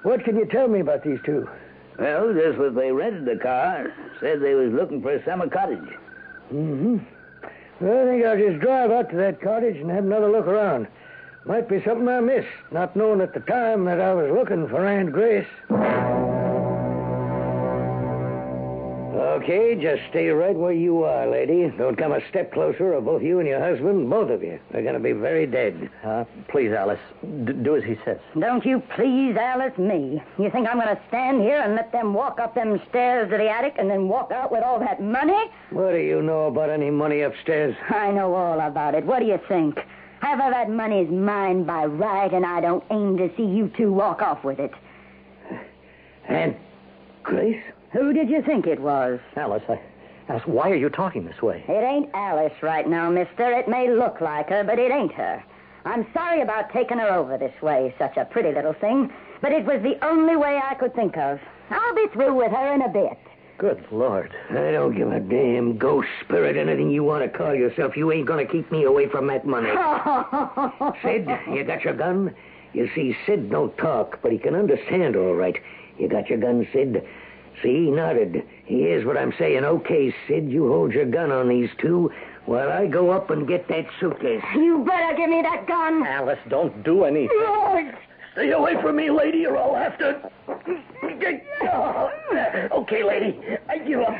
What 0.02 0.24
can 0.24 0.36
you 0.36 0.46
tell 0.46 0.68
me 0.68 0.80
about 0.80 1.04
these 1.04 1.18
two? 1.24 1.48
Well, 1.98 2.32
just 2.32 2.58
that 2.58 2.74
they 2.74 2.92
rented 2.92 3.24
the 3.26 3.36
car, 3.42 3.92
said 4.20 4.40
they 4.40 4.54
was 4.54 4.72
looking 4.72 5.02
for 5.02 5.12
a 5.12 5.24
summer 5.24 5.48
cottage. 5.48 5.78
Mm-hmm. 6.52 6.98
Well, 7.80 8.02
I 8.02 8.10
think 8.10 8.24
I'll 8.24 8.38
just 8.38 8.60
drive 8.60 8.90
out 8.90 9.10
to 9.10 9.16
that 9.16 9.40
cottage 9.40 9.76
and 9.76 9.90
have 9.90 10.04
another 10.04 10.30
look 10.30 10.46
around. 10.46 10.88
Might 11.48 11.66
be 11.66 11.82
something 11.82 12.06
I 12.06 12.20
missed, 12.20 12.46
not 12.70 12.94
knowing 12.94 13.22
at 13.22 13.32
the 13.32 13.40
time 13.40 13.86
that 13.86 14.00
I 14.02 14.12
was 14.12 14.30
looking 14.30 14.68
for 14.68 14.86
Aunt 14.86 15.10
Grace. 15.12 15.46
Okay, 19.40 19.74
just 19.80 20.02
stay 20.10 20.28
right 20.28 20.54
where 20.54 20.72
you 20.72 21.04
are, 21.04 21.26
lady. 21.26 21.72
Don't 21.78 21.96
come 21.96 22.12
a 22.12 22.20
step 22.28 22.52
closer, 22.52 22.92
or 22.92 23.00
both 23.00 23.22
you 23.22 23.38
and 23.38 23.48
your 23.48 23.60
husband, 23.60 24.10
both 24.10 24.30
of 24.30 24.42
you, 24.42 24.58
are 24.74 24.82
going 24.82 24.94
to 24.94 25.00
be 25.00 25.12
very 25.12 25.46
dead. 25.46 25.88
Uh, 26.04 26.24
please, 26.48 26.72
Alice, 26.72 27.00
d- 27.44 27.52
do 27.54 27.76
as 27.76 27.84
he 27.84 27.96
says. 28.04 28.18
Don't 28.38 28.66
you 28.66 28.82
please, 28.94 29.36
Alice, 29.36 29.76
me. 29.78 30.22
You 30.38 30.50
think 30.50 30.68
I'm 30.68 30.76
going 30.78 30.94
to 30.94 31.00
stand 31.08 31.40
here 31.40 31.60
and 31.62 31.74
let 31.76 31.92
them 31.92 32.12
walk 32.12 32.40
up 32.40 32.54
them 32.54 32.78
stairs 32.90 33.30
to 33.30 33.38
the 33.38 33.48
attic 33.48 33.76
and 33.78 33.88
then 33.88 34.08
walk 34.08 34.32
out 34.32 34.52
with 34.52 34.62
all 34.62 34.78
that 34.80 35.00
money? 35.02 35.50
What 35.70 35.92
do 35.92 35.98
you 35.98 36.20
know 36.20 36.48
about 36.48 36.68
any 36.68 36.90
money 36.90 37.22
upstairs? 37.22 37.74
I 37.88 38.10
know 38.10 38.34
all 38.34 38.60
about 38.60 38.94
it. 38.94 39.04
What 39.04 39.20
do 39.20 39.26
you 39.26 39.40
think? 39.48 39.78
Half 40.20 40.40
of 40.40 40.52
that 40.52 40.70
money's 40.70 41.08
mine 41.08 41.64
by 41.64 41.84
right, 41.84 42.32
and 42.32 42.44
I 42.44 42.60
don't 42.60 42.84
aim 42.90 43.16
to 43.18 43.30
see 43.36 43.44
you 43.44 43.70
two 43.76 43.92
walk 43.92 44.20
off 44.20 44.44
with 44.44 44.58
it. 44.58 44.72
Aunt 46.28 46.56
Grace? 47.22 47.62
Who 47.92 48.12
did 48.12 48.28
you 48.28 48.42
think 48.42 48.66
it 48.66 48.80
was? 48.80 49.20
Alice, 49.36 49.62
I... 49.68 49.80
Alice, 50.28 50.46
why 50.46 50.70
are 50.70 50.76
you 50.76 50.90
talking 50.90 51.24
this 51.24 51.40
way? 51.40 51.64
It 51.66 51.84
ain't 51.84 52.10
Alice 52.12 52.52
right 52.62 52.86
now, 52.86 53.10
mister. 53.10 53.50
It 53.50 53.68
may 53.68 53.90
look 53.90 54.20
like 54.20 54.50
her, 54.50 54.62
but 54.62 54.78
it 54.78 54.90
ain't 54.90 55.12
her. 55.12 55.42
I'm 55.84 56.06
sorry 56.12 56.42
about 56.42 56.70
taking 56.70 56.98
her 56.98 57.08
over 57.08 57.38
this 57.38 57.62
way, 57.62 57.94
such 57.98 58.16
a 58.18 58.26
pretty 58.26 58.52
little 58.52 58.74
thing, 58.74 59.10
but 59.40 59.52
it 59.52 59.64
was 59.64 59.80
the 59.82 60.04
only 60.04 60.36
way 60.36 60.60
I 60.62 60.74
could 60.74 60.94
think 60.94 61.16
of. 61.16 61.40
I'll 61.70 61.94
be 61.94 62.08
through 62.12 62.34
with 62.34 62.52
her 62.52 62.74
in 62.74 62.82
a 62.82 62.88
bit. 62.88 63.18
Good 63.58 63.84
Lord. 63.90 64.32
I 64.50 64.70
don't 64.70 64.96
give 64.96 65.10
a 65.10 65.18
damn 65.18 65.78
ghost 65.78 66.06
spirit, 66.24 66.56
anything 66.56 66.90
you 66.90 67.02
want 67.02 67.24
to 67.24 67.38
call 67.38 67.52
yourself. 67.56 67.96
You 67.96 68.12
ain't 68.12 68.26
going 68.26 68.46
to 68.46 68.52
keep 68.52 68.70
me 68.70 68.84
away 68.84 69.08
from 69.08 69.26
that 69.26 69.44
money. 69.44 69.68
Sid, 71.02 71.28
you 71.52 71.64
got 71.64 71.82
your 71.82 71.94
gun? 71.94 72.32
You 72.72 72.88
see, 72.94 73.16
Sid 73.26 73.50
don't 73.50 73.76
talk, 73.76 74.20
but 74.22 74.30
he 74.30 74.38
can 74.38 74.54
understand 74.54 75.16
all 75.16 75.34
right. 75.34 75.56
You 75.98 76.08
got 76.08 76.28
your 76.28 76.38
gun, 76.38 76.68
Sid? 76.72 77.02
See, 77.60 77.86
he 77.86 77.90
nodded. 77.90 78.44
He 78.64 78.76
hears 78.76 79.04
what 79.04 79.18
I'm 79.18 79.34
saying. 79.36 79.64
Okay, 79.64 80.14
Sid, 80.28 80.48
you 80.48 80.68
hold 80.68 80.92
your 80.92 81.06
gun 81.06 81.32
on 81.32 81.48
these 81.48 81.70
two 81.80 82.12
while 82.46 82.70
I 82.70 82.86
go 82.86 83.10
up 83.10 83.30
and 83.30 83.48
get 83.48 83.66
that 83.66 83.86
suitcase. 83.98 84.44
You 84.54 84.84
better 84.86 85.16
give 85.16 85.30
me 85.30 85.42
that 85.42 85.66
gun. 85.66 86.06
Alice, 86.06 86.38
don't 86.48 86.84
do 86.84 87.02
anything. 87.02 87.92
Stay 88.38 88.52
away 88.52 88.80
from 88.80 88.94
me, 88.94 89.10
lady, 89.10 89.44
or 89.46 89.56
I'll 89.56 89.74
have 89.74 89.98
to. 89.98 90.30
Okay, 92.72 93.02
lady, 93.02 93.40
I 93.68 93.78
give 93.78 93.98
up. 93.98 94.14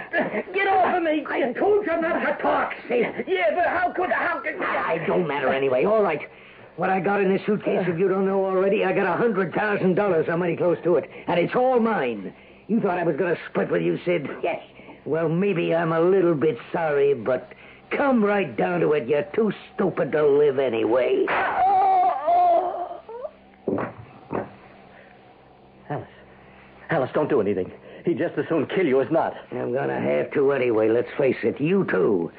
Get 0.53 0.66
off 0.66 0.97
of 0.97 1.05
me. 1.05 1.25
I 1.29 1.53
told 1.53 1.87
you 1.87 2.01
not 2.01 2.19
to 2.19 2.43
talk, 2.43 2.73
Sid. 2.89 3.27
Yeah, 3.29 3.55
but 3.55 3.69
how 3.69 3.93
could 3.95 4.11
how 4.11 4.41
could? 4.41 4.61
I 4.61 4.99
don't 5.07 5.29
matter 5.29 5.53
anyway. 5.53 5.85
All 5.85 6.03
right. 6.03 6.29
What 6.75 6.91
I 6.91 6.99
got 6.99 7.21
in 7.21 7.29
this 7.33 7.47
suitcase, 7.47 7.87
if 7.87 7.97
you 7.97 8.09
don't 8.09 8.27
know 8.27 8.45
already, 8.45 8.85
I 8.85 8.93
got 8.93 9.07
a 9.07 9.16
hundred 9.16 9.55
thousand 9.55 9.95
dollars. 9.95 10.27
I'm 10.29 10.41
mighty 10.41 10.57
close 10.57 10.79
to 10.83 10.97
it, 10.97 11.09
and 11.29 11.39
it's 11.39 11.55
all 11.55 11.79
mine. 11.79 12.35
You 12.66 12.81
thought 12.81 12.99
I 12.99 13.05
was 13.05 13.14
going 13.14 13.37
to 13.37 13.41
split 13.49 13.71
with 13.71 13.83
you, 13.83 14.01
Sid? 14.05 14.29
Yes. 14.43 14.61
Well, 15.05 15.29
maybe 15.29 15.77
I'm 15.77 15.93
a 15.93 16.01
little 16.01 16.35
bit 16.35 16.59
sorry, 16.73 17.14
but 17.14 17.53
come 17.91 18.25
right 18.25 18.57
down 18.57 18.81
to 18.81 18.95
it. 18.95 19.07
You're 19.07 19.23
too 19.35 19.53
stupid 19.75 20.11
to 20.11 20.27
live 20.27 20.59
anyway. 20.59 21.25
Alice. 25.91 26.07
Alice, 26.91 27.11
don't 27.12 27.28
do 27.28 27.41
anything. 27.41 27.72
He'd 28.05 28.18
just 28.18 28.39
as 28.39 28.47
soon 28.49 28.66
kill 28.66 28.86
you 28.86 29.01
as 29.01 29.11
not. 29.11 29.34
I'm 29.53 29.72
gonna 29.72 30.01
have 30.01 30.30
to 30.32 30.53
anyway, 30.53 30.89
let's 30.89 31.11
face 31.18 31.36
it. 31.43 31.61
You 31.61 31.84
too. 31.84 32.32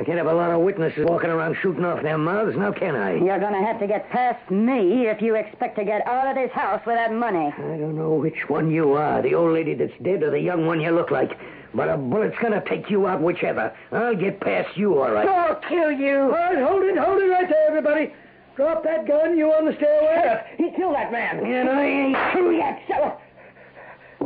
I 0.00 0.04
can't 0.04 0.16
have 0.16 0.28
a 0.28 0.32
lot 0.32 0.50
of 0.50 0.62
witnesses 0.62 1.04
walking 1.04 1.28
around 1.28 1.56
shooting 1.60 1.84
off 1.84 2.02
their 2.02 2.16
mouths, 2.16 2.56
now 2.56 2.72
can 2.72 2.96
I? 2.96 3.16
You're 3.16 3.38
going 3.38 3.52
to 3.52 3.60
have 3.60 3.78
to 3.80 3.86
get 3.86 4.08
past 4.08 4.50
me 4.50 5.08
if 5.08 5.20
you 5.20 5.34
expect 5.34 5.76
to 5.76 5.84
get 5.84 6.06
out 6.06 6.26
of 6.26 6.36
this 6.36 6.50
house 6.52 6.80
with 6.86 6.96
that 6.96 7.12
money. 7.12 7.52
I 7.54 7.76
don't 7.76 7.96
know 7.96 8.14
which 8.14 8.48
one 8.48 8.70
you 8.70 8.94
are, 8.94 9.20
the 9.20 9.34
old 9.34 9.52
lady 9.52 9.74
that's 9.74 9.92
dead 10.00 10.22
or 10.22 10.30
the 10.30 10.40
young 10.40 10.66
one 10.66 10.80
you 10.80 10.90
look 10.90 11.10
like. 11.10 11.38
But 11.74 11.90
a 11.90 11.98
bullet's 11.98 12.38
gonna 12.40 12.62
take 12.66 12.88
you 12.88 13.06
out 13.06 13.20
whichever. 13.20 13.76
I'll 13.92 14.16
get 14.16 14.40
past 14.40 14.74
you, 14.74 14.98
all 15.02 15.10
right. 15.10 15.28
I'll 15.28 15.56
kill 15.68 15.92
you. 15.92 16.20
All 16.22 16.30
right, 16.30 16.58
hold 16.58 16.82
it, 16.82 16.96
hold 16.96 17.20
it 17.20 17.26
right 17.26 17.48
there, 17.48 17.68
everybody. 17.68 18.14
Drop 18.56 18.82
that 18.84 19.06
gun, 19.06 19.36
you 19.36 19.52
on 19.52 19.66
the 19.66 19.76
stairway. 19.76 20.46
He 20.56 20.70
killed 20.76 20.94
that 20.94 21.12
man. 21.12 21.44
And 21.44 21.68
I 21.68 21.84
ain't 21.84 22.32
through 22.32 22.56
yet, 22.56 22.80
so... 22.88 23.18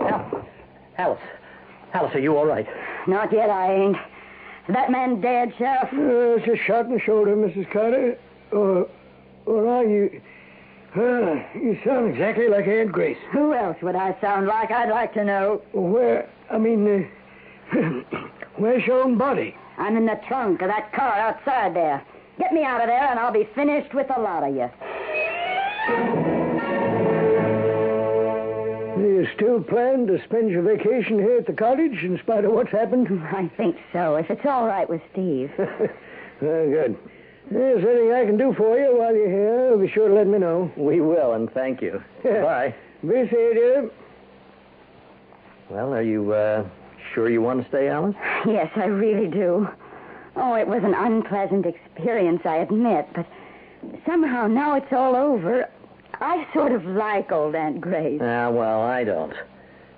Al- 0.00 0.46
Alice. 0.98 1.20
Alice, 1.92 2.14
are 2.14 2.20
you 2.20 2.36
all 2.36 2.46
right? 2.46 2.66
Not 3.06 3.32
yet, 3.32 3.50
I 3.50 3.72
ain't. 3.72 3.96
That 4.68 4.90
man 4.90 5.20
dead, 5.20 5.52
Sheriff? 5.58 5.92
Uh, 5.92 6.40
it's 6.40 6.48
a 6.48 6.64
shot 6.64 6.86
in 6.86 6.92
the 6.92 7.00
shoulder, 7.00 7.36
Mrs. 7.36 7.70
Carter. 7.72 8.18
Or, 8.52 8.88
or 9.46 9.68
are 9.68 9.84
you... 9.84 10.20
Uh, 10.96 11.42
you 11.54 11.76
sound 11.84 12.08
exactly 12.08 12.48
like 12.48 12.66
Aunt 12.68 12.92
Grace. 12.92 13.18
Who 13.32 13.52
else 13.52 13.76
would 13.82 13.96
I 13.96 14.16
sound 14.20 14.46
like? 14.46 14.70
I'd 14.70 14.90
like 14.90 15.12
to 15.14 15.24
know. 15.24 15.60
Where, 15.72 16.30
I 16.50 16.58
mean, 16.58 17.10
uh, 17.72 17.78
where's 18.56 18.86
your 18.86 19.02
own 19.02 19.18
body? 19.18 19.56
I'm 19.76 19.96
in 19.96 20.06
the 20.06 20.20
trunk 20.28 20.62
of 20.62 20.68
that 20.68 20.92
car 20.92 21.12
outside 21.14 21.74
there. 21.74 22.02
Get 22.38 22.52
me 22.52 22.62
out 22.62 22.80
of 22.80 22.86
there, 22.86 23.10
and 23.10 23.18
I'll 23.18 23.32
be 23.32 23.48
finished 23.54 23.92
with 23.92 24.06
a 24.16 24.20
lot 24.20 24.44
of 24.44 24.54
you. 24.54 24.70
You 29.24 29.30
still 29.36 29.62
plan 29.62 30.06
to 30.08 30.22
spend 30.24 30.50
your 30.50 30.60
vacation 30.60 31.18
here 31.18 31.38
at 31.38 31.46
the 31.46 31.54
cottage 31.54 32.04
in 32.04 32.18
spite 32.18 32.44
of 32.44 32.52
what's 32.52 32.70
happened? 32.70 33.08
I 33.32 33.50
think 33.56 33.78
so, 33.90 34.16
if 34.16 34.28
it's 34.28 34.44
all 34.44 34.66
right 34.66 34.86
with 34.86 35.00
Steve. 35.12 35.50
Very 36.40 36.70
good. 36.70 36.98
If 37.46 37.50
there's 37.50 37.84
anything 37.86 38.12
I 38.12 38.26
can 38.26 38.36
do 38.36 38.52
for 38.52 38.78
you 38.78 38.98
while 38.98 39.16
you're 39.16 39.30
here, 39.30 39.78
be 39.78 39.90
sure 39.90 40.08
to 40.08 40.14
let 40.14 40.26
me 40.26 40.36
know. 40.36 40.70
We 40.76 41.00
will, 41.00 41.32
and 41.32 41.50
thank 41.54 41.80
you. 41.80 42.04
Bye. 42.22 42.74
Be 43.00 43.14
safe, 43.14 43.30
dear. 43.30 43.90
Well, 45.70 45.94
are 45.94 46.02
you 46.02 46.34
uh, 46.34 46.68
sure 47.14 47.30
you 47.30 47.40
want 47.40 47.62
to 47.62 47.68
stay, 47.70 47.88
Alice? 47.88 48.16
yes, 48.44 48.70
I 48.76 48.84
really 48.84 49.28
do. 49.28 49.66
Oh, 50.36 50.52
it 50.52 50.68
was 50.68 50.84
an 50.84 50.92
unpleasant 50.92 51.64
experience, 51.64 52.42
I 52.44 52.56
admit, 52.56 53.08
but 53.14 53.26
somehow 54.04 54.48
now 54.48 54.74
it's 54.76 54.92
all 54.92 55.16
over. 55.16 55.70
I 56.24 56.46
sort 56.54 56.72
of 56.72 56.86
like 56.86 57.30
old 57.30 57.54
Aunt 57.54 57.82
Grace. 57.82 58.18
Ah, 58.22 58.48
well, 58.48 58.80
I 58.80 59.04
don't. 59.04 59.34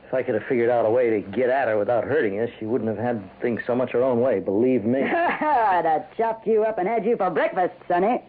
If 0.07 0.12
I 0.12 0.24
could 0.24 0.35
have 0.35 0.43
figured 0.49 0.68
out 0.70 0.85
a 0.85 0.91
way 0.91 1.09
to 1.09 1.20
get 1.20 1.51
at 1.51 1.68
her 1.68 1.79
without 1.79 2.03
hurting 2.03 2.41
us, 2.41 2.51
she 2.59 2.64
wouldn't 2.64 2.89
have 2.89 2.99
had 2.99 3.22
things 3.41 3.61
so 3.64 3.77
much 3.77 3.93
her 3.93 4.03
own 4.03 4.20
way, 4.20 4.41
believe 4.41 4.85
me. 4.85 5.03
I'd 5.05 5.85
have 5.85 6.16
chopped 6.16 6.45
you 6.45 6.64
up 6.64 6.79
and 6.79 6.89
had 6.89 7.05
you 7.05 7.16
for 7.16 7.31
breakfast, 7.31 7.74
Sonny. 7.87 8.20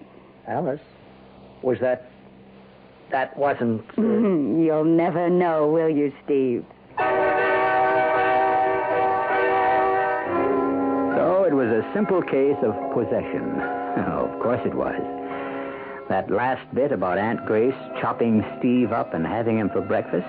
Alice, 0.47 0.79
was 1.63 1.79
that. 1.79 2.11
That 3.09 3.35
wasn't. 3.35 3.83
Uh... 3.97 4.01
You'll 4.01 4.83
never 4.83 5.27
know, 5.29 5.67
will 5.67 5.89
you, 5.89 6.13
Steve? 6.23 6.65
So 11.15 11.43
it 11.45 11.53
was 11.53 11.67
a 11.67 11.89
simple 11.95 12.21
case 12.21 12.57
of 12.61 12.75
possession. 12.93 13.59
Oh, 14.05 14.29
of 14.33 14.39
course 14.39 14.61
it 14.65 14.75
was. 14.75 15.26
That 16.09 16.31
last 16.31 16.63
bit 16.73 16.93
about 16.93 17.17
Aunt 17.17 17.45
Grace 17.45 17.75
chopping 17.99 18.45
Steve 18.57 18.93
up 18.93 19.13
and 19.13 19.25
having 19.25 19.57
him 19.57 19.69
for 19.69 19.81
breakfast, 19.81 20.27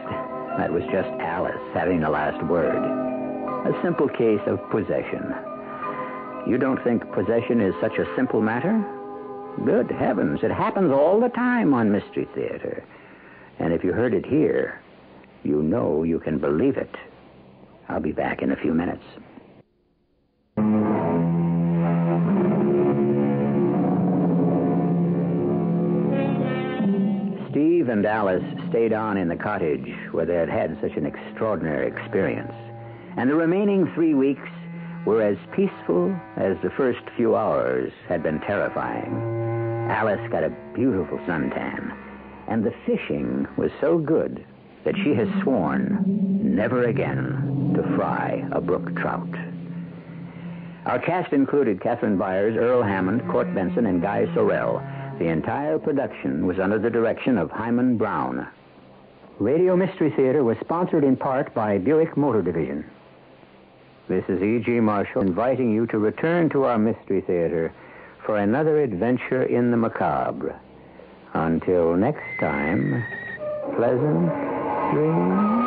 that 0.59 0.73
was 0.73 0.83
just 0.91 1.09
Alice 1.21 1.63
having 1.73 2.01
the 2.01 2.11
last 2.11 2.45
word. 2.47 2.75
A 2.75 3.81
simple 3.81 4.09
case 4.09 4.41
of 4.47 4.59
possession. 4.71 5.33
You 6.49 6.59
don't 6.59 6.83
think 6.83 7.11
possession 7.13 7.61
is 7.61 7.75
such 7.81 7.97
a 7.99 8.13
simple 8.17 8.41
matter? 8.41 8.85
Good 9.65 9.91
heavens, 9.91 10.41
it 10.43 10.51
happens 10.51 10.91
all 10.91 11.21
the 11.21 11.29
time 11.29 11.73
on 11.73 11.93
Mystery 11.93 12.27
Theater. 12.35 12.83
And 13.61 13.73
if 13.73 13.85
you 13.85 13.93
heard 13.93 14.15
it 14.15 14.27
here, 14.27 14.81
you 15.45 15.63
know 15.63 16.03
you 16.03 16.19
can 16.19 16.39
believe 16.39 16.77
it. 16.77 16.95
I'll 17.89 18.01
be 18.01 18.13
back 18.13 18.43
in 18.43 18.51
a 18.51 18.57
few 18.57 18.75
minutes. 18.75 19.05
And 27.99 28.07
Alice 28.07 28.45
stayed 28.69 28.93
on 28.93 29.17
in 29.17 29.27
the 29.27 29.35
cottage 29.35 29.93
where 30.13 30.25
they 30.25 30.37
had 30.37 30.49
had 30.49 30.79
such 30.81 30.97
an 30.97 31.05
extraordinary 31.05 31.89
experience. 31.89 32.53
And 33.17 33.29
the 33.29 33.35
remaining 33.35 33.91
three 33.93 34.15
weeks 34.15 34.49
were 35.05 35.21
as 35.21 35.37
peaceful 35.51 36.17
as 36.37 36.57
the 36.63 36.71
first 36.77 37.01
few 37.17 37.35
hours 37.35 37.93
had 38.09 38.23
been 38.23 38.39
terrifying. 38.43 39.89
Alice 39.91 40.21
got 40.31 40.45
a 40.45 40.55
beautiful 40.77 41.19
suntan, 41.27 41.93
and 42.47 42.63
the 42.63 42.73
fishing 42.87 43.49
was 43.57 43.73
so 43.81 43.99
good 43.99 44.47
that 44.85 44.95
she 45.03 45.13
has 45.15 45.27
sworn 45.43 46.05
never 46.41 46.85
again 46.85 47.73
to 47.75 47.97
fry 47.97 48.47
a 48.53 48.61
brook 48.61 48.95
trout. 48.95 49.29
Our 50.87 51.01
cast 51.01 51.33
included 51.33 51.81
Catherine 51.81 52.17
Byron, 52.17 52.59
Earl 52.59 52.85
Hammond, 52.85 53.29
Court 53.29 53.53
Benson, 53.57 53.87
and 53.87 54.01
Guy 54.01 54.33
Sorel. 54.35 54.81
The 55.19 55.27
entire 55.27 55.79
production 55.81 56.47
was 56.47 56.61
under 56.61 56.79
the 56.79 56.91
direction 56.91 57.39
of 57.39 57.51
Himan 57.51 57.97
Brown. 57.97 58.47
Radio 59.41 59.77
Mystery 59.77 60.11
Theater 60.11 60.45
was 60.45 60.57
sponsored 60.61 61.03
in 61.03 61.17
part 61.17 61.53
by 61.55 61.79
Buick 61.79 62.17
Motor 62.17 62.41
Division. 62.41 62.85
This 64.09 64.25
is 64.29 64.41
E.G. 64.41 64.79
Marshall 64.81 65.23
inviting 65.23 65.73
you 65.73 65.87
to 65.89 65.99
return 65.99 66.49
to 66.51 66.65
our 66.65 66.79
Mystery 66.79 67.21
Theater 67.21 67.73
for 68.25 68.39
another 68.39 68.81
adventure 68.81 69.43
in 69.43 69.73
the 69.73 69.77
macabre. 69.77 70.59
Until 71.35 71.97
next 71.97 72.23
time, 72.41 73.05
pleasant 73.77 74.31
dreams. 74.93 75.58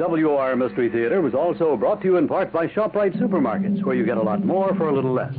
WR 0.00 0.56
Mystery 0.56 0.88
Theater 0.88 1.20
was 1.20 1.34
also 1.34 1.76
brought 1.76 2.00
to 2.00 2.06
you 2.06 2.16
in 2.16 2.26
part 2.26 2.50
by 2.50 2.66
ShopRite 2.68 3.20
Supermarkets, 3.20 3.84
where 3.84 3.94
you 3.94 4.06
get 4.06 4.16
a 4.16 4.22
lot 4.22 4.42
more 4.42 4.74
for 4.74 4.88
a 4.88 4.94
little 4.94 5.12
less. 5.12 5.34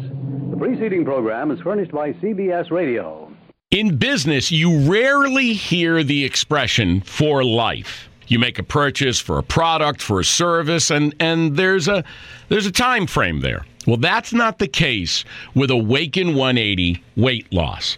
The 0.52 0.56
preceding 0.56 1.04
program 1.04 1.50
is 1.50 1.60
furnished 1.62 1.92
by 1.92 2.14
CBS 2.14 2.70
Radio. 2.70 3.34
In 3.72 3.98
business, 3.98 4.52
you 4.52 4.88
rarely 4.88 5.54
hear 5.54 6.04
the 6.04 6.24
expression 6.24 7.02
for 7.02 7.44
life. 7.44 8.08
You 8.28 8.38
make 8.38 8.60
a 8.60 8.64
purchase 8.64 9.20
for 9.20 9.40
a 9.40 9.44
product, 9.44 10.00
for 10.00 10.20
a 10.20 10.24
service, 10.24 10.92
and, 10.92 11.16
and 11.20 11.58
there's 11.58 11.88
a 11.88 12.04
there's 12.50 12.68
a 12.68 12.72
time 12.72 13.08
frame 13.08 13.40
there. 13.40 13.66
Well, 13.88 13.98
that's 13.98 14.32
not 14.32 14.60
the 14.60 14.68
case 14.68 15.26
with 15.56 15.72
Awaken 15.72 16.36
180 16.36 17.04
weight 17.18 17.52
loss. 17.52 17.98